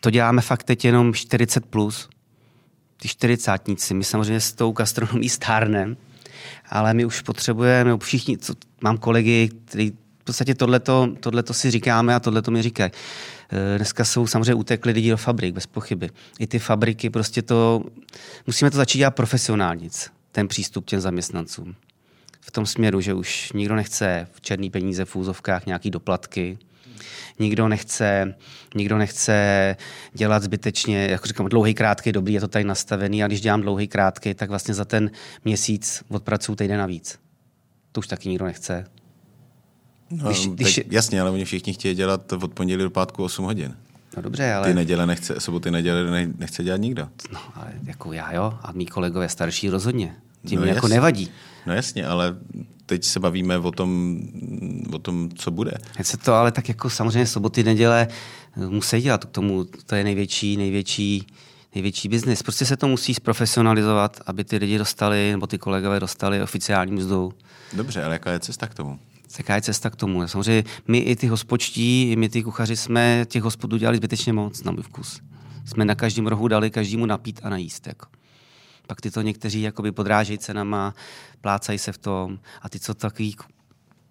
To 0.00 0.10
děláme 0.10 0.42
fakt 0.42 0.62
teď 0.62 0.84
jenom 0.84 1.14
40 1.14 1.66
plus, 1.66 2.08
ty 2.96 3.08
čtyřicátníci. 3.08 3.94
My 3.94 4.04
samozřejmě 4.04 4.40
s 4.40 4.52
tou 4.52 4.72
gastronomí 4.72 5.28
stárnem, 5.28 5.96
ale 6.70 6.94
my 6.94 7.04
už 7.04 7.20
potřebujeme, 7.20 7.98
všichni, 7.98 8.38
co, 8.38 8.54
mám 8.80 8.98
kolegy, 8.98 9.50
kteří 9.64 9.92
v 10.22 10.24
podstatě 10.24 10.54
tohleto, 10.54 11.08
tohleto 11.20 11.54
si 11.54 11.70
říkáme 11.70 12.14
a 12.14 12.20
tohleto 12.20 12.50
mi 12.50 12.62
říkají. 12.62 12.90
Eh, 13.52 13.78
dneska 13.78 14.04
jsou 14.04 14.26
samozřejmě 14.26 14.54
utekli 14.54 14.92
lidi 14.92 15.10
do 15.10 15.16
fabrik, 15.16 15.54
bez 15.54 15.66
pochyby. 15.66 16.10
I 16.38 16.46
ty 16.46 16.58
fabriky 16.58 17.10
prostě 17.10 17.42
to, 17.42 17.84
musíme 18.46 18.70
to 18.70 18.76
začít 18.76 18.98
dělat 18.98 19.10
profesionálnic, 19.10 20.10
ten 20.32 20.48
přístup 20.48 20.86
těm 20.86 21.00
zaměstnancům. 21.00 21.74
V 22.40 22.50
tom 22.50 22.66
směru, 22.66 23.00
že 23.00 23.14
už 23.14 23.52
nikdo 23.52 23.74
nechce 23.74 24.26
v 24.32 24.40
černý 24.40 24.70
peníze 24.70 25.04
v 25.04 25.16
úzovkách 25.16 25.66
nějaký 25.66 25.90
doplatky, 25.90 26.58
nikdo 27.38 27.68
nechce, 27.68 28.34
nikdo 28.74 28.98
nechce 28.98 29.76
dělat 30.12 30.42
zbytečně, 30.42 31.06
jako 31.10 31.26
říkám, 31.26 31.48
dlouhý, 31.48 31.74
krátký, 31.74 32.12
dobrý, 32.12 32.34
je 32.34 32.40
to 32.40 32.48
tady 32.48 32.64
nastavený, 32.64 33.24
a 33.24 33.26
když 33.26 33.40
dělám 33.40 33.60
dlouhý, 33.60 33.88
krátký, 33.88 34.34
tak 34.34 34.48
vlastně 34.48 34.74
za 34.74 34.84
ten 34.84 35.10
měsíc 35.44 36.04
odpracuju 36.08 36.56
týden 36.56 36.78
navíc. 36.78 37.18
To 37.92 37.98
už 37.98 38.06
taky 38.06 38.28
nikdo 38.28 38.44
nechce. 38.44 38.84
No, 40.12 40.28
když, 40.28 40.46
když... 40.46 40.80
jasně, 40.90 41.20
ale 41.20 41.30
oni 41.30 41.44
všichni 41.44 41.72
chtějí 41.72 41.94
dělat 41.94 42.32
od 42.32 42.54
pondělí 42.54 42.82
do 42.82 42.90
pátku 42.90 43.24
8 43.24 43.44
hodin. 43.44 43.74
No 44.16 44.22
dobře, 44.22 44.52
ale... 44.52 44.66
Ty 44.66 44.74
neděle 44.74 45.06
nechce, 45.06 45.40
soboty 45.40 45.70
neděle 45.70 46.26
nechce 46.38 46.64
dělat 46.64 46.80
nikdo. 46.80 47.08
No, 47.32 47.40
ale 47.54 47.72
jako 47.84 48.12
já 48.12 48.32
jo, 48.32 48.58
a 48.62 48.72
mý 48.72 48.86
kolegové 48.86 49.28
starší 49.28 49.70
rozhodně. 49.70 50.16
Tím 50.46 50.60
no, 50.60 50.66
jako 50.66 50.88
nevadí. 50.88 51.30
No 51.66 51.74
jasně, 51.74 52.06
ale 52.06 52.36
teď 52.86 53.04
se 53.04 53.20
bavíme 53.20 53.58
o 53.58 53.70
tom, 53.70 54.20
o 54.92 54.98
tom 54.98 55.30
co 55.34 55.50
bude. 55.50 55.72
Teď 55.96 56.06
se 56.06 56.16
to 56.16 56.34
ale 56.34 56.52
tak 56.52 56.68
jako 56.68 56.90
samozřejmě 56.90 57.26
soboty, 57.26 57.64
neděle 57.64 58.08
eh, 58.56 58.66
musí 58.66 59.00
dělat 59.00 59.24
k 59.24 59.30
tomu, 59.30 59.64
to 59.86 59.94
je 59.94 60.04
největší, 60.04 60.56
největší, 60.56 61.26
největší 61.74 62.08
biznis. 62.08 62.42
Prostě 62.42 62.66
se 62.66 62.76
to 62.76 62.88
musí 62.88 63.14
zprofesionalizovat, 63.14 64.20
aby 64.26 64.44
ty 64.44 64.56
lidi 64.56 64.78
dostali, 64.78 65.30
nebo 65.30 65.46
ty 65.46 65.58
kolegové 65.58 66.00
dostali 66.00 66.42
oficiální 66.42 66.92
mzdu. 66.92 67.32
Dobře, 67.72 68.04
ale 68.04 68.12
jaká 68.14 68.32
je 68.32 68.40
cesta 68.40 68.66
k 68.66 68.74
tomu? 68.74 68.98
Jaká 69.38 69.54
je 69.54 69.62
cesta 69.62 69.90
k 69.90 69.96
tomu. 69.96 70.28
Samozřejmě 70.28 70.64
my 70.88 70.98
i 70.98 71.16
ty 71.16 71.26
hospočtí, 71.26 72.10
i 72.10 72.16
my 72.16 72.28
ty 72.28 72.42
kuchaři 72.42 72.76
jsme 72.76 73.24
těch 73.28 73.42
hospodů 73.42 73.76
dělali 73.76 73.96
zbytečně 73.96 74.32
moc 74.32 74.62
na 74.62 74.72
můj 74.72 74.82
vkus. 74.82 75.20
Jsme 75.64 75.84
na 75.84 75.94
každém 75.94 76.26
rohu 76.26 76.48
dali 76.48 76.70
každému 76.70 77.06
napít 77.06 77.40
a 77.42 77.48
najíst. 77.48 77.86
Jako. 77.86 78.06
Pak 78.86 79.00
ty 79.00 79.10
to 79.10 79.22
někteří 79.22 79.62
jakoby 79.62 79.92
podrážejí 79.92 80.38
cenama, 80.38 80.94
plácají 81.40 81.78
se 81.78 81.92
v 81.92 81.98
tom 81.98 82.38
a 82.62 82.68
ty, 82.68 82.80
co 82.80 82.94
takový 82.94 83.36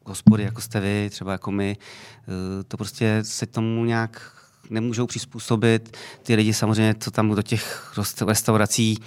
hospody, 0.05 0.43
jako 0.43 0.62
jste 0.62 0.79
vy, 0.79 1.10
třeba 1.10 1.31
jako 1.31 1.51
my, 1.51 1.77
eh, 1.77 2.63
to 2.63 2.77
prostě 2.77 3.19
se 3.21 3.45
tomu 3.45 3.86
nějak 3.86 4.41
nemůžou 4.69 5.07
přizpůsobit. 5.07 5.97
Ty 6.23 6.36
lidi 6.36 6.53
samozřejmě, 6.53 6.95
co 6.99 7.12
tam 7.12 7.36
do 7.36 7.41
těch 7.41 7.93
restaurací 8.27 8.97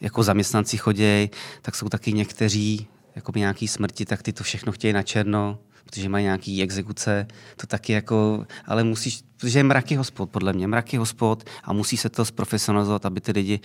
jako 0.00 0.22
zaměstnanci 0.22 0.76
chodí, 0.76 1.30
tak 1.62 1.74
jsou 1.74 1.88
taky 1.88 2.12
někteří 2.12 2.86
jako 3.16 3.32
nějaký 3.36 3.68
smrti, 3.68 4.04
tak 4.04 4.22
ty 4.22 4.32
to 4.32 4.44
všechno 4.44 4.72
chtějí 4.72 4.92
na 4.92 5.02
černo, 5.02 5.58
protože 5.84 6.08
mají 6.08 6.24
nějaký 6.24 6.62
exekuce, 6.62 7.26
to 7.56 7.66
taky 7.66 7.92
jako, 7.92 8.46
ale 8.66 8.84
musíš, 8.84 9.20
protože 9.36 9.58
je 9.58 9.64
mraky 9.64 9.94
hospod, 9.94 10.30
podle 10.30 10.52
mě, 10.52 10.66
mraky 10.66 10.96
hospod 10.96 11.44
a 11.64 11.72
musí 11.72 11.96
se 11.96 12.08
to 12.08 12.24
zprofesionalizovat, 12.24 13.06
aby 13.06 13.20
ty 13.20 13.32
lidi 13.32 13.60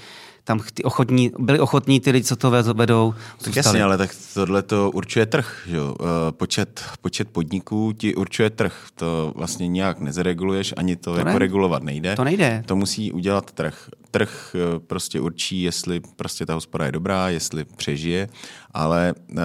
tam 0.46 0.62
ty 0.74 0.84
ochotní, 0.84 1.32
byli 1.40 1.60
ochotní 1.60 2.00
ty 2.00 2.12
lidi, 2.12 2.26
co 2.26 2.36
to 2.36 2.52
vedou. 2.74 3.14
Tak 3.44 3.56
jasně, 3.56 3.84
ale 3.84 3.98
tak 3.98 4.16
tohle 4.34 4.62
to 4.62 4.92
určuje 4.92 5.26
trh. 5.26 5.62
Že? 5.68 5.78
Eh, 5.78 6.32
počet, 6.32 6.84
počet 7.02 7.30
podniků 7.30 7.94
ti 7.98 8.16
určuje 8.16 8.50
trh. 8.50 8.88
To 8.96 9.34
vlastně 9.36 9.68
nějak 9.68 10.00
nezreguluješ, 10.00 10.74
ani 10.78 10.96
to, 10.96 11.14
to 11.14 11.18
jako 11.18 11.30
ne. 11.30 11.40
regulovat 11.40 11.84
nejde. 11.84 12.16
To 12.16 12.24
nejde. 12.24 12.64
To 12.66 12.76
musí 12.76 13.12
udělat 13.12 13.52
trh. 13.52 13.90
Trh 14.12 14.56
eh, 14.56 14.80
prostě 14.80 15.20
určí, 15.20 15.62
jestli 15.62 16.02
prostě 16.16 16.46
ta 16.46 16.54
hospoda 16.54 16.86
je 16.86 16.92
dobrá, 16.92 17.30
jestli 17.30 17.66
přežije, 17.66 18.30
ale 18.76 19.14
uh, 19.30 19.38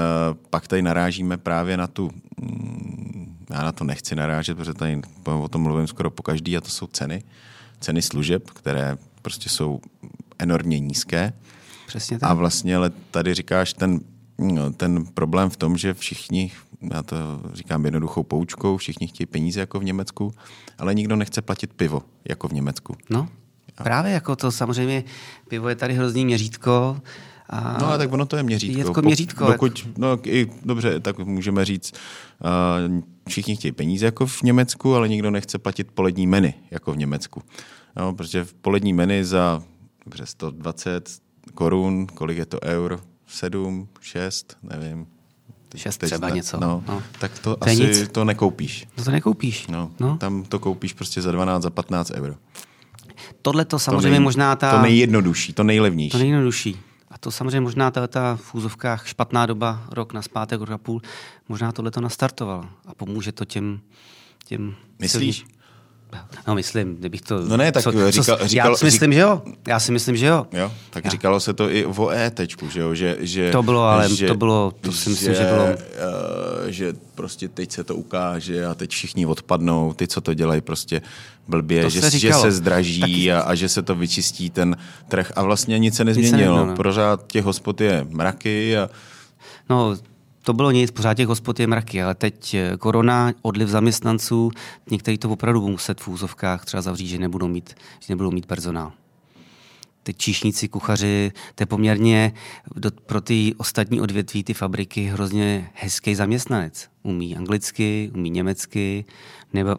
pak 0.50 0.68
tady 0.68 0.82
narážíme 0.82 1.36
právě 1.36 1.76
na 1.76 1.86
tu 1.86 2.10
mm, 2.40 3.36
já 3.50 3.62
na 3.62 3.72
to 3.72 3.84
nechci 3.84 4.14
narážet, 4.14 4.56
protože 4.56 4.74
tady 4.74 5.00
o 5.24 5.48
tom 5.48 5.62
mluvím 5.62 5.86
skoro 5.86 6.10
po 6.10 6.22
každý, 6.22 6.56
a 6.56 6.60
to 6.60 6.68
jsou 6.68 6.86
ceny. 6.86 7.22
Ceny 7.80 8.02
služeb, 8.02 8.50
které 8.50 8.96
prostě 9.22 9.48
jsou 9.48 9.80
enormně 10.38 10.78
nízké. 10.78 11.32
Přesně 11.86 12.18
tak. 12.18 12.30
A 12.30 12.34
vlastně 12.34 12.76
ale 12.76 12.90
tady 13.10 13.34
říkáš 13.34 13.72
ten, 13.72 14.00
no, 14.38 14.72
ten 14.72 15.06
problém 15.06 15.50
v 15.50 15.56
tom, 15.56 15.76
že 15.76 15.94
všichni, 15.94 16.52
já 16.94 17.02
to 17.02 17.16
říkám 17.52 17.84
jednoduchou 17.84 18.22
poučkou, 18.22 18.76
všichni 18.76 19.06
chtějí 19.06 19.26
peníze 19.26 19.60
jako 19.60 19.80
v 19.80 19.84
Německu, 19.84 20.34
ale 20.78 20.94
nikdo 20.94 21.16
nechce 21.16 21.42
platit 21.42 21.74
pivo 21.74 22.02
jako 22.28 22.48
v 22.48 22.52
Německu. 22.52 22.96
No, 23.10 23.28
právě 23.84 24.12
jako 24.12 24.36
to 24.36 24.52
samozřejmě, 24.52 25.04
pivo 25.48 25.68
je 25.68 25.74
tady 25.74 25.94
hrozný 25.94 26.24
měřítko, 26.24 27.00
a 27.50 27.78
no 27.80 27.86
a 27.92 27.98
tak 27.98 28.12
ono 28.12 28.26
to 28.26 28.36
je 28.36 28.42
měřítko. 28.42 28.78
Je 28.78 28.94
to 28.94 29.02
měřítko. 29.02 29.46
Dokud, 29.46 29.78
jako... 29.78 29.90
no, 29.98 30.18
i, 30.26 30.50
dobře, 30.64 31.00
tak 31.00 31.18
můžeme 31.18 31.64
říct, 31.64 31.92
uh, 32.88 33.00
všichni 33.28 33.56
chtějí 33.56 33.72
peníze 33.72 34.06
jako 34.06 34.26
v 34.26 34.42
Německu, 34.42 34.94
ale 34.94 35.08
nikdo 35.08 35.30
nechce 35.30 35.58
platit 35.58 35.88
polední 35.94 36.26
meny 36.26 36.54
jako 36.70 36.92
v 36.92 36.96
Německu. 36.96 37.42
No, 37.96 38.14
protože 38.14 38.44
v 38.44 38.54
polední 38.54 38.92
meny 38.92 39.24
za 39.24 39.62
dobře 40.04 40.26
120 40.26 41.10
korun, 41.54 42.06
kolik 42.06 42.38
je 42.38 42.46
to 42.46 42.58
eur? 42.64 43.00
Sedm, 43.26 43.88
šest, 44.00 44.56
nevím. 44.62 45.06
Teď, 45.68 45.80
šest 45.80 45.98
třeba 45.98 46.28
ne, 46.28 46.34
něco. 46.34 46.60
No, 46.60 46.84
no. 46.88 47.02
Tak 47.18 47.38
to, 47.38 47.56
to 47.56 47.64
asi 47.64 47.76
nic. 47.76 48.08
to 48.08 48.24
nekoupíš. 48.24 48.86
No 48.98 49.04
to 49.04 49.10
nekoupíš. 49.10 49.66
No, 49.66 49.90
no. 50.00 50.16
Tam 50.16 50.42
to 50.42 50.58
koupíš 50.58 50.92
prostě 50.92 51.22
za 51.22 51.32
12, 51.32 51.62
za 51.62 51.70
15 51.70 52.10
euro. 52.10 52.34
Tohle 53.42 53.64
to 53.64 53.78
samozřejmě 53.78 54.08
to 54.08 54.10
nej, 54.10 54.20
možná 54.20 54.56
ta... 54.56 54.76
To 54.76 54.82
nejjednodušší, 54.82 55.52
to 55.52 55.64
nejlevnější. 55.64 56.12
To 56.12 56.18
nejjednodušší. 56.18 56.80
To 57.20 57.30
samozřejmě 57.30 57.60
možná 57.60 57.90
ta, 57.90 58.36
v 58.36 58.54
úzovkách 58.54 59.06
špatná 59.06 59.46
doba, 59.46 59.84
rok 59.90 60.12
na 60.12 60.22
zpátek, 60.22 60.60
rok 60.60 60.70
a 60.70 60.78
půl, 60.78 61.02
možná 61.48 61.72
tohle 61.72 61.90
to 61.90 62.00
nastartoval 62.00 62.68
a 62.86 62.94
pomůže 62.94 63.32
to 63.32 63.44
těm... 63.44 63.80
těm 64.44 64.76
Myslíš? 64.98 65.46
No 66.48 66.54
myslím, 66.54 66.96
kdybych 66.96 67.20
to... 67.20 67.40
No 67.48 67.56
ne, 67.56 67.72
tak 67.72 67.82
co, 67.82 67.90
říkal, 67.90 68.36
co, 68.38 68.48
říkal, 68.48 68.70
Já 68.70 68.76
si 68.76 68.84
myslím, 68.84 69.12
že 69.12 69.20
jo. 69.20 69.42
Já 69.68 69.80
si 69.80 69.92
myslím, 69.92 70.16
že 70.16 70.26
jo. 70.26 70.46
Jo, 70.52 70.72
tak 70.90 71.04
já. 71.04 71.10
říkalo 71.10 71.40
se 71.40 71.52
to 71.52 71.70
i 71.70 71.86
o 71.86 72.10
ET, 72.10 72.40
že 72.68 72.80
jo, 72.80 72.94
že, 72.94 73.16
že... 73.20 73.50
To 73.50 73.62
bylo, 73.62 73.82
ale 73.82 74.08
že, 74.08 74.26
to 74.26 74.34
bylo, 74.34 74.72
to 74.80 74.92
si 74.92 75.10
myslím, 75.10 75.34
že, 75.34 75.40
že 75.40 75.44
bylo... 75.44 75.64
Uh, 75.64 75.70
že 76.68 76.92
prostě 77.14 77.48
teď 77.48 77.72
se 77.72 77.84
to 77.84 77.96
ukáže 77.96 78.66
a 78.66 78.74
teď 78.74 78.90
všichni 78.90 79.26
odpadnou, 79.26 79.92
ty, 79.92 80.08
co 80.08 80.20
to 80.20 80.34
dělají 80.34 80.60
prostě 80.60 81.02
blbě, 81.48 81.82
to 81.82 81.90
že, 81.90 82.00
se 82.00 82.18
že 82.18 82.32
se 82.32 82.52
zdraží 82.52 83.00
Taky... 83.00 83.32
a, 83.32 83.40
a 83.40 83.54
že 83.54 83.68
se 83.68 83.82
to 83.82 83.94
vyčistí 83.94 84.50
ten 84.50 84.76
trh 85.08 85.32
a 85.36 85.42
vlastně 85.42 85.78
nic 85.78 85.96
se 85.96 86.04
nezměnilo. 86.04 86.56
Nic 86.56 86.64
se 86.64 86.70
no. 86.70 86.76
Pořád 86.76 87.26
těch 87.26 87.44
hospod 87.44 87.80
je 87.80 88.06
mraky 88.10 88.78
a... 88.78 88.90
No, 89.70 89.96
to 90.50 90.54
bylo 90.54 90.70
nic, 90.70 90.90
pořád 90.90 91.14
těch 91.14 91.26
hospod 91.26 91.60
je 91.60 91.66
mraky, 91.66 92.02
ale 92.02 92.14
teď 92.14 92.54
eh, 92.54 92.76
korona, 92.78 93.32
odliv 93.42 93.68
zaměstnanců, 93.68 94.50
někteří 94.90 95.18
to 95.18 95.30
opravdu 95.30 95.68
muset 95.68 96.00
v 96.00 96.08
úzovkách 96.08 96.64
třeba 96.64 96.82
zavřít, 96.82 97.06
že 97.08 97.18
nebudou 97.18 97.48
mít, 97.48 97.74
že 98.00 98.06
nebudou 98.08 98.30
mít 98.30 98.46
personál. 98.46 98.92
Teď 100.02 100.16
číšníci, 100.16 100.68
kuchaři, 100.68 101.32
to 101.54 101.62
je 101.62 101.66
poměrně 101.66 102.32
do, 102.76 102.90
pro 102.90 103.20
ty 103.20 103.54
ostatní 103.56 104.00
odvětví, 104.00 104.44
ty 104.44 104.54
fabriky, 104.54 105.04
hrozně 105.04 105.70
hezký 105.74 106.14
zaměstnanec. 106.14 106.88
Umí 107.02 107.36
anglicky, 107.36 108.10
umí 108.14 108.30
německy, 108.30 109.04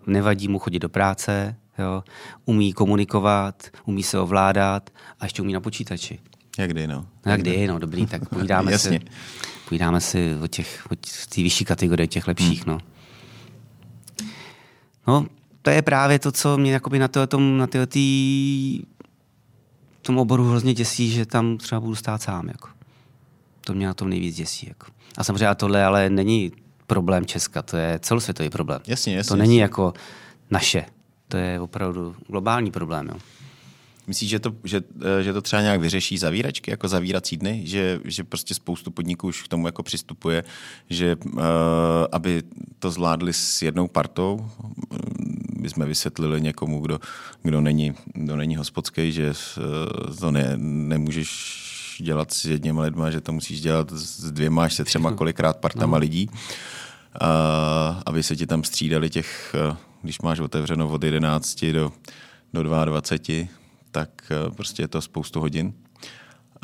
nevadí 0.07 0.47
mu 0.47 0.59
chodit 0.59 0.79
do 0.79 0.89
práce, 0.89 1.55
jo, 1.79 2.03
umí 2.45 2.73
komunikovat, 2.73 3.67
umí 3.85 4.03
se 4.03 4.19
ovládat 4.19 4.89
a 5.19 5.25
ještě 5.25 5.41
umí 5.41 5.53
na 5.53 5.61
počítači. 5.61 6.19
Jak 6.57 6.71
kdy, 6.71 6.87
no. 6.87 7.05
Jak 7.25 7.41
kdy, 7.41 7.67
no, 7.67 7.79
dobrý, 7.79 8.05
tak 8.05 8.29
povídáme 8.29 8.77
si 8.79 8.99
povídáme 9.71 10.01
si 10.01 10.35
o 10.43 10.47
těch, 10.47 10.87
o 10.91 10.95
té 11.35 11.41
vyšší 11.41 11.65
kategorie, 11.65 12.07
těch 12.07 12.27
lepších, 12.27 12.67
hmm. 12.67 12.75
no. 12.75 12.79
No, 15.07 15.25
to 15.61 15.69
je 15.69 15.81
právě 15.81 16.19
to, 16.19 16.31
co 16.31 16.57
mě 16.57 16.73
jakoby 16.73 16.99
na, 16.99 17.07
to, 17.07 17.27
tom, 17.27 17.57
na 17.57 17.67
tý, 17.87 18.83
tom 20.01 20.17
oboru 20.17 20.49
hrozně 20.49 20.73
děsí, 20.73 21.11
že 21.11 21.25
tam 21.25 21.57
třeba 21.57 21.81
budu 21.81 21.95
stát 21.95 22.21
sám. 22.21 22.47
Jako. 22.47 22.69
To 23.61 23.73
mě 23.73 23.87
na 23.87 23.93
tom 23.93 24.09
nejvíc 24.09 24.35
děsí. 24.35 24.67
Jako. 24.67 24.87
A 25.17 25.23
samozřejmě 25.23 25.47
a 25.47 25.55
tohle 25.55 25.85
ale 25.85 26.09
není 26.09 26.51
problém 26.87 27.25
Česka, 27.25 27.61
to 27.61 27.77
je 27.77 27.99
celosvětový 27.99 28.49
problém. 28.49 28.81
Jasně, 28.87 29.15
jasně. 29.15 29.27
To 29.27 29.35
není 29.35 29.57
jako 29.57 29.93
naše, 30.49 30.85
to 31.27 31.37
je 31.37 31.59
opravdu 31.59 32.15
globální 32.27 32.71
problém. 32.71 33.07
Jo. 33.07 33.19
Myslíš, 34.11 34.29
že 34.29 34.39
to, 34.39 34.51
že, 34.63 34.81
eh, 35.19 35.23
že 35.23 35.33
to 35.33 35.41
třeba 35.41 35.61
nějak 35.61 35.81
vyřeší 35.81 36.17
zavíračky, 36.17 36.71
jako 36.71 36.87
zavírací 36.87 37.37
dny? 37.37 37.61
Že, 37.63 37.99
že 38.05 38.23
prostě 38.23 38.53
spoustu 38.53 38.91
podniků 38.91 39.27
už 39.27 39.43
k 39.43 39.47
tomu 39.47 39.65
jako 39.65 39.83
přistupuje, 39.83 40.43
že 40.89 41.15
uh, 41.15 41.41
aby 42.11 42.43
to 42.79 42.91
zvládli 42.91 43.33
s 43.33 43.61
jednou 43.61 43.87
partou, 43.87 44.51
by 45.59 45.69
jsme 45.69 45.85
vysvětlili 45.85 46.41
někomu, 46.41 46.79
kdo, 46.79 46.99
kdo, 47.43 47.61
není, 47.61 47.93
kdo 48.13 48.35
není 48.35 48.55
hospodský, 48.55 49.11
že 49.11 49.31
uh, 49.31 50.15
to 50.15 50.31
ne, 50.31 50.53
nemůžeš 50.57 51.31
dělat 52.03 52.33
s 52.33 52.45
jedněma 52.45 52.83
lidma, 52.83 53.11
že 53.11 53.21
to 53.21 53.31
musíš 53.31 53.61
dělat 53.61 53.91
s 53.91 54.31
dvěma 54.31 54.63
až 54.63 54.73
se 54.73 54.83
třema 54.83 55.11
kolikrát 55.15 55.57
partama 55.57 55.97
no. 55.97 56.01
lidí, 56.01 56.29
uh, 56.29 56.37
aby 58.05 58.23
se 58.23 58.35
ti 58.35 58.45
tam 58.45 58.63
střídali 58.63 59.09
těch, 59.09 59.55
uh, 59.69 59.75
když 60.01 60.21
máš 60.21 60.39
otevřeno 60.39 60.89
od 60.89 61.03
11 61.03 61.65
do, 61.65 61.91
do 62.53 62.63
22, 62.63 63.60
tak 63.91 64.09
eh, 64.31 64.51
prostě 64.51 64.83
je 64.83 64.87
to 64.87 65.01
spoustu 65.01 65.39
hodin. 65.39 65.73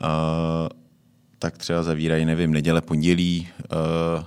Uh, 0.04 0.08
tak 1.40 1.58
třeba 1.58 1.84
zavírají, 1.84 2.26
nevím, 2.26 2.52
neděle, 2.54 2.82
pondělí. 2.82 3.48
Uh, 4.18 4.24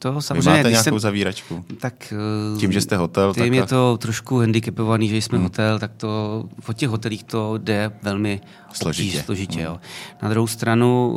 to 0.00 0.20
samozřejmě, 0.20 0.50
Vy 0.50 0.56
máte 0.58 0.70
nějakou 0.70 0.84
jsem, 0.84 0.98
zavíračku? 0.98 1.64
Tak, 1.80 2.14
Tím, 2.58 2.72
že 2.72 2.80
jste 2.80 2.96
hotel? 2.96 3.34
Tím 3.34 3.42
tak 3.42 3.52
je 3.52 3.66
to 3.66 3.98
trošku 3.98 4.38
handicapovaný, 4.38 5.08
že 5.08 5.16
jsme 5.16 5.38
hmm. 5.38 5.44
hotel, 5.44 5.78
tak 5.78 5.92
to 5.96 6.44
v 6.60 6.74
těch 6.74 6.88
hotelích 6.88 7.24
to 7.24 7.58
jde 7.58 7.92
velmi 8.02 8.40
složitě. 8.72 9.08
Obtíž, 9.08 9.24
složitě 9.24 9.58
hmm. 9.58 9.66
jo. 9.66 9.80
Na 10.22 10.28
druhou 10.28 10.46
stranu 10.46 11.16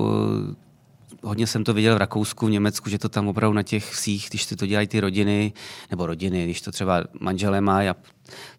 hodně 1.23 1.47
jsem 1.47 1.63
to 1.63 1.73
viděl 1.73 1.95
v 1.95 1.97
Rakousku, 1.97 2.45
v 2.47 2.49
Německu, 2.51 2.89
že 2.89 2.99
to 2.99 3.09
tam 3.09 3.27
opravdu 3.27 3.55
na 3.55 3.63
těch 3.63 3.91
vsích, 3.91 4.27
když 4.29 4.45
to 4.45 4.65
dělají 4.65 4.87
ty 4.87 4.99
rodiny, 4.99 5.53
nebo 5.91 6.05
rodiny, 6.05 6.43
když 6.43 6.61
to 6.61 6.71
třeba 6.71 7.03
manželé 7.19 7.61
mají 7.61 7.89
a 7.89 7.95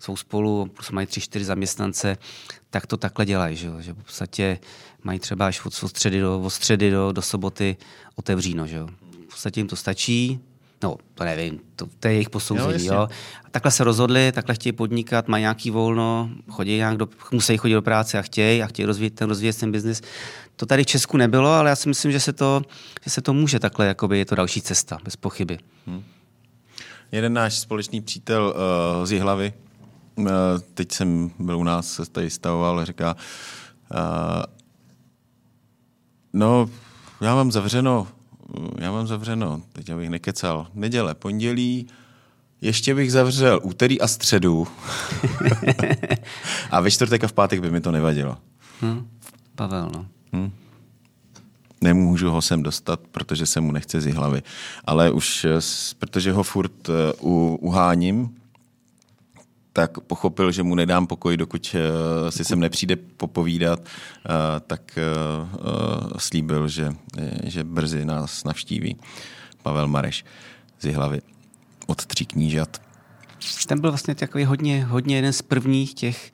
jsou 0.00 0.16
spolu, 0.16 0.66
plus 0.66 0.90
mají 0.90 1.06
tři, 1.06 1.20
čtyři 1.20 1.44
zaměstnance, 1.44 2.18
tak 2.70 2.86
to 2.86 2.96
takhle 2.96 3.26
dělají, 3.26 3.56
že, 3.56 3.70
že 3.80 3.92
v 3.92 3.96
podstatě 3.96 4.58
mají 5.02 5.18
třeba 5.18 5.46
až 5.46 5.64
od 5.64 5.74
středy 5.74 6.20
do, 6.20 6.40
od 6.40 6.50
středy 6.50 6.90
do, 6.90 7.12
do 7.12 7.22
soboty 7.22 7.76
otevříno. 8.14 8.66
Že? 8.66 8.80
V 9.28 9.30
podstatě 9.30 9.60
jim 9.60 9.68
to 9.68 9.76
stačí, 9.76 10.40
No, 10.84 10.96
to 11.14 11.24
nevím, 11.24 11.60
to, 11.76 11.86
to 12.00 12.08
je 12.08 12.14
jejich 12.14 12.30
posouzení. 12.30 12.86
Jo, 12.86 12.94
jo. 12.94 13.08
A 13.44 13.50
takhle 13.50 13.70
se 13.70 13.84
rozhodli, 13.84 14.32
takhle 14.32 14.54
chtějí 14.54 14.72
podnikat, 14.72 15.28
mají 15.28 15.40
nějaký 15.42 15.70
volno, 15.70 16.30
chodí 16.50 16.76
nějak 16.76 16.96
do, 16.96 17.08
musí 17.32 17.56
chodit 17.56 17.74
do 17.74 17.82
práce 17.82 18.18
a 18.18 18.22
chtějí 18.22 18.62
a 18.62 18.66
chtějí 18.66 18.86
rozvíjet 18.86 19.14
ten, 19.14 19.28
rozvíjet 19.28 19.58
ten 19.58 19.72
biznis. 19.72 20.02
To 20.56 20.66
tady 20.66 20.82
v 20.82 20.86
Česku 20.86 21.16
nebylo, 21.16 21.50
ale 21.50 21.70
já 21.70 21.76
si 21.76 21.88
myslím, 21.88 22.12
že 22.12 22.20
se 22.20 22.32
to, 22.32 22.62
že 23.04 23.10
se 23.10 23.22
to 23.22 23.32
může 23.32 23.58
takhle, 23.58 23.86
jakoby 23.86 24.18
je 24.18 24.24
to 24.24 24.34
další 24.34 24.62
cesta, 24.62 24.98
bez 25.04 25.16
pochyby. 25.16 25.58
Hmm. 25.86 26.04
Jeden 27.12 27.32
náš 27.32 27.58
společný 27.58 28.00
přítel 28.00 28.54
uh, 28.56 29.06
z 29.06 29.12
Jihlavy, 29.12 29.52
uh, 30.14 30.26
teď 30.74 30.92
jsem 30.92 31.30
byl 31.38 31.58
u 31.58 31.64
nás, 31.64 31.92
se 31.92 32.10
tady 32.10 32.30
stavoval, 32.30 32.84
říká, 32.84 33.16
uh, 33.94 34.42
no, 36.32 36.70
já 37.20 37.34
mám 37.34 37.52
zavřeno 37.52 38.08
já 38.78 38.92
mám 38.92 39.06
zavřeno, 39.06 39.62
teď 39.72 39.90
abych 39.90 40.10
nekecal, 40.10 40.66
neděle, 40.74 41.14
pondělí, 41.14 41.86
ještě 42.60 42.94
bych 42.94 43.12
zavřel 43.12 43.60
úterý 43.62 44.00
a 44.00 44.08
středu. 44.08 44.66
a 46.70 46.80
ve 46.80 46.90
čtvrtek 46.90 47.24
a 47.24 47.28
v 47.28 47.32
pátek 47.32 47.60
by 47.60 47.70
mi 47.70 47.80
to 47.80 47.92
nevadilo. 47.92 48.36
Hmm. 48.80 49.08
Pavel, 49.54 49.90
no. 49.94 50.06
Hmm. 50.32 50.52
Nemůžu 51.80 52.30
ho 52.30 52.42
sem 52.42 52.62
dostat, 52.62 53.00
protože 53.10 53.46
se 53.46 53.60
mu 53.60 53.72
nechce 53.72 54.00
z 54.00 54.12
hlavy. 54.12 54.42
Ale 54.84 55.10
už, 55.10 55.44
eh, 55.44 55.58
protože 55.98 56.32
ho 56.32 56.42
furt 56.42 56.88
uh, 56.88 57.56
uháním, 57.60 58.36
tak 59.74 60.00
pochopil, 60.00 60.52
že 60.52 60.62
mu 60.62 60.74
nedám 60.74 61.06
pokoj, 61.06 61.36
dokud 61.36 61.74
uh, 61.74 62.30
si 62.30 62.44
sem 62.44 62.60
nepřijde 62.60 62.96
popovídat, 62.96 63.80
uh, 63.80 63.86
tak 64.66 64.98
uh, 64.98 66.10
slíbil, 66.16 66.68
že, 66.68 66.94
že 67.44 67.64
brzy 67.64 68.04
nás 68.04 68.44
navštíví 68.44 68.96
Pavel 69.62 69.88
Mareš 69.88 70.24
z 70.80 70.94
hlavy 70.94 71.20
od 71.86 72.06
tří 72.06 72.26
knížat. 72.26 72.82
Ten 73.66 73.80
byl 73.80 73.90
vlastně 73.90 74.14
takový 74.14 74.44
hodně, 74.44 74.84
hodně 74.84 75.16
jeden 75.16 75.32
z 75.32 75.42
prvních 75.42 75.94
těch, 75.94 76.32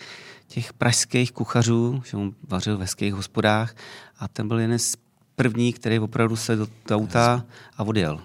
těch 0.49 0.73
pražských 0.73 1.33
kuchařů, 1.33 2.03
že 2.11 2.17
on 2.17 2.33
vařil 2.49 2.79
ve 2.79 2.85
hezkých 2.85 3.15
hospodách 3.15 3.75
a 4.19 4.29
ten 4.29 4.49
byl 4.49 4.59
jeden 4.61 4.79
z 4.79 4.97
prvních, 5.37 5.75
který 5.75 5.99
opravdu 5.99 6.37
se 6.37 6.57
do 6.57 6.67
auta 6.91 7.45
a 7.77 7.85
odjel. 7.85 8.21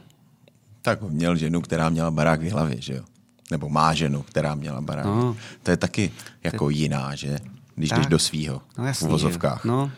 Tak 0.81 1.01
měl 1.01 1.35
ženu, 1.35 1.61
která 1.61 1.89
měla 1.89 2.11
barák 2.11 2.41
v 2.41 2.51
hlavě, 2.51 2.81
že 2.81 2.93
jo? 2.93 3.03
Nebo 3.51 3.69
má 3.69 3.93
ženu, 3.93 4.21
která 4.21 4.55
měla 4.55 4.81
barák. 4.81 5.05
No. 5.05 5.37
To 5.63 5.71
je 5.71 5.77
taky 5.77 6.11
jako 6.43 6.69
jiná, 6.69 7.15
že? 7.15 7.37
Když 7.75 7.89
tak. 7.89 7.99
jdeš 7.99 8.07
do 8.07 8.19
svýho 8.19 8.61
no, 8.77 8.85
jasný, 8.85 9.07
v 9.07 9.11
vozovkách. 9.11 9.65
No. 9.65 9.91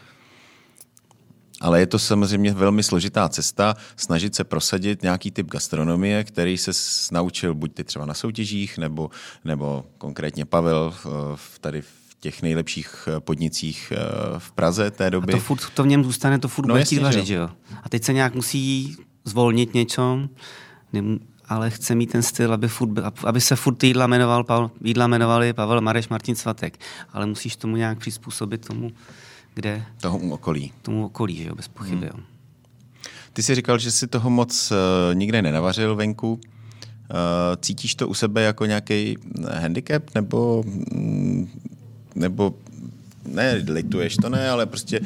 Ale 1.62 1.80
je 1.80 1.88
to 1.88 2.00
samozřejmě 2.00 2.54
velmi 2.54 2.84
složitá 2.84 3.30
cesta 3.30 3.76
snažit 3.96 4.36
se 4.36 4.44
prosadit 4.44 5.02
nějaký 5.04 5.32
typ 5.32 5.48
gastronomie, 5.52 6.24
který 6.24 6.58
se 6.58 6.72
naučil 7.12 7.54
buď 7.54 7.74
ty 7.74 7.84
třeba 7.84 8.06
na 8.06 8.14
soutěžích, 8.14 8.78
nebo, 8.78 9.10
nebo 9.46 9.86
konkrétně 9.98 10.46
Pavel 10.46 10.94
v, 11.36 11.60
tady 11.60 11.82
v 11.82 12.08
těch 12.20 12.42
nejlepších 12.42 13.10
podnicích 13.20 13.94
eh, 13.96 14.00
v 14.38 14.52
Praze 14.52 14.92
té 14.92 15.10
doby. 15.10 15.34
A 15.34 15.36
to, 15.36 15.42
furt, 15.42 15.70
to 15.74 15.84
v 15.84 15.88
něm 15.88 16.04
zůstane, 16.04 16.40
to 16.40 16.48
furt 16.48 16.66
no, 16.66 16.74
bude 16.74 16.86
chtít 16.86 17.00
vařit, 17.00 17.26
že 17.26 17.36
jo? 17.36 17.50
A 17.84 17.90
teď 17.90 18.04
se 18.04 18.14
nějak 18.14 18.36
musí 18.36 18.96
zvolnit 19.26 19.74
něco, 19.74 20.20
ale 21.48 21.70
chce 21.70 21.96
mít 21.96 22.12
ten 22.12 22.24
styl, 22.24 22.54
aby, 22.54 22.68
furt, 22.68 22.92
aby 23.24 23.42
se 23.42 23.56
furt 23.56 23.84
jídla, 23.84 24.08
jmenoval, 24.08 24.72
jídla 24.84 25.08
jmenovali 25.08 25.54
Pavel 25.54 25.82
Mareš, 25.82 26.10
Martin 26.10 26.36
Svatek. 26.36 26.80
Ale 27.14 27.26
musíš 27.26 27.56
tomu 27.56 27.76
nějak 27.76 27.98
přizpůsobit 27.98 28.68
tomu, 28.68 28.92
kde... 29.54 29.86
Tomu 30.02 30.34
okolí. 30.34 30.72
Tomu 30.82 31.06
okolí, 31.06 31.36
že 31.36 31.48
jo, 31.48 31.56
bez 31.56 31.68
pochyby. 31.68 31.96
Hmm. 31.96 32.20
Jo. 32.20 32.24
Ty 33.34 33.44
jsi 33.44 33.56
říkal, 33.56 33.78
že 33.78 33.92
si 33.92 34.08
toho 34.08 34.30
moc 34.30 34.72
uh, 34.72 35.16
nikde 35.16 35.42
nenavařil 35.42 35.96
venku. 35.96 36.34
Uh, 36.34 36.40
cítíš 37.62 37.96
to 37.96 38.08
u 38.08 38.14
sebe 38.14 38.42
jako 38.42 38.66
nějaký 38.66 39.18
handicap, 39.54 40.04
nebo, 40.16 40.64
mm, 40.92 41.50
nebo 42.16 42.56
ne, 43.26 43.64
lituješ 43.68 44.16
to 44.16 44.30
ne, 44.30 44.50
ale 44.50 44.66
prostě 44.66 45.02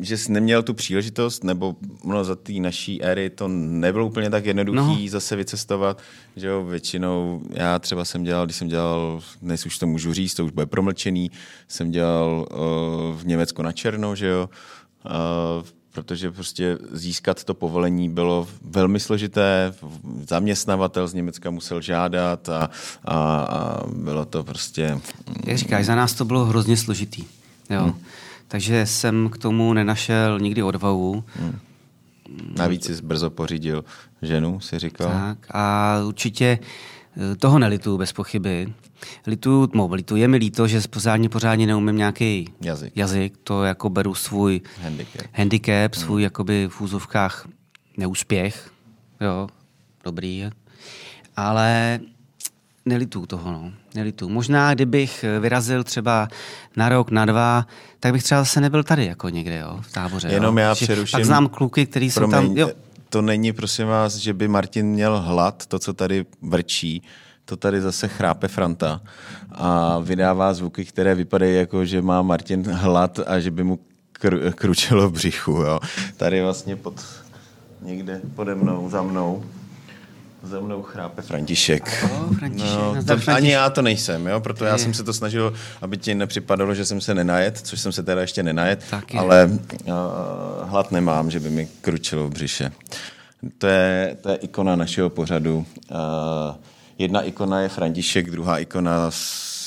že 0.00 0.18
jsi 0.18 0.32
neměl 0.32 0.62
tu 0.62 0.74
příležitost, 0.74 1.44
nebo 1.44 1.76
no, 2.04 2.24
za 2.24 2.36
té 2.36 2.52
naší 2.52 3.02
éry 3.02 3.30
to 3.30 3.48
nebylo 3.48 4.06
úplně 4.06 4.30
tak 4.30 4.46
jednoduchý 4.46 5.04
no. 5.04 5.10
zase 5.10 5.36
vycestovat, 5.36 6.02
že 6.36 6.46
jo, 6.46 6.64
většinou 6.64 7.42
já 7.50 7.78
třeba 7.78 8.04
jsem 8.04 8.24
dělal, 8.24 8.44
když 8.44 8.56
jsem 8.56 8.68
dělal, 8.68 9.20
dnes 9.42 9.66
už 9.66 9.78
to 9.78 9.86
můžu 9.86 10.12
říct, 10.12 10.34
to 10.34 10.44
už 10.44 10.50
bude 10.50 10.66
promlčený, 10.66 11.30
jsem 11.68 11.90
dělal 11.90 12.46
uh, 12.50 13.20
v 13.20 13.26
Německu 13.26 13.62
na 13.62 13.72
černo, 13.72 14.16
že 14.16 14.26
jo, 14.26 14.50
uh, 15.04 15.66
protože 15.92 16.30
prostě 16.30 16.78
získat 16.92 17.44
to 17.44 17.54
povolení 17.54 18.08
bylo 18.08 18.48
velmi 18.62 19.00
složité, 19.00 19.74
zaměstnavatel 20.28 21.08
z 21.08 21.14
Německa 21.14 21.50
musel 21.50 21.80
žádat 21.80 22.48
a, 22.48 22.70
a, 23.04 23.40
a 23.40 23.86
bylo 23.86 24.24
to 24.24 24.44
prostě... 24.44 25.00
Jak 25.46 25.58
říkáš, 25.58 25.86
za 25.86 25.94
nás 25.94 26.14
to 26.14 26.24
bylo 26.24 26.44
hrozně 26.44 26.76
složitý. 26.76 27.24
Jo. 27.70 27.82
Hmm. 27.82 27.94
Takže 28.48 28.86
jsem 28.86 29.28
k 29.28 29.38
tomu 29.38 29.72
nenašel 29.72 30.40
nikdy 30.40 30.62
odvahu. 30.62 31.24
Hmm. 31.34 31.58
Navíc 32.56 32.84
jsi 32.86 33.02
brzo 33.02 33.30
pořídil 33.30 33.84
ženu, 34.22 34.60
si 34.60 34.78
říkal. 34.78 35.08
Tak 35.08 35.38
a 35.50 35.96
určitě 36.06 36.58
eh, 37.32 37.36
toho 37.36 37.58
nelitu 37.58 37.98
bez 37.98 38.12
pochyby. 38.12 38.74
Litu, 39.26 39.68
no, 39.74 39.88
litu, 39.92 40.16
je 40.16 40.28
mi 40.28 40.36
líto, 40.36 40.66
že 40.66 40.80
pořádně, 40.90 41.28
pořádně 41.28 41.66
neumím 41.66 41.96
nějaký 41.96 42.48
jazyk. 42.60 42.92
jazyk. 42.96 43.36
To 43.44 43.64
jako 43.64 43.90
beru 43.90 44.14
svůj 44.14 44.60
handicap, 44.82 45.26
handicap 45.32 45.94
hmm. 45.94 46.04
svůj 46.04 46.22
jakoby 46.22 46.68
v 46.70 46.80
úzovkách 46.80 47.48
neúspěch. 47.96 48.70
Jo, 49.20 49.48
dobrý. 50.04 50.50
Ale 51.36 52.00
nelitu 52.86 53.26
toho, 53.26 53.52
no. 53.52 53.72
Nelitu. 53.94 54.28
Možná, 54.28 54.74
kdybych 54.74 55.24
vyrazil 55.40 55.84
třeba 55.84 56.28
na 56.76 56.88
rok, 56.88 57.10
na 57.10 57.24
dva, 57.24 57.66
tak 58.00 58.12
bych 58.12 58.22
třeba 58.22 58.40
zase 58.40 58.60
nebyl 58.60 58.84
tady 58.84 59.06
jako 59.06 59.28
někde, 59.28 59.58
jo, 59.58 59.78
v 59.80 59.92
táboře. 59.92 60.28
Jenom 60.28 60.58
jo. 60.58 60.64
já 60.64 60.74
přeruším. 60.74 61.16
Tak 61.16 61.24
znám 61.24 61.48
kluky, 61.48 61.86
který 61.86 62.10
jsou 62.10 62.30
tam... 62.30 62.56
Jo. 62.56 62.70
To 63.08 63.22
není, 63.22 63.52
prosím 63.52 63.86
vás, 63.86 64.16
že 64.16 64.34
by 64.34 64.48
Martin 64.48 64.86
měl 64.86 65.20
hlad, 65.20 65.66
to, 65.66 65.78
co 65.78 65.92
tady 65.92 66.26
vrčí, 66.42 67.02
to 67.44 67.56
tady 67.56 67.80
zase 67.80 68.08
chrápe 68.08 68.48
Franta 68.48 69.00
a 69.50 69.98
vydává 69.98 70.54
zvuky, 70.54 70.84
které 70.84 71.14
vypadají 71.14 71.56
jako, 71.56 71.84
že 71.84 72.02
má 72.02 72.22
Martin 72.22 72.70
hlad 72.70 73.20
a 73.26 73.40
že 73.40 73.50
by 73.50 73.64
mu 73.64 73.78
kr- 74.20 74.52
kručelo 74.52 75.08
v 75.08 75.12
břichu. 75.12 75.52
Jo. 75.52 75.80
Tady 76.16 76.42
vlastně 76.42 76.76
pod, 76.76 77.04
někde 77.82 78.20
pode 78.34 78.54
mnou, 78.54 78.90
za 78.90 79.02
mnou, 79.02 79.44
za 80.46 80.60
mnou 80.60 80.82
chrápe 80.82 81.22
František. 81.22 82.04
Oh, 82.04 82.36
František. 82.38 82.68
No, 82.74 82.94
to, 82.94 83.02
František. 83.02 83.28
ani 83.34 83.50
já 83.50 83.70
to 83.70 83.82
nejsem, 83.82 84.26
jo? 84.26 84.40
proto 84.40 84.64
já 84.64 84.78
jsem 84.78 84.94
se 84.94 85.04
to 85.04 85.12
snažil, 85.12 85.54
aby 85.82 85.96
ti 85.96 86.14
nepřipadalo, 86.14 86.74
že 86.74 86.84
jsem 86.84 87.00
se 87.00 87.14
nenajet, 87.14 87.58
což 87.58 87.80
jsem 87.80 87.92
se 87.92 88.02
teda 88.02 88.20
ještě 88.20 88.42
nenajet, 88.42 88.84
Taky. 88.90 89.18
ale 89.18 89.50
uh, 89.50 89.94
hlad 90.62 90.92
nemám, 90.92 91.30
že 91.30 91.40
by 91.40 91.50
mi 91.50 91.68
kručilo 91.80 92.26
v 92.28 92.30
břiše. 92.30 92.72
To 93.58 93.66
je, 93.66 94.16
to 94.20 94.28
je 94.28 94.36
ikona 94.36 94.76
našeho 94.76 95.10
pořadu. 95.10 95.66
Uh, 95.90 95.96
jedna 96.98 97.22
ikona 97.22 97.60
je 97.60 97.68
František, 97.68 98.30
druhá 98.30 98.58
ikona 98.58 99.10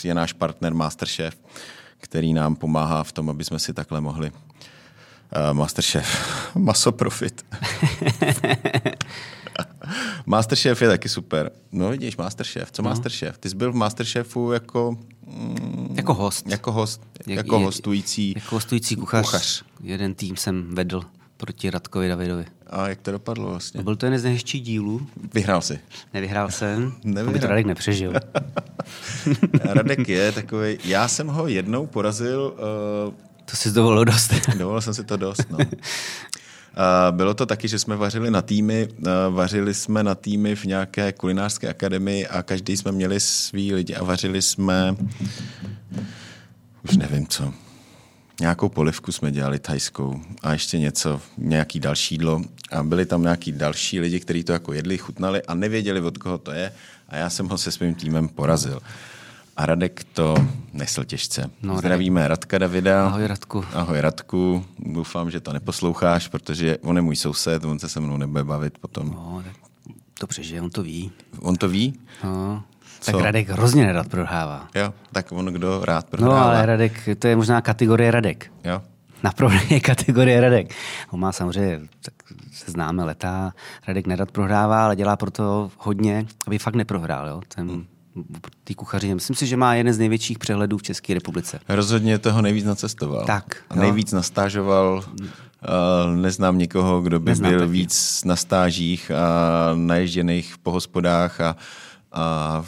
je 0.04 0.14
náš 0.14 0.34
partner 0.34 0.74
Masterchef, 0.74 1.34
který 1.98 2.34
nám 2.34 2.56
pomáhá 2.56 3.04
v 3.04 3.12
tom, 3.12 3.30
aby 3.30 3.44
jsme 3.44 3.60
si 3.60 3.74
takhle 3.74 4.02
mohli 4.02 4.32
Uh, 5.50 5.54
Masterchef. 5.58 6.08
Maso 6.56 6.92
profit. 6.92 7.46
Masterchef 10.30 10.82
je 10.82 10.88
taky 10.88 11.10
super. 11.10 11.52
No 11.72 11.90
vidíš, 11.90 12.18
Masterchef. 12.18 12.72
Co 12.72 12.82
no. 12.82 12.90
Masterchef? 12.90 13.38
Ty 13.38 13.50
jsi 13.50 13.56
byl 13.56 13.72
v 13.72 13.76
Masterchefu 13.76 14.52
jako... 14.52 14.98
Mm, 15.28 15.94
jako 15.98 16.14
host. 16.14 16.48
Jako 16.48 16.72
host. 16.72 17.02
Jak, 17.28 17.38
jako 17.38 17.58
je, 17.58 17.66
hostující... 17.66 18.34
Jako 18.36 18.56
hostující 18.56 18.96
kuchař. 18.96 19.26
kuchař. 19.26 19.64
Jeden 19.84 20.14
tým 20.14 20.38
jsem 20.38 20.76
vedl 20.76 21.02
proti 21.38 21.70
Radkovi 21.70 22.08
Davidovi. 22.08 22.46
A 22.68 22.90
jak 22.90 23.02
to 23.02 23.12
dopadlo 23.12 23.50
vlastně? 23.50 23.78
No 23.78 23.84
byl 23.84 23.96
to 23.96 24.06
jeden 24.06 24.20
z 24.20 24.24
nejhezčích 24.24 24.62
dílů. 24.62 25.08
Vyhrál 25.34 25.62
jsi. 25.62 25.80
Nevyhrál 26.14 26.52
jsem. 26.52 26.94
Nevyhrál. 27.04 27.30
Aby 27.30 27.40
to 27.40 27.48
Radek 27.48 27.66
nepřežil. 27.66 28.14
Radek 29.64 30.10
je 30.10 30.32
takový. 30.32 30.78
Já 30.84 31.08
jsem 31.08 31.28
ho 31.28 31.48
jednou 31.48 31.88
porazil... 31.88 32.56
Uh, 33.08 33.14
to 33.46 33.56
si 33.56 33.72
dovolil 33.72 34.06
dost. 34.06 34.34
dovolil 34.58 34.82
jsem 34.82 34.94
si 34.94 35.04
to 35.04 35.18
dost, 35.18 35.50
no. 35.50 35.58
Bylo 37.12 37.34
to 37.34 37.46
taky, 37.46 37.68
že 37.68 37.80
jsme 37.80 37.96
vařili 37.96 38.32
na 38.32 38.42
týmy, 38.42 38.88
vařili 39.30 39.74
jsme 39.74 40.04
na 40.04 40.16
týmy 40.16 40.56
v 40.56 40.66
nějaké 40.66 41.12
kulinářské 41.12 41.70
akademii 41.70 42.28
a 42.28 42.44
každý 42.44 42.78
jsme 42.78 42.92
měli 42.92 43.20
svý 43.20 43.74
lidi 43.74 43.96
a 43.96 44.04
vařili 44.04 44.42
jsme, 44.42 44.96
už 46.84 46.98
nevím 46.98 47.28
co, 47.28 47.54
nějakou 48.40 48.70
polivku 48.70 49.12
jsme 49.12 49.32
dělali 49.32 49.60
thajskou 49.60 50.22
a 50.42 50.54
ještě 50.54 50.80
něco, 50.80 51.22
nějaký 51.38 51.80
další 51.80 52.16
jídlo 52.16 52.42
a 52.72 52.84
byli 52.84 53.06
tam 53.06 53.22
nějaký 53.22 53.52
další 53.52 54.00
lidi, 54.00 54.20
kteří 54.20 54.44
to 54.44 54.54
jako 54.54 54.74
jedli, 54.74 54.98
chutnali 54.98 55.44
a 55.44 55.54
nevěděli, 55.54 56.02
od 56.02 56.18
koho 56.18 56.38
to 56.38 56.52
je 56.52 56.72
a 57.10 57.18
já 57.18 57.30
jsem 57.30 57.48
ho 57.50 57.58
se 57.58 57.72
svým 57.72 57.96
týmem 57.96 58.28
porazil. 58.28 58.80
A 59.60 59.66
Radek 59.66 60.04
to 60.04 60.36
nesl 60.74 61.04
těžce. 61.04 61.50
No, 61.62 61.78
Zdravíme 61.78 62.28
Radka 62.28 62.58
Davida. 62.58 63.08
Ahoj 63.08 63.28
Radku. 63.28 63.66
Ahoj 63.74 64.02
Radku. 64.02 64.66
Doufám, 64.80 65.32
že 65.32 65.40
to 65.40 65.54
neposloucháš, 65.54 66.28
protože 66.28 66.78
on 66.78 66.96
je 66.96 67.02
můj 67.02 67.16
soused, 67.16 67.66
on 67.66 67.80
se 67.80 67.90
se 67.90 68.00
mnou 68.00 68.18
nebude 68.18 68.44
bavit 68.44 68.78
potom. 68.78 69.12
No, 69.12 69.44
to 70.20 70.28
přežije, 70.28 70.62
on 70.62 70.70
to 70.70 70.84
ví. 70.84 71.12
On 71.42 71.56
to 71.56 71.70
ví? 71.70 72.00
No. 72.24 72.64
Co? 73.00 73.12
Tak 73.12 73.22
Radek 73.22 73.50
hrozně 73.50 73.86
nerad 73.86 74.08
prohrává. 74.08 74.68
Jo, 74.76 74.94
tak 75.12 75.32
on 75.32 75.46
kdo 75.46 75.86
rád 75.86 76.10
prohrává. 76.10 76.40
No 76.40 76.46
ale 76.46 76.66
Radek, 76.66 77.10
to 77.20 77.28
je 77.28 77.36
možná 77.36 77.62
kategorie 77.62 78.12
Radek. 78.12 78.52
Jo. 78.64 78.82
Na 79.24 79.34
je 79.70 79.80
kategorie 79.80 80.42
Radek. 80.42 80.74
On 81.12 81.20
má 81.20 81.32
samozřejmě, 81.32 81.80
tak 82.02 82.14
se 82.52 82.72
známe 82.72 83.04
leta, 83.04 83.54
Radek 83.88 84.08
nerad 84.08 84.32
prohrává, 84.32 84.86
ale 84.86 84.96
dělá 84.96 85.16
proto 85.16 85.72
hodně, 85.78 86.26
aby 86.48 86.60
fakt 86.60 86.76
neprohrál. 86.76 87.28
Jo? 87.28 87.42
Ten, 87.56 87.70
hmm 87.70 87.86
ty 88.64 88.76
kuchaři. 88.76 89.16
Myslím 89.16 89.36
si, 89.36 89.48
že 89.48 89.58
má 89.58 89.74
jeden 89.76 89.94
z 89.94 90.00
největších 90.00 90.40
přehledů 90.40 90.78
v 90.78 90.84
České 90.84 91.14
republice. 91.14 91.60
Rozhodně 91.70 92.20
toho 92.20 92.42
nejvíc 92.42 92.66
nacestoval. 92.66 93.26
Tak. 93.26 93.58
A 93.70 93.76
nejvíc 93.76 94.12
nastážoval. 94.12 95.04
Uh, 95.20 96.16
neznám 96.16 96.58
někoho, 96.58 97.02
kdo 97.02 97.20
by 97.20 97.32
Neznám 97.32 97.52
byl 97.52 97.60
taky. 97.60 97.72
víc 97.72 98.24
na 98.24 98.36
stážích 98.36 99.12
a 99.12 99.26
naježděných 99.76 100.58
po 100.64 100.72
hospodách 100.72 101.42
a, 101.42 101.56
a 102.12 102.64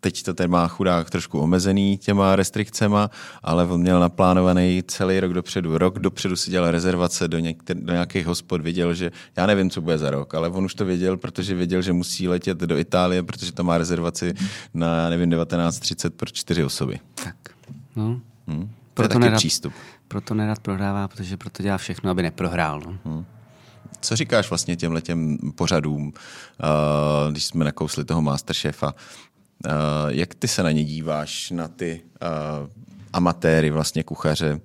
teď 0.00 0.22
to 0.22 0.34
ten 0.34 0.50
má 0.50 0.68
chudák 0.68 1.10
trošku 1.10 1.40
omezený 1.40 1.98
těma 1.98 2.36
restrikcema, 2.36 3.10
ale 3.42 3.64
on 3.64 3.80
měl 3.80 4.00
naplánovaný 4.00 4.82
celý 4.86 5.20
rok 5.20 5.32
dopředu. 5.32 5.78
Rok 5.78 5.98
dopředu 5.98 6.36
si 6.36 6.50
dělal 6.50 6.70
rezervace 6.70 7.28
do, 7.28 7.38
někter- 7.38 7.84
do 7.84 7.92
nějakých 7.92 8.26
hospod, 8.26 8.60
věděl, 8.60 8.94
že 8.94 9.10
já 9.36 9.46
nevím, 9.46 9.70
co 9.70 9.80
bude 9.80 9.98
za 9.98 10.10
rok, 10.10 10.34
ale 10.34 10.48
on 10.48 10.64
už 10.64 10.74
to 10.74 10.84
věděl, 10.84 11.16
protože 11.16 11.54
věděl, 11.54 11.82
že 11.82 11.92
musí 11.92 12.28
letět 12.28 12.58
do 12.58 12.78
Itálie, 12.78 13.22
protože 13.22 13.52
tam 13.52 13.66
má 13.66 13.78
rezervaci 13.78 14.34
na, 14.74 14.96
já 14.96 15.10
nevím, 15.10 15.30
19.30 15.30 16.10
pro 16.10 16.30
čtyři 16.30 16.64
osoby. 16.64 17.00
Tak, 17.24 17.36
no. 17.96 18.20
Hmm. 18.46 18.68
To 18.68 18.74
proto 18.94 19.04
je 19.04 19.08
taky 19.08 19.20
nerad, 19.20 19.36
přístup. 19.36 19.72
Proto 20.08 20.34
nerad 20.34 20.58
prohrává, 20.58 21.08
protože 21.08 21.36
proto 21.36 21.62
dělá 21.62 21.78
všechno, 21.78 22.10
aby 22.10 22.22
neprohrál. 22.22 22.80
No. 22.80 22.98
Hmm. 23.04 23.24
Co 24.00 24.16
říkáš 24.16 24.50
vlastně 24.50 24.76
těm 24.76 24.92
letěm 24.92 25.38
pořadům, 25.54 26.06
uh, 26.06 27.32
když 27.32 27.44
jsme 27.44 27.64
nakousli 27.64 28.04
toho 28.04 28.22
Masterchefa? 28.22 28.94
Uh, 29.66 29.72
jak 30.08 30.34
ty 30.34 30.48
se 30.48 30.62
na 30.62 30.70
ně 30.70 30.84
díváš, 30.84 31.50
na 31.50 31.68
ty 31.68 32.00
uh, 32.22 32.68
amatéry, 33.12 33.70
vlastně 33.70 34.02
kuchaře? 34.02 34.60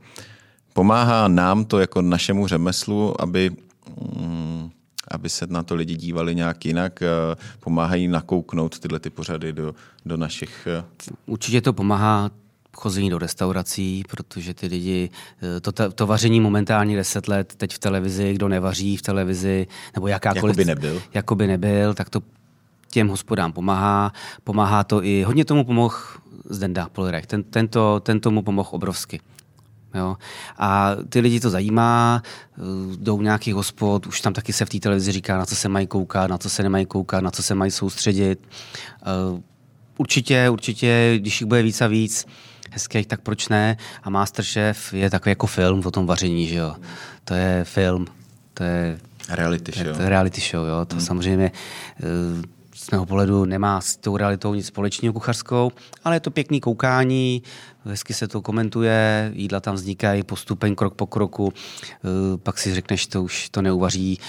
Pomáhá 0.73 1.27
nám 1.27 1.65
to 1.65 1.79
jako 1.79 2.01
našemu 2.01 2.47
řemeslu, 2.47 3.21
aby, 3.21 3.51
um, 3.95 4.71
aby 5.11 5.29
se 5.29 5.47
na 5.47 5.63
to 5.63 5.75
lidi 5.75 5.95
dívali 5.95 6.35
nějak 6.35 6.65
jinak? 6.65 6.99
Uh, 7.01 7.41
pomáhají 7.59 8.07
nakouknout 8.07 8.79
tyhle 8.79 8.99
ty 8.99 9.09
pořady 9.09 9.53
do, 9.53 9.75
do 10.05 10.17
našich... 10.17 10.67
Určitě 11.25 11.61
to 11.61 11.73
pomáhá 11.73 12.31
chození 12.75 13.09
do 13.09 13.17
restaurací, 13.17 14.03
protože 14.09 14.53
ty 14.53 14.67
lidi, 14.67 15.09
to, 15.61 15.71
to 15.91 16.07
vaření 16.07 16.39
momentálně 16.39 16.95
10 16.95 17.27
let, 17.27 17.53
teď 17.57 17.73
v 17.73 17.79
televizi, 17.79 18.33
kdo 18.33 18.47
nevaří 18.47 18.97
v 18.97 19.01
televizi, 19.01 19.67
nebo 19.95 20.07
jakákoliv... 20.07 20.57
Jakoby 20.57 20.65
nebyl. 20.65 21.01
Jakoby 21.13 21.47
nebyl, 21.47 21.93
tak 21.93 22.09
to 22.09 22.21
těm 22.89 23.07
hospodám 23.07 23.51
pomáhá. 23.51 24.13
Pomáhá 24.43 24.83
to 24.83 25.03
i, 25.03 25.23
hodně 25.23 25.45
tomu 25.45 25.65
pomohl 25.65 25.95
Zdenda 26.49 26.89
Polirech. 26.89 27.25
Ten, 27.25 27.43
tento, 27.43 27.99
ten 27.99 28.19
tomu 28.19 28.41
pomohl 28.41 28.69
obrovsky. 28.71 29.19
Jo. 29.95 30.17
A 30.57 30.91
ty 31.09 31.19
lidi 31.19 31.39
to 31.39 31.49
zajímá, 31.49 32.21
eh, 32.23 32.61
jdou 32.97 33.21
nějaký 33.21 33.51
hospod, 33.51 34.07
už 34.07 34.21
tam 34.21 34.33
taky 34.33 34.53
se 34.53 34.65
v 34.65 34.69
té 34.69 34.79
televizi 34.79 35.11
říká, 35.11 35.37
na 35.37 35.45
co 35.45 35.55
se 35.55 35.69
mají 35.69 35.87
koukat, 35.87 36.29
na 36.29 36.37
co 36.37 36.49
se 36.49 36.63
nemají 36.63 36.85
koukat, 36.85 37.23
na 37.23 37.31
co 37.31 37.43
se 37.43 37.55
mají 37.55 37.71
soustředit. 37.71 38.47
Eh, 39.01 39.41
určitě, 39.97 40.49
určitě, 40.49 41.15
když 41.17 41.41
jich 41.41 41.47
bude 41.47 41.63
víc 41.63 41.81
a 41.81 41.87
víc 41.87 42.25
hezkých, 42.71 43.07
tak 43.07 43.21
proč 43.21 43.49
ne? 43.49 43.77
A 44.03 44.09
Masterchef 44.09 44.93
je 44.93 45.09
takový 45.09 45.31
jako 45.31 45.47
film 45.47 45.81
o 45.85 45.91
tom 45.91 46.05
vaření, 46.05 46.47
že 46.47 46.55
jo. 46.55 46.75
To 47.23 47.33
je 47.33 47.63
film, 47.63 48.07
to 48.53 48.63
je... 48.63 48.99
Reality 49.29 49.71
show. 49.71 49.95
To 49.95 50.01
je 50.01 50.09
reality 50.09 50.41
show, 50.41 50.67
jo. 50.67 50.85
To 50.85 50.95
hmm. 50.95 51.05
samozřejmě 51.05 51.51
eh, 51.99 52.54
z 52.85 52.91
mého 52.91 53.05
pohledu 53.05 53.45
nemá 53.45 53.81
s 53.81 53.97
tou 53.97 54.17
realitou 54.17 54.53
nic 54.53 54.65
společného 54.65 55.13
kuchařskou, 55.13 55.71
ale 56.03 56.15
je 56.15 56.19
to 56.19 56.31
pěkný 56.31 56.61
koukání, 56.61 57.43
hezky 57.85 58.13
se 58.13 58.27
to 58.27 58.41
komentuje, 58.41 59.31
jídla 59.35 59.59
tam 59.59 59.75
vznikají 59.75 60.23
postupem 60.23 60.75
krok 60.75 60.93
po 60.93 61.07
kroku, 61.07 61.53
eh, 61.53 62.37
pak 62.37 62.57
si 62.57 62.75
řekneš, 62.75 63.07
to 63.07 63.23
už 63.23 63.49
to 63.49 63.61
neuvaří 63.61 64.19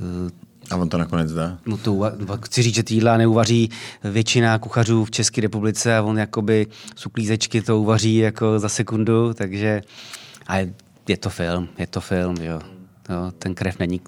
eh, 0.00 0.46
a 0.70 0.76
on 0.76 0.88
to 0.88 0.98
nakonec 0.98 1.32
dá? 1.32 1.58
No 1.66 1.76
to, 1.76 2.00
chci 2.44 2.62
říct, 2.62 2.74
že 2.74 2.82
ty 2.82 2.94
jídla 2.94 3.16
neuvaří 3.16 3.70
většina 4.04 4.58
kuchařů 4.58 5.04
v 5.04 5.10
České 5.10 5.40
republice 5.40 5.96
a 5.96 6.02
on 6.02 6.18
jakoby 6.18 6.66
z 6.96 7.06
uklízečky 7.06 7.62
to 7.62 7.80
uvaří 7.80 8.16
jako 8.16 8.58
za 8.58 8.68
sekundu, 8.68 9.34
takže 9.34 9.82
a 10.46 10.58
je, 10.58 10.74
je 11.08 11.16
to 11.16 11.30
film, 11.30 11.68
je 11.78 11.86
to 11.86 12.00
film, 12.00 12.36
jo. 12.40 12.60
jo 13.08 13.32
ten 13.38 13.54
krev 13.54 13.78
není, 13.78 14.00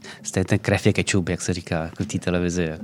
ten 0.46 0.58
krev 0.58 0.86
je 0.86 0.92
kečup, 0.92 1.28
jak 1.28 1.42
se 1.42 1.54
říká 1.54 1.82
jako 1.82 2.04
v 2.04 2.06
té 2.06 2.18
televizi. 2.18 2.64
Jo. 2.70 2.78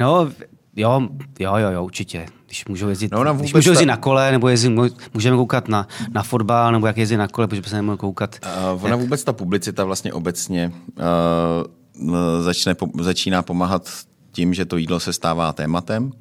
No, 0.00 0.30
jo, 0.76 1.08
jo, 1.38 1.56
jo, 1.56 1.70
jo, 1.70 1.84
určitě. 1.84 2.26
Když 2.46 2.66
můžu 2.66 2.88
jezdit, 2.88 3.12
no, 3.12 3.34
když 3.34 3.54
můžu 3.54 3.70
jezdit 3.70 3.86
ta... 3.86 3.90
na 3.90 3.96
kole, 3.96 4.32
nebo 4.32 4.48
jezdit, 4.48 4.72
můžeme 5.14 5.36
koukat 5.36 5.68
na, 5.68 5.88
na 6.12 6.22
fotbal, 6.22 6.72
nebo 6.72 6.86
jak 6.86 6.96
jezdit 6.96 7.16
na 7.16 7.28
kole, 7.28 7.46
protože 7.48 7.62
se 7.62 7.76
nemůžeme 7.76 7.96
koukat. 7.96 8.36
Uh, 8.74 8.84
ona 8.84 8.90
jak... 8.90 9.00
vůbec 9.00 9.24
ta 9.24 9.32
publicita 9.32 9.84
vlastně 9.84 10.12
obecně 10.12 10.72
uh, 10.98 12.10
začne, 12.40 12.74
po, 12.74 12.86
začíná 13.00 13.42
pomáhat 13.42 13.90
tím, 14.32 14.54
že 14.54 14.64
to 14.64 14.76
jídlo 14.76 15.00
se 15.00 15.12
stává 15.12 15.52
tématem, 15.52 16.12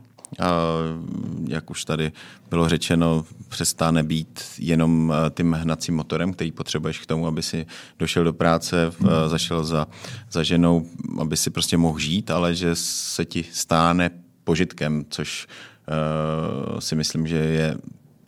jak 1.47 1.69
už 1.69 1.85
tady 1.85 2.11
bylo 2.49 2.69
řečeno, 2.69 3.25
přestane 3.49 4.03
být 4.03 4.43
jenom 4.57 5.13
tím 5.33 5.53
hnacím 5.53 5.95
motorem, 5.95 6.33
který 6.33 6.51
potřebuješ 6.51 6.99
k 6.99 7.05
tomu, 7.05 7.27
aby 7.27 7.43
si 7.43 7.65
došel 7.99 8.23
do 8.23 8.33
práce, 8.33 8.91
zašel 9.27 9.63
za, 9.63 9.87
za 10.31 10.43
ženou, 10.43 10.85
aby 11.19 11.37
si 11.37 11.49
prostě 11.49 11.77
mohl 11.77 11.99
žít, 11.99 12.31
ale 12.31 12.55
že 12.55 12.75
se 12.75 13.25
ti 13.25 13.45
stáne 13.51 14.09
požitkem, 14.43 15.05
což 15.09 15.47
uh, 15.47 16.79
si 16.79 16.95
myslím, 16.95 17.27
že 17.27 17.37
je 17.37 17.77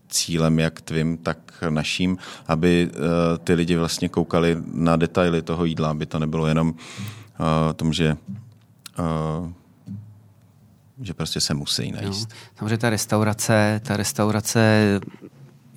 cílem 0.09 0.59
jak 0.59 0.81
tvým, 0.81 1.17
tak 1.17 1.63
naším, 1.69 2.17
aby 2.47 2.89
ty 3.43 3.53
lidi 3.53 3.77
vlastně 3.77 4.09
koukali 4.09 4.57
na 4.73 4.95
detaily 4.95 5.41
toho 5.41 5.65
jídla, 5.65 5.89
aby 5.89 6.05
to 6.05 6.19
nebylo 6.19 6.47
jenom 6.47 6.69
uh, 6.69 6.75
tom, 7.75 7.93
že 7.93 8.17
že 11.01 11.13
prostě 11.13 11.41
se 11.41 11.53
musí 11.53 11.91
najíst. 11.91 12.29
No, 12.29 12.35
samozřejmě 12.57 12.77
ta 12.77 12.89
restaurace, 12.89 13.81
ta 13.83 13.97
restaurace 13.97 14.99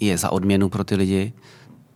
je 0.01 0.19
za 0.19 0.33
odměnu 0.33 0.69
pro 0.69 0.85
ty 0.85 0.95
lidi, 0.95 1.33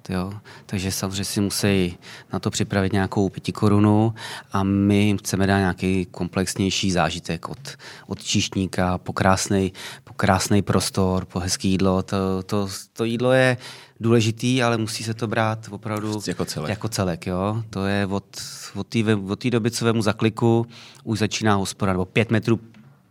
Jo? 0.08 0.32
Takže 0.66 0.92
samozřejmě 0.92 1.24
si 1.24 1.40
musí 1.40 1.98
na 2.32 2.38
to 2.38 2.50
připravit 2.50 2.92
nějakou 2.92 3.28
pěti 3.28 3.52
korunu 3.52 4.14
a 4.52 4.62
my 4.62 4.96
jim 4.96 5.18
chceme 5.18 5.46
dát 5.46 5.58
nějaký 5.58 6.06
komplexnější 6.06 6.90
zážitek 6.90 7.48
od, 7.48 7.58
od 8.06 8.22
číšníka 8.22 8.98
po 8.98 9.12
krásný, 9.12 9.72
po 10.04 10.14
krásný 10.14 10.62
prostor, 10.62 11.24
po 11.24 11.40
hezký 11.40 11.70
jídlo. 11.70 12.02
To, 12.02 12.42
to, 12.46 12.68
to 12.92 13.04
jídlo 13.04 13.32
je 13.32 13.56
důležitý, 14.00 14.62
ale 14.62 14.78
musí 14.78 15.04
se 15.04 15.14
to 15.14 15.26
brát 15.26 15.68
opravdu 15.70 16.20
jako 16.26 16.44
celek. 16.44 16.70
Jako 16.70 16.88
celek 16.88 17.26
jo? 17.26 17.62
To 17.70 17.86
je 17.86 18.06
od, 18.06 18.24
od 18.74 18.86
té 18.86 18.98
od 19.14 19.44
doby, 19.46 19.70
co 19.70 19.84
vemu 19.84 20.02
za 20.02 20.12
kliku, 20.12 20.66
už 21.04 21.18
začíná 21.18 21.54
hospoda, 21.54 21.92
nebo 21.92 22.04
pět 22.04 22.30
metrů 22.30 22.60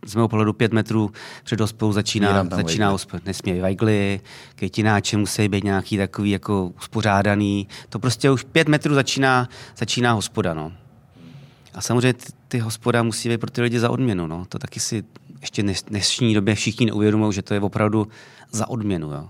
z 0.06 0.14
mého 0.14 0.28
pohledu 0.28 0.52
pět 0.52 0.72
metrů 0.72 1.12
před 1.44 1.60
hospodou 1.60 1.92
začíná, 1.92 2.46
začíná 2.50 2.90
hospod. 2.90 3.26
Nesmí 3.26 3.60
vajgly, 3.60 4.20
květináče 4.56 5.16
musí 5.16 5.48
být 5.48 5.64
nějaký 5.64 5.96
takový 5.96 6.30
jako 6.30 6.66
uspořádaný. 6.66 7.68
To 7.88 7.98
prostě 7.98 8.30
už 8.30 8.44
pět 8.44 8.68
metrů 8.68 8.94
začíná, 8.94 9.48
začíná 9.76 10.12
hospoda. 10.12 10.54
No. 10.54 10.72
A 11.74 11.80
samozřejmě 11.80 12.12
ty, 12.12 12.32
ty 12.48 12.58
hospoda 12.58 13.02
musí 13.02 13.28
být 13.28 13.38
pro 13.38 13.50
ty 13.50 13.62
lidi 13.62 13.80
za 13.80 13.90
odměnu. 13.90 14.26
No. 14.26 14.44
To 14.48 14.58
taky 14.58 14.80
si 14.80 15.04
ještě 15.40 15.62
v 15.62 15.84
dnešní 15.84 16.34
době 16.34 16.54
všichni 16.54 16.86
neuvědomují, 16.86 17.32
že 17.32 17.42
to 17.42 17.54
je 17.54 17.60
opravdu 17.60 18.08
za 18.50 18.68
odměnu. 18.68 19.10
Jo. 19.12 19.28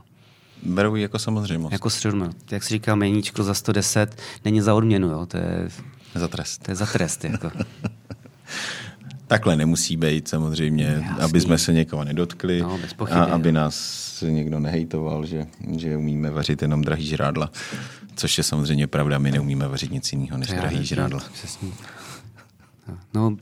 Berou 0.62 0.94
jako 0.94 1.18
samozřejmost. 1.18 1.72
Jako 1.72 1.90
středomost. 1.90 2.52
Jak 2.52 2.62
se 2.62 2.68
říká, 2.68 2.94
meníčko 2.94 3.42
za 3.42 3.54
110 3.54 4.20
není 4.44 4.60
za 4.60 4.74
odměnu. 4.74 5.08
Jo. 5.08 5.26
To 5.26 5.36
je 5.36 5.68
za 6.14 6.28
trest. 6.28 6.62
To 6.62 6.70
je 6.70 6.74
za 6.74 6.86
trest. 6.86 7.24
Jako. 7.24 7.50
Takhle 9.26 9.56
nemusí 9.56 9.96
být 9.96 10.28
samozřejmě, 10.28 10.84
Jasný. 10.84 11.20
aby 11.20 11.40
jsme 11.40 11.58
se 11.58 11.72
někoho 11.72 12.04
nedotkli 12.04 12.60
no, 12.60 12.78
a 13.10 13.24
aby 13.24 13.52
nás 13.52 14.04
někdo 14.28 14.58
nehejtoval, 14.58 15.26
že, 15.26 15.46
že 15.76 15.96
umíme 15.96 16.30
vařit 16.30 16.62
jenom 16.62 16.82
drahý 16.82 17.06
žrádla. 17.06 17.50
Což 18.16 18.38
je 18.38 18.44
samozřejmě 18.44 18.86
pravda, 18.86 19.18
my 19.18 19.32
neumíme 19.32 19.68
vařit 19.68 19.92
nic 19.92 20.12
jiného 20.12 20.38
než 20.38 20.48
drahý 20.48 20.84
žrádla. 20.84 21.20
Přesně. 21.32 21.68
No, 23.14 23.36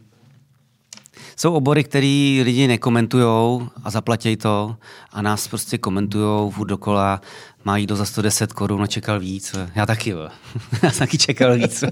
jsou 1.36 1.52
obory, 1.52 1.84
které 1.84 2.42
lidi 2.44 2.66
nekomentují 2.66 3.68
a 3.84 3.90
zaplatí 3.90 4.36
to 4.36 4.76
a 5.12 5.22
nás 5.22 5.48
prostě 5.48 5.78
komentují 5.78 6.50
furt 6.50 6.66
dokola, 6.66 7.20
má 7.64 7.76
jídlo 7.76 7.96
za 7.96 8.04
110 8.04 8.52
korun 8.52 8.82
a 8.82 8.86
čekal 8.86 9.20
víc. 9.20 9.54
Já 9.74 9.86
taky, 9.86 10.10
jo. 10.10 10.28
Já 10.82 10.90
taky 10.90 11.18
čekal 11.18 11.54
víc. 11.56 11.84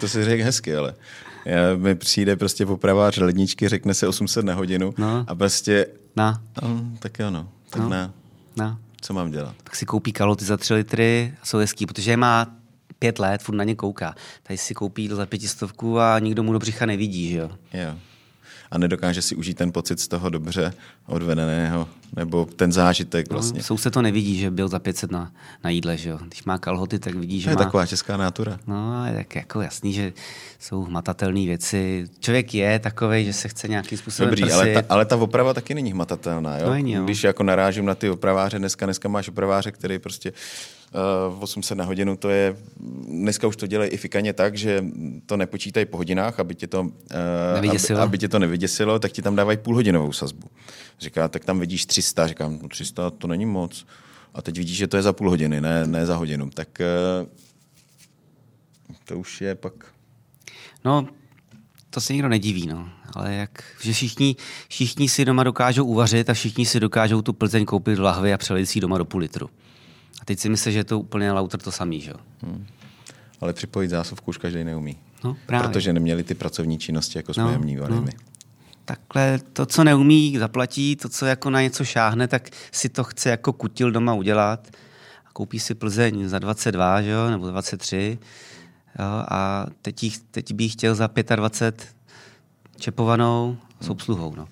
to 0.00 0.08
si 0.08 0.24
řekl 0.24 0.44
hezky, 0.44 0.76
ale 0.76 0.94
mi 1.76 1.94
přijde 1.94 2.36
prostě 2.36 2.66
popravář 2.66 3.16
ledničky, 3.18 3.68
řekne 3.68 3.94
se 3.94 4.08
800 4.08 4.44
na 4.44 4.54
hodinu 4.54 4.94
no. 4.98 5.24
a 5.28 5.34
prostě... 5.34 5.86
Na. 6.16 6.42
No, 6.62 6.80
tak 6.98 7.18
jo, 7.18 7.30
no. 7.30 7.48
Tak 7.70 7.82
no. 7.82 7.88
ne. 7.88 8.10
Na. 8.56 8.78
Co 9.00 9.14
mám 9.14 9.30
dělat? 9.30 9.54
Tak 9.64 9.76
si 9.76 9.86
koupí 9.86 10.12
kaloty 10.12 10.44
za 10.44 10.56
3 10.56 10.74
litry 10.74 11.34
a 11.42 11.46
jsou 11.46 11.58
hezký, 11.58 11.86
protože 11.86 12.10
je 12.10 12.16
má 12.16 12.46
pět 12.98 13.18
let, 13.18 13.42
furt 13.42 13.54
na 13.54 13.64
ně 13.64 13.74
kouká. 13.74 14.14
Tady 14.42 14.58
si 14.58 14.74
koupí 14.74 15.08
za 15.08 15.26
pětistovku 15.26 16.00
a 16.00 16.18
nikdo 16.18 16.42
mu 16.42 16.52
do 16.52 16.58
břicha 16.58 16.86
nevidí, 16.86 17.30
že 17.30 17.36
jo? 17.36 17.50
Jo 17.72 17.94
a 18.70 18.78
nedokáže 18.78 19.22
si 19.22 19.36
užít 19.36 19.56
ten 19.56 19.72
pocit 19.72 20.00
z 20.00 20.08
toho 20.08 20.28
dobře 20.28 20.72
odvedeného, 21.06 21.88
nebo 22.16 22.44
ten 22.44 22.72
zážitek 22.72 23.30
no, 23.30 23.34
vlastně. 23.34 23.62
No, 23.70 23.78
se 23.78 23.90
to 23.90 24.02
nevidí, 24.02 24.38
že 24.38 24.50
byl 24.50 24.68
za 24.68 24.78
500 24.78 25.10
na, 25.10 25.32
na 25.64 25.70
jídle, 25.70 25.96
že 25.96 26.10
jo. 26.10 26.18
Když 26.26 26.44
má 26.44 26.58
kalhoty, 26.58 26.98
tak 26.98 27.14
vidí, 27.14 27.40
že 27.40 27.44
to 27.44 27.50
je 27.50 27.56
má... 27.56 27.64
taková 27.64 27.86
česká 27.86 28.16
natura. 28.16 28.58
No, 28.66 29.06
je 29.06 29.14
tak 29.14 29.36
jako 29.36 29.60
jasný, 29.60 29.92
že 29.92 30.12
jsou 30.58 30.84
hmatatelné 30.84 31.40
věci. 31.40 32.04
Člověk 32.20 32.54
je 32.54 32.78
takový, 32.78 33.24
že 33.24 33.32
se 33.32 33.48
chce 33.48 33.68
nějakým 33.68 33.98
způsobem 33.98 34.30
Dobrý, 34.30 34.52
ale 34.52 34.72
ta, 34.72 34.82
ale 34.88 35.04
ta 35.04 35.16
oprava 35.16 35.54
taky 35.54 35.74
není 35.74 35.92
hmatatelná. 35.92 36.58
Jo? 36.58 36.66
No, 36.66 36.72
není, 36.72 36.92
jo. 36.92 37.04
Když 37.04 37.24
jako 37.24 37.42
narážím 37.42 37.86
na 37.86 37.94
ty 37.94 38.10
opraváře, 38.10 38.58
dneska, 38.58 38.86
dneska 38.86 39.08
máš 39.08 39.28
opraváře, 39.28 39.70
který 39.70 39.98
prostě 39.98 40.32
uh, 41.28 41.42
800 41.42 41.78
na 41.78 41.84
hodinu, 41.84 42.16
to 42.16 42.30
je, 42.30 42.56
dneska 43.08 43.46
už 43.46 43.56
to 43.56 43.66
dělají 43.66 43.90
i 43.90 43.96
fikaně 43.96 44.32
tak, 44.32 44.56
že 44.56 44.84
to 45.26 45.36
nepočítají 45.36 45.86
po 45.86 45.96
hodinách, 45.96 46.40
aby 46.40 46.54
tě 46.54 46.66
to, 46.66 46.80
uh, 46.80 46.88
aby, 47.58 47.70
aby 48.00 48.18
tě 48.18 48.28
to 48.28 48.38
nevyděsilo, 48.38 48.98
tak 48.98 49.12
ti 49.12 49.22
tam 49.22 49.36
dávají 49.36 49.58
půlhodinovou 49.58 50.12
sazbu. 50.12 50.48
Říká, 51.00 51.28
tak 51.28 51.44
tam 51.44 51.60
vidíš 51.60 51.86
300, 51.86 52.26
říkám, 52.26 52.58
no 52.62 52.68
300 52.68 53.10
to 53.10 53.26
není 53.26 53.46
moc. 53.46 53.86
A 54.34 54.42
teď 54.42 54.58
vidíš, 54.58 54.76
že 54.76 54.86
to 54.86 54.96
je 54.96 55.02
za 55.02 55.12
půl 55.12 55.30
hodiny, 55.30 55.60
ne, 55.60 55.86
ne 55.86 56.06
za 56.06 56.16
hodinu. 56.16 56.50
Tak 56.50 56.68
uh, 56.80 57.28
to 59.04 59.18
už 59.18 59.40
je 59.40 59.54
pak... 59.54 59.72
No, 60.84 61.08
to 61.90 62.00
se 62.00 62.12
nikdo 62.12 62.28
nediví, 62.28 62.66
no. 62.66 62.88
Ale 63.14 63.34
jak, 63.34 63.64
že 63.82 63.92
všichni, 63.92 64.36
všichni 64.68 65.08
si 65.08 65.24
doma 65.24 65.44
dokážou 65.44 65.84
uvařit 65.84 66.30
a 66.30 66.34
všichni 66.34 66.66
si 66.66 66.80
dokážou 66.80 67.22
tu 67.22 67.32
Plzeň 67.32 67.64
koupit 67.64 67.98
v 67.98 68.02
lahvi 68.02 68.32
a 68.32 68.38
přelít 68.38 68.68
si 68.68 68.80
doma 68.80 68.98
do 68.98 69.04
půl 69.04 69.20
litru. 69.20 69.50
Teď 70.26 70.38
si 70.38 70.48
myslíš, 70.48 70.72
že 70.72 70.80
je 70.80 70.84
to 70.84 71.00
úplně 71.00 71.32
lauter 71.32 71.60
to 71.60 71.72
samý, 71.72 72.00
že 72.00 72.10
jo? 72.10 72.16
Hmm. 72.42 72.66
Ale 73.40 73.52
připojit 73.52 73.88
zásuvku 73.88 74.28
už 74.28 74.38
každý 74.38 74.64
neumí. 74.64 74.96
No, 75.24 75.36
právě. 75.46 75.68
Protože 75.68 75.92
neměli 75.92 76.24
ty 76.24 76.34
pracovní 76.34 76.78
činnosti, 76.78 77.18
jako 77.18 77.34
jsme 77.34 77.44
no, 77.44 77.50
je 77.50 77.88
no. 77.88 78.02
my. 78.02 78.12
Takhle 78.84 79.38
to, 79.52 79.66
co 79.66 79.84
neumí, 79.84 80.38
zaplatí, 80.38 80.96
to, 80.96 81.08
co 81.08 81.26
jako 81.26 81.50
na 81.50 81.62
něco 81.62 81.84
šáhne, 81.84 82.28
tak 82.28 82.48
si 82.72 82.88
to 82.88 83.04
chce 83.04 83.30
jako 83.30 83.52
kutil 83.52 83.90
doma 83.90 84.14
udělat. 84.14 84.68
A 85.26 85.32
koupí 85.32 85.60
si 85.60 85.74
Plzeň 85.74 86.28
za 86.28 86.38
22, 86.38 87.02
že 87.02 87.10
jo, 87.10 87.30
nebo 87.30 87.50
23. 87.50 88.18
Jo, 88.98 89.04
a 89.30 89.66
teď, 89.82 90.02
jí, 90.02 90.12
teď 90.30 90.52
bych 90.52 90.72
chtěl 90.72 90.94
za 90.94 91.10
25 91.36 91.96
čepovanou 92.76 93.56
s 93.80 93.88
obsluhou. 93.88 94.34
No. 94.34 94.48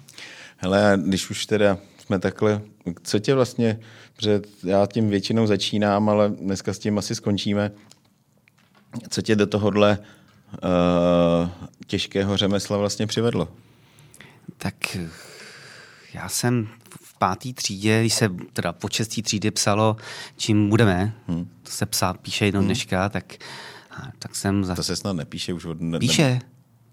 Hele, 0.57 0.99
když 1.07 1.31
už 1.31 1.47
teda 1.47 1.79
jsme 1.99 2.19
takhle, 2.19 2.61
co 3.03 3.19
tě 3.19 3.35
vlastně 3.35 3.79
protože 4.17 4.43
já 4.65 4.87
tím 4.87 5.09
většinou 5.09 5.47
začínám, 5.47 6.09
ale 6.09 6.29
dneska 6.29 6.73
s 6.73 6.79
tím 6.79 6.99
asi 6.99 7.15
skončíme. 7.15 7.71
Co 9.09 9.23
tě 9.23 9.37
do 9.37 9.47
tohohle 9.47 9.99
uh, 10.53 11.49
těžkého 11.87 12.37
řemesla 12.37 12.77
vlastně 12.77 13.07
přivedlo? 13.07 13.49
Tak 14.59 14.97
já 16.15 16.29
jsem 16.29 16.69
v 17.03 17.19
páté 17.19 17.53
třídě, 17.53 18.01
když 18.01 18.15
se 18.15 18.29
teda 18.53 18.73
po 18.73 18.89
šestý 18.89 19.23
třídě 19.23 19.51
psalo, 19.51 19.97
čím 20.37 20.69
budeme, 20.69 21.13
hmm. 21.29 21.49
to 21.63 21.71
se 21.71 21.87
psá, 21.87 22.15
píše 22.15 22.47
jenom 22.47 22.61
hmm. 22.61 22.69
dneška, 22.69 23.09
tak, 23.09 23.35
tak 24.19 24.37
jsem... 24.37 24.65
Za... 24.65 24.75
To 24.75 24.83
se 24.83 24.97
snad 24.97 25.13
nepíše 25.13 25.53
už 25.53 25.65
od... 25.65 25.81
Ne, 25.81 25.99
píše, 25.99 26.41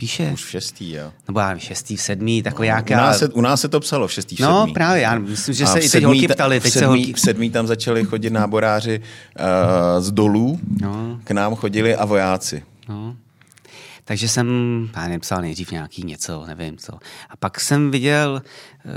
píše. 0.02 0.32
Už 0.34 0.46
v 0.46 0.50
šestý, 0.50 0.92
jo. 0.92 1.12
Nebo 1.28 1.40
já 1.40 1.56
v 1.56 1.60
šestý, 1.60 1.96
v 1.96 2.02
sedmý, 2.02 2.44
takový 2.44 2.68
no, 2.68 2.72
nějaká... 2.72 2.96
U 2.96 2.98
nás, 2.98 3.20
se, 3.20 3.30
u 3.30 3.42
nás 3.42 3.62
se 3.62 3.68
to 3.68 3.80
psalo 3.80 4.08
v 4.08 4.14
šestý, 4.14 4.36
v 4.36 4.40
No 4.40 4.68
právě, 4.74 5.02
já 5.02 5.20
myslím, 5.20 5.56
že 5.56 5.64
a 5.64 5.68
se 5.68 5.80
i 5.80 5.90
teď 5.90 6.04
holky 6.04 6.28
ptali. 6.28 6.60
Teď 6.60 6.72
v, 6.72 6.74
sedmý, 6.74 6.82
se 6.82 6.88
holky... 6.88 7.14
v 7.14 7.20
sedmý 7.20 7.50
tam 7.50 7.68
začali 7.68 8.06
chodit 8.06 8.30
náboráři 8.30 9.02
uh, 9.02 10.04
z 10.04 10.12
dolů, 10.12 10.60
no. 10.82 11.20
k 11.24 11.32
nám 11.32 11.56
chodili 11.56 11.96
a 11.96 12.06
vojáci. 12.06 12.64
No. 12.90 13.16
Takže 14.04 14.28
jsem, 14.28 14.48
já 14.96 15.02
nevím, 15.02 15.20
psal 15.20 15.42
nejdřív 15.42 15.72
nějaký 15.72 16.04
něco, 16.04 16.46
nevím 16.46 16.78
co. 16.78 16.94
A 17.30 17.38
pak 17.38 17.60
jsem 17.60 17.92
viděl 17.92 18.42
uh, 18.86 18.92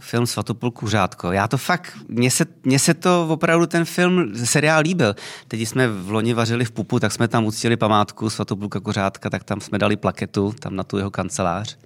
film 0.00 0.26
Svatopol 0.26 0.70
Kuřátko. 0.70 1.32
Já 1.32 1.48
to 1.48 1.58
fakt, 1.58 1.98
mně 2.08 2.30
se, 2.30 2.46
mně 2.64 2.78
se 2.78 2.94
to 2.94 3.26
opravdu 3.30 3.66
ten 3.66 3.84
film, 3.84 4.36
seriál 4.44 4.82
líbil. 4.82 5.14
Teď 5.48 5.60
jsme 5.60 5.88
v 5.88 6.10
loni 6.10 6.34
vařili 6.34 6.64
v 6.64 6.70
Pupu, 6.70 7.00
tak 7.00 7.12
jsme 7.12 7.28
tam 7.28 7.44
uctili 7.44 7.76
památku 7.76 8.30
Svatopulka 8.30 8.80
Kuřátka, 8.80 9.30
tak 9.30 9.44
tam 9.44 9.60
jsme 9.60 9.78
dali 9.78 9.96
plaketu, 9.96 10.52
tam 10.52 10.76
na 10.76 10.84
tu 10.84 10.98
jeho 10.98 11.10
kancelář. 11.10 11.78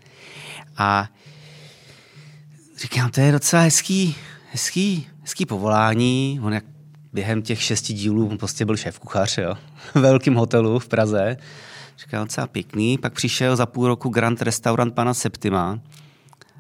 A 0.77 1.09
říkám, 2.77 3.11
to 3.11 3.21
je 3.21 3.33
docela 3.33 3.63
hezký, 3.63 4.17
hezký, 4.53 5.07
hezký 5.23 5.47
povolání. 5.47 6.41
On 6.43 6.53
jak 6.53 6.65
během 7.13 7.43
těch 7.43 7.63
šesti 7.63 7.93
dílů 7.93 8.29
on 8.29 8.39
prostě 8.39 8.65
byl 8.65 8.77
šéf 8.77 8.99
kuchař, 8.99 9.39
jo, 9.39 9.55
v 9.95 10.01
velkém 10.01 10.35
hotelu 10.35 10.79
v 10.79 10.89
Praze. 10.89 11.37
Říkal, 11.99 12.25
docela 12.25 12.47
pěkný. 12.47 12.99
Pak 12.99 13.13
přišel 13.13 13.57
za 13.57 13.67
půl 13.67 13.87
roku 13.87 14.09
Grand 14.09 14.43
Restaurant 14.43 14.95
pana 14.95 15.15
Septima 15.15 15.79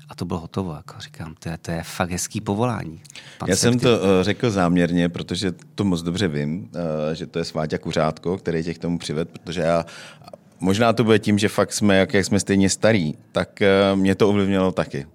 a 0.08 0.14
to 0.14 0.24
bylo 0.24 0.40
hotovo. 0.40 0.74
Jako 0.74 0.94
říkám, 0.98 1.34
to 1.38 1.48
je, 1.48 1.58
to 1.58 1.70
je 1.70 1.82
fakt 1.82 2.10
hezký 2.10 2.40
povolání. 2.40 3.00
Pan 3.38 3.48
Já 3.48 3.56
Septim. 3.56 3.80
jsem 3.80 3.90
to 3.90 3.98
uh, 3.98 4.04
řekl 4.22 4.50
záměrně, 4.50 5.08
protože 5.08 5.52
to 5.74 5.84
moc 5.84 6.02
dobře 6.02 6.28
vím, 6.28 6.58
uh, 6.62 6.70
že 7.12 7.26
to 7.26 7.38
je 7.38 7.44
Sváťa 7.44 7.78
Kuřátko, 7.78 8.38
který 8.38 8.62
tě 8.62 8.74
k 8.74 8.78
tomu 8.78 8.98
přived, 8.98 9.28
protože 9.30 9.60
já 9.60 9.84
Možná 10.60 10.92
to 10.92 11.04
bude 11.04 11.18
tím, 11.18 11.38
že 11.38 11.48
fakt 11.48 11.72
jsme, 11.72 11.96
jak, 11.96 12.14
jak 12.14 12.24
jsme 12.24 12.40
stejně 12.40 12.70
starí, 12.70 13.14
tak 13.32 13.62
uh, 13.92 13.98
mě 13.98 14.14
to 14.14 14.28
ovlivnilo 14.28 14.72
taky. 14.72 15.06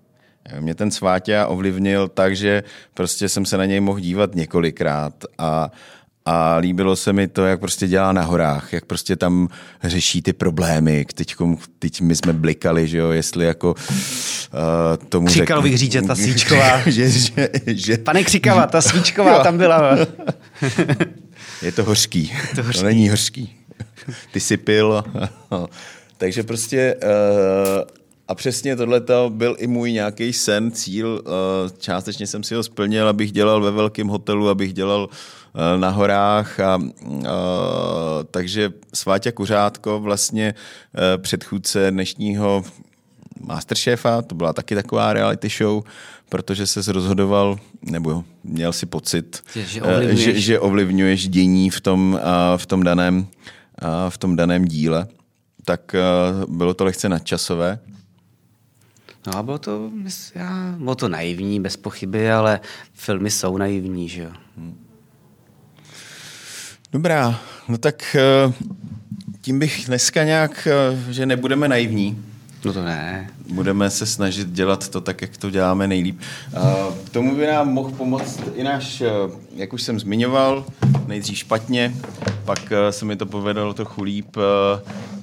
Mě 0.60 0.76
ten 0.76 0.92
Sváťa 0.92 1.48
ovlivnil 1.48 2.08
tak, 2.08 2.36
že 2.36 2.64
prostě 2.94 3.30
jsem 3.30 3.46
se 3.46 3.58
na 3.58 3.66
něj 3.66 3.80
mohl 3.80 4.00
dívat 4.00 4.36
několikrát 4.36 5.14
a, 5.38 5.72
a 6.26 6.56
líbilo 6.58 6.96
se 6.96 7.14
mi 7.14 7.28
to, 7.28 7.46
jak 7.46 7.60
prostě 7.60 7.88
dělá 7.88 8.12
na 8.12 8.22
horách, 8.22 8.74
jak 8.74 8.86
prostě 8.86 9.16
tam 9.16 9.48
řeší 9.84 10.22
ty 10.22 10.34
problémy. 10.34 11.06
Teď, 11.14 11.36
teď 11.80 12.02
my 12.02 12.16
jsme 12.16 12.34
blikali, 12.34 12.88
že 12.88 12.98
jo, 12.98 13.10
jestli 13.10 13.46
jako 13.46 13.74
uh, 13.74 15.08
tomu 15.10 15.28
Křikal 15.28 15.62
bych 15.62 15.78
říct, 15.78 15.92
že 15.92 16.02
ta 16.02 16.16
svíčková. 16.16 16.82
že, 16.90 17.10
že, 17.10 17.50
že, 17.66 17.98
Pane 17.98 18.24
Křikava, 18.24 18.68
ta 18.68 18.82
svíčková 18.82 19.44
tam 19.44 19.58
byla. 19.58 19.98
je 21.62 21.72
to 21.72 21.84
hořký. 21.84 22.32
To, 22.56 22.64
hořký. 22.64 22.80
to 22.80 22.86
není 22.86 23.10
hořký. 23.10 23.56
Ty 24.32 24.40
si 24.40 24.58
pil. 24.58 25.04
Takže 26.18 26.44
prostě 26.44 26.96
uh, 27.04 28.00
a 28.30 28.36
přesně 28.36 28.76
tohle 28.76 29.02
byl 29.30 29.56
i 29.60 29.68
můj 29.68 29.92
nějaký 29.92 30.34
sen, 30.34 30.72
cíl. 30.72 31.24
Eh, 31.26 31.70
částečně 31.78 32.28
jsem 32.28 32.44
si 32.44 32.56
ho 32.56 32.64
splnil, 32.64 33.08
abych 33.08 33.32
dělal 33.32 33.62
ve 33.62 33.72
velkém 33.72 34.08
hotelu, 34.08 34.50
abych 34.50 34.74
dělal 34.74 35.10
na 35.78 35.90
horách. 35.90 36.60
A, 36.60 36.74
a, 36.74 36.80
takže 38.32 38.74
Sváťa 38.94 39.32
Kuřátko, 39.32 40.00
vlastně 40.00 40.54
eh, 40.96 41.18
předchůdce 41.18 41.92
dnešního 41.92 42.64
Masterchefa, 43.42 44.22
to 44.22 44.36
byla 44.36 44.54
taky 44.54 44.76
taková 44.76 45.14
reality 45.14 45.50
show, 45.50 45.84
protože 46.30 46.68
se 46.68 46.92
rozhodoval, 46.92 47.60
nebo 47.82 48.24
měl 48.44 48.74
si 48.74 48.86
pocit, 48.86 49.44
že, 49.54 49.66
že, 49.66 49.82
ovlivňuješ. 49.82 50.20
že, 50.20 50.40
že 50.40 50.60
ovlivňuješ 50.60 51.28
dění 51.28 51.70
v 51.70 51.82
tom, 51.82 52.20
v 52.58 52.66
tom 52.66 52.84
daném 52.84 53.28
v 54.10 54.18
tom 54.18 54.36
daném 54.36 54.66
díle, 54.66 55.08
tak 55.66 55.96
bylo 56.48 56.74
to 56.74 56.86
lehce 56.86 57.10
nadčasové. 57.10 57.80
No 59.28 59.38
a 59.38 59.44
bylo 59.44 59.58
to, 59.58 59.92
já, 60.36 60.76
bylo 60.78 60.96
to 60.96 61.10
naivní, 61.10 61.60
bez 61.60 61.78
pochyby, 61.78 62.32
ale 62.32 62.60
filmy 62.94 63.32
jsou 63.32 63.58
naivní, 63.58 64.10
že 64.10 64.22
jo. 64.22 64.32
Dobrá, 66.92 67.40
no 67.68 67.78
tak 67.78 68.16
eh, 68.16 68.54
tím 69.42 69.60
bych 69.60 69.86
dneska 69.86 70.24
nějak, 70.24 70.68
eh, 70.68 71.14
že 71.14 71.26
nebudeme 71.26 71.68
naivní. 71.68 72.24
No 72.66 72.74
to 72.74 72.84
ne. 72.84 73.30
Budeme 73.54 73.90
se 73.90 74.06
snažit 74.06 74.48
dělat 74.48 74.90
to 74.90 75.02
tak, 75.02 75.22
jak 75.22 75.38
to 75.38 75.50
děláme 75.50 75.88
nejlíp. 75.88 76.20
K 77.06 77.10
tomu 77.10 77.36
by 77.36 77.48
nám 77.48 77.74
mohl 77.74 77.92
pomoct 77.92 78.42
i 78.56 78.64
náš, 78.64 79.02
eh, 79.02 79.08
jak 79.56 79.74
už 79.74 79.82
jsem 79.82 80.00
zmiňoval, 80.00 80.66
nejdřív 81.08 81.38
špatně, 81.38 81.94
pak 82.46 82.74
se 82.90 83.06
mi 83.06 83.16
to 83.16 83.26
povedalo 83.26 83.74
trochu 83.74 84.04
líp, 84.04 84.38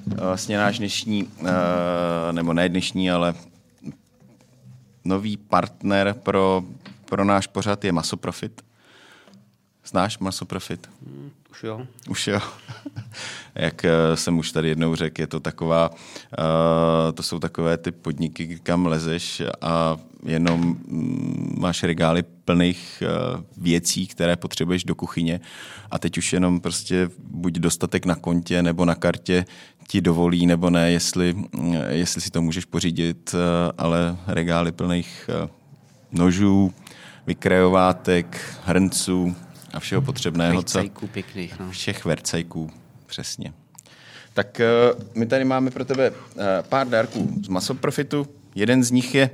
vlastně 0.06 0.58
náš 0.58 0.78
dnešní, 0.78 1.28
nebo 2.32 2.52
ne 2.52 2.68
dnešní, 2.68 3.10
ale 3.10 3.34
nový 5.04 5.36
partner 5.36 6.14
pro, 6.22 6.62
pro 7.04 7.24
náš 7.24 7.46
pořad 7.46 7.84
je 7.84 7.92
Masoprofit. 7.92 8.62
Znáš 9.84 10.18
Masoprofit? 10.18 10.88
Už 11.56 11.64
jo. 11.64 11.86
Už 12.08 12.26
jo. 12.26 12.40
Jak 13.54 13.84
eh, 13.84 13.90
jsem 14.14 14.38
už 14.38 14.52
tady 14.52 14.68
jednou 14.68 14.94
řekl, 14.94 15.20
je 15.20 15.26
to 15.26 15.40
taková, 15.40 15.90
uh, 15.90 15.96
to 17.14 17.22
jsou 17.22 17.38
takové 17.38 17.76
ty 17.76 17.92
podniky, 17.92 18.58
kam 18.62 18.86
lezeš 18.86 19.42
a 19.60 19.96
jenom 20.24 20.60
mm, 20.60 21.56
máš 21.58 21.82
regály 21.82 22.22
plných 22.22 23.02
uh, 23.02 23.42
věcí, 23.56 24.06
které 24.06 24.36
potřebuješ 24.36 24.84
do 24.84 24.94
kuchyně 24.94 25.40
a 25.90 25.98
teď 25.98 26.18
už 26.18 26.32
jenom 26.32 26.60
prostě 26.60 27.10
buď 27.18 27.58
dostatek 27.58 28.06
na 28.06 28.14
kontě 28.14 28.62
nebo 28.62 28.84
na 28.84 28.94
kartě 28.94 29.44
ti 29.86 30.00
dovolí 30.00 30.46
nebo 30.46 30.70
ne, 30.70 30.90
jestli, 30.92 31.34
jestli 31.88 32.20
si 32.20 32.30
to 32.30 32.42
můžeš 32.42 32.64
pořídit, 32.64 33.34
eh, 33.34 33.72
ale 33.78 34.16
regály 34.26 34.72
plných 34.72 35.30
eh, 35.44 35.48
nožů, 36.12 36.72
vykrajovátek, 37.26 38.40
hrnců 38.64 39.36
a 39.76 39.80
všeho 39.80 40.02
potřebného. 40.02 40.54
Vercajků 40.54 41.06
pěkných. 41.06 41.58
No. 41.58 41.70
Všech 41.70 42.04
vercajků, 42.04 42.70
přesně. 43.06 43.52
Tak 44.34 44.60
eh, 44.60 44.66
my 45.14 45.26
tady 45.26 45.44
máme 45.44 45.70
pro 45.70 45.84
tebe 45.84 46.12
pár 46.68 46.88
dárků 46.88 47.32
z 47.44 47.48
Masoprofitu. 47.48 48.26
Jeden 48.54 48.84
z 48.84 48.90
nich 48.90 49.14
je 49.14 49.30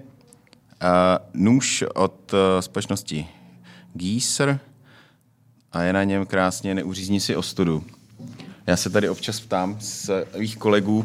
nůž 1.34 1.84
od 1.94 2.34
společnosti 2.60 3.26
Gieser 3.94 4.58
a 5.72 5.82
je 5.82 5.92
na 5.92 6.04
něm 6.04 6.26
krásně 6.26 6.74
neuřízní 6.74 7.20
si 7.20 7.36
ostudu. 7.36 7.84
Já 8.66 8.76
se 8.76 8.90
tady 8.90 9.08
občas 9.08 9.40
ptám 9.40 9.76
s 9.80 10.24
svých 10.34 10.56
kolegů, 10.56 11.04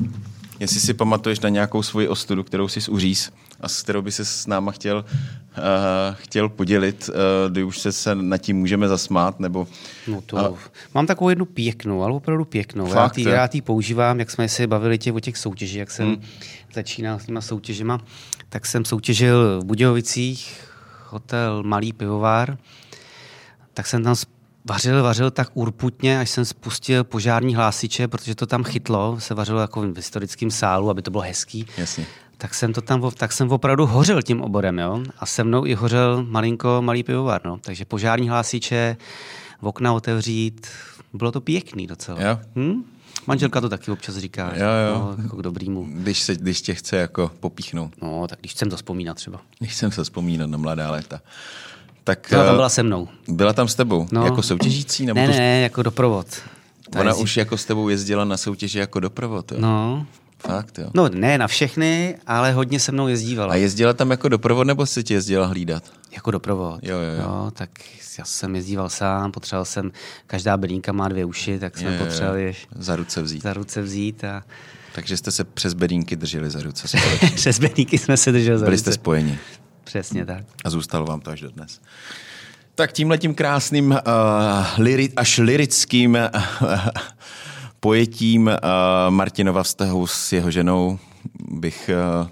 jestli 0.60 0.80
si 0.80 0.94
pamatuješ 0.94 1.40
na 1.40 1.50
nějakou 1.50 1.84
svoji 1.84 2.08
ostudu, 2.08 2.44
kterou 2.44 2.68
jsi 2.68 2.92
uříz 2.92 3.32
a 3.62 3.68
s 3.68 3.82
kterou 3.82 4.02
by 4.02 4.12
se 4.12 4.26
s 4.26 4.48
náma 4.48 4.72
chtěl, 4.72 5.06
uh, 5.08 5.64
chtěl 6.14 6.50
podělit, 6.50 7.10
uh, 7.10 7.52
kdy 7.52 7.64
už 7.64 7.80
se, 7.80 7.92
se 7.92 8.16
nad 8.16 8.38
tím 8.38 8.58
můžeme 8.58 8.88
zasmát, 8.88 9.40
nebo... 9.40 9.68
No 10.08 10.22
to, 10.22 10.36
uh, 10.36 10.58
mám 10.94 11.08
takovou 11.08 11.30
jednu 11.30 11.46
pěknou, 11.46 12.04
ale 12.04 12.14
opravdu 12.14 12.46
pěknou. 12.46 12.86
Fakt, 12.86 13.18
já 13.18 13.48
tý 13.48 13.62
používám, 13.62 14.20
jak 14.20 14.32
jsme 14.32 14.50
se 14.50 14.68
bavili 14.68 14.98
tě 14.98 15.12
o 15.12 15.20
těch 15.20 15.38
soutěžích, 15.38 15.78
jak 15.78 15.92
jsem 15.92 16.08
hmm. 16.08 16.24
začínal 16.74 17.20
s 17.20 17.26
těma 17.26 17.42
soutěžima, 17.42 18.00
tak 18.50 18.66
jsem 18.66 18.86
soutěžil 18.86 19.62
v 19.62 19.66
Budějovicích, 19.66 20.68
hotel 21.10 21.64
Malý 21.64 21.94
pivovár, 21.94 22.58
tak 23.74 23.88
jsem 23.88 24.04
tam 24.04 24.16
vařil, 24.66 25.04
vařil 25.04 25.32
tak 25.32 25.50
urputně, 25.54 26.20
až 26.20 26.30
jsem 26.30 26.46
spustil 26.46 27.04
požární 27.04 27.56
hlásiče, 27.56 28.08
protože 28.08 28.36
to 28.36 28.46
tam 28.46 28.64
chytlo, 28.64 29.20
se 29.20 29.34
vařilo 29.34 29.62
jako 29.62 29.82
v 29.82 29.96
historickém 29.96 30.52
sálu, 30.52 30.90
aby 30.90 31.02
to 31.02 31.12
bylo 31.12 31.24
hezký. 31.24 31.66
Jasně. 31.78 32.06
Tak 32.38 32.54
jsem, 32.54 32.74
to 32.74 32.82
tam, 32.82 33.12
tak 33.18 33.32
jsem 33.32 33.52
opravdu 33.52 33.86
hořel 33.86 34.22
tím 34.22 34.42
oborem, 34.42 34.80
jo? 34.80 35.04
A 35.20 35.26
se 35.26 35.44
mnou 35.44 35.66
i 35.66 35.74
hořel 35.74 36.26
malinko 36.30 36.82
malý 36.82 37.04
pivovar, 37.04 37.42
no. 37.46 37.58
Takže 37.62 37.86
požární 37.86 38.30
hlásiče, 38.30 38.98
v 39.62 39.68
okna 39.68 39.94
otevřít, 39.94 40.68
bylo 41.14 41.32
to 41.32 41.42
pěkný 41.42 41.88
docela. 41.88 42.22
Jo. 42.22 42.40
Hm? 42.56 42.84
Manželka 43.28 43.62
to 43.62 43.70
taky 43.70 43.92
občas 43.92 44.18
říká, 44.18 44.52
jo, 44.56 44.66
jo. 44.90 45.16
No, 45.18 45.24
jako 45.24 45.38
k 45.38 45.42
dobrýmu. 45.42 45.88
Když, 45.90 46.22
se, 46.22 46.36
když 46.36 46.62
tě 46.62 46.74
chce 46.74 46.98
jako 46.98 47.32
popíchnout. 47.40 47.92
No, 48.02 48.28
tak 48.28 48.40
když 48.40 48.52
chcem 48.52 48.70
to 48.70 48.76
vzpomínat 48.76 49.18
třeba. 49.18 49.40
Když 49.60 49.76
jsem 49.76 49.92
se 49.92 50.04
vzpomínat 50.04 50.50
na 50.50 50.58
mladá 50.58 50.92
léta. 50.92 51.22
Tak, 52.04 52.28
Ona 52.34 52.46
tam 52.46 52.56
byla 52.56 52.70
se 52.70 52.84
mnou. 52.84 53.08
Byla 53.28 53.54
tam 53.54 53.68
s 53.68 53.76
tebou? 53.76 54.08
No. 54.12 54.26
Jako 54.26 54.42
soutěžící? 54.42 55.06
Nebo 55.06 55.20
ne, 55.20 55.28
ne, 55.28 55.62
jako 55.62 55.84
doprovod. 55.84 56.28
Ona 56.96 57.10
jezdí... 57.10 57.24
už 57.24 57.38
jako 57.38 57.58
s 57.58 57.66
tebou 57.66 57.90
jezdila 57.90 58.26
na 58.26 58.38
soutěži 58.38 58.80
jako 58.80 59.00
doprovod, 59.00 59.52
jo? 59.52 59.58
No. 59.62 60.06
Fakt, 60.48 60.80
jo? 60.80 60.90
No 60.94 61.10
ne 61.10 61.38
na 61.38 61.48
všechny, 61.48 62.16
ale 62.28 62.52
hodně 62.52 62.80
se 62.80 62.92
mnou 62.92 63.08
jezdívala. 63.08 63.54
A 63.54 63.56
jezdila 63.56 63.94
tam 63.94 64.12
jako 64.12 64.30
doprovod, 64.30 64.68
nebo 64.68 64.86
si 64.86 65.04
tě 65.04 65.14
jezdila 65.14 65.48
hlídat? 65.48 65.84
Jako 66.12 66.32
doprovod. 66.32 66.80
Jo, 66.84 66.98
jo, 66.98 67.04
jo. 67.04 67.24
jo 67.24 67.52
tak 67.54 67.70
já 68.18 68.26
jsem 68.26 68.56
jezdíval 68.56 68.90
sám, 68.90 69.32
potřeboval 69.32 69.66
jsem, 69.66 69.92
každá 70.28 70.58
bedínka 70.58 70.92
má 70.92 71.08
dvě 71.08 71.26
uši, 71.26 71.60
tak 71.60 71.78
jsem 71.78 71.98
potřeboval 71.98 72.38
je 72.38 72.54
za 72.76 72.96
ruce 72.96 73.22
vzít. 73.22 73.44
Za 73.44 73.54
ruce 73.54 73.82
vzít 73.82 74.24
a... 74.24 74.44
Takže 74.96 75.18
jste 75.18 75.32
se 75.32 75.44
přes 75.44 75.74
bedínky 75.74 76.16
drželi 76.16 76.50
za 76.50 76.62
ruce. 76.62 76.98
přes 77.36 77.60
bedínky 77.60 77.98
jsme 77.98 78.18
se 78.18 78.32
drželi 78.32 78.60
za 78.60 78.66
Byli 78.66 78.76
ruce. 78.76 78.82
jste 78.82 78.94
spojeni. 78.94 79.40
Přesně 79.84 80.26
tak. 80.26 80.44
A 80.66 80.70
zůstalo 80.70 81.06
vám 81.06 81.22
to 81.22 81.32
až 81.32 81.42
do 81.42 81.50
dnes. 81.52 81.80
Tak 82.76 82.92
tímhletím 82.92 83.36
krásným, 83.36 83.92
uh, 83.92 83.98
liri, 84.78 85.10
až 85.16 85.38
lirickým 85.38 86.18
uh, 86.62 86.68
pojetím 87.80 88.48
uh, 88.48 88.54
Martinova 89.10 89.64
vztahu 89.64 90.08
s 90.08 90.32
jeho 90.32 90.52
ženou 90.52 91.00
bych 91.50 91.90
uh, 92.22 92.30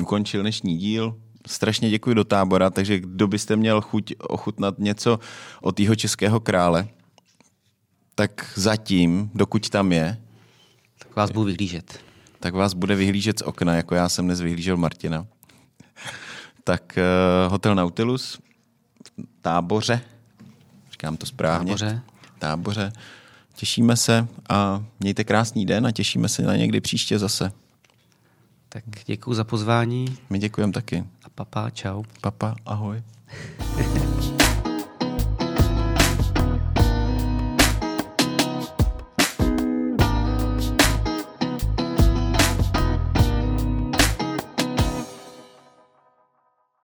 ukončil 0.00 0.40
dnešní 0.40 0.78
díl. 0.78 1.16
Strašně 1.46 1.90
děkuji 1.90 2.14
do 2.14 2.24
tábora, 2.24 2.70
takže 2.70 2.98
kdo 2.98 3.26
byste 3.26 3.56
měl 3.56 3.80
chuť 3.80 4.14
ochutnat 4.18 4.78
něco 4.78 5.18
od 5.60 5.80
jeho 5.80 5.94
českého 5.94 6.40
krále, 6.40 6.88
tak 8.14 8.52
zatím, 8.54 9.30
dokud 9.34 9.68
tam 9.68 9.92
je, 9.92 10.22
Tak 10.98 11.16
vás 11.16 11.30
budu 11.30 11.46
vyhlížet. 11.46 12.00
Tak 12.40 12.54
vás 12.54 12.74
bude 12.74 12.94
vyhlížet 12.94 13.38
z 13.38 13.42
okna, 13.42 13.74
jako 13.74 13.94
já 13.94 14.08
jsem 14.08 14.24
dnes 14.24 14.40
vyhlížel 14.40 14.76
Martina. 14.76 15.26
tak 16.64 16.98
uh, 17.46 17.52
Hotel 17.52 17.74
Nautilus 17.74 18.38
v 19.18 19.42
táboře, 19.42 20.00
říkám 20.90 21.16
to 21.16 21.26
správně. 21.26 21.72
Táboře. 21.72 22.02
Táboře. 22.38 22.92
Těšíme 23.60 23.96
se 23.96 24.28
a 24.48 24.84
mějte 25.00 25.24
krásný 25.24 25.66
den 25.66 25.86
a 25.86 25.92
těšíme 25.92 26.28
se 26.28 26.42
na 26.42 26.56
někdy 26.56 26.80
příště 26.80 27.18
zase. 27.18 27.52
Tak 28.68 28.84
děkuji 29.06 29.34
za 29.34 29.44
pozvání 29.44 30.18
My 30.30 30.38
děkujeme 30.38 30.72
taky. 30.72 31.04
a 31.24 31.28
papa, 31.34 31.70
čau. 31.70 32.02
Papa, 32.20 32.56
ahoj. 32.66 33.02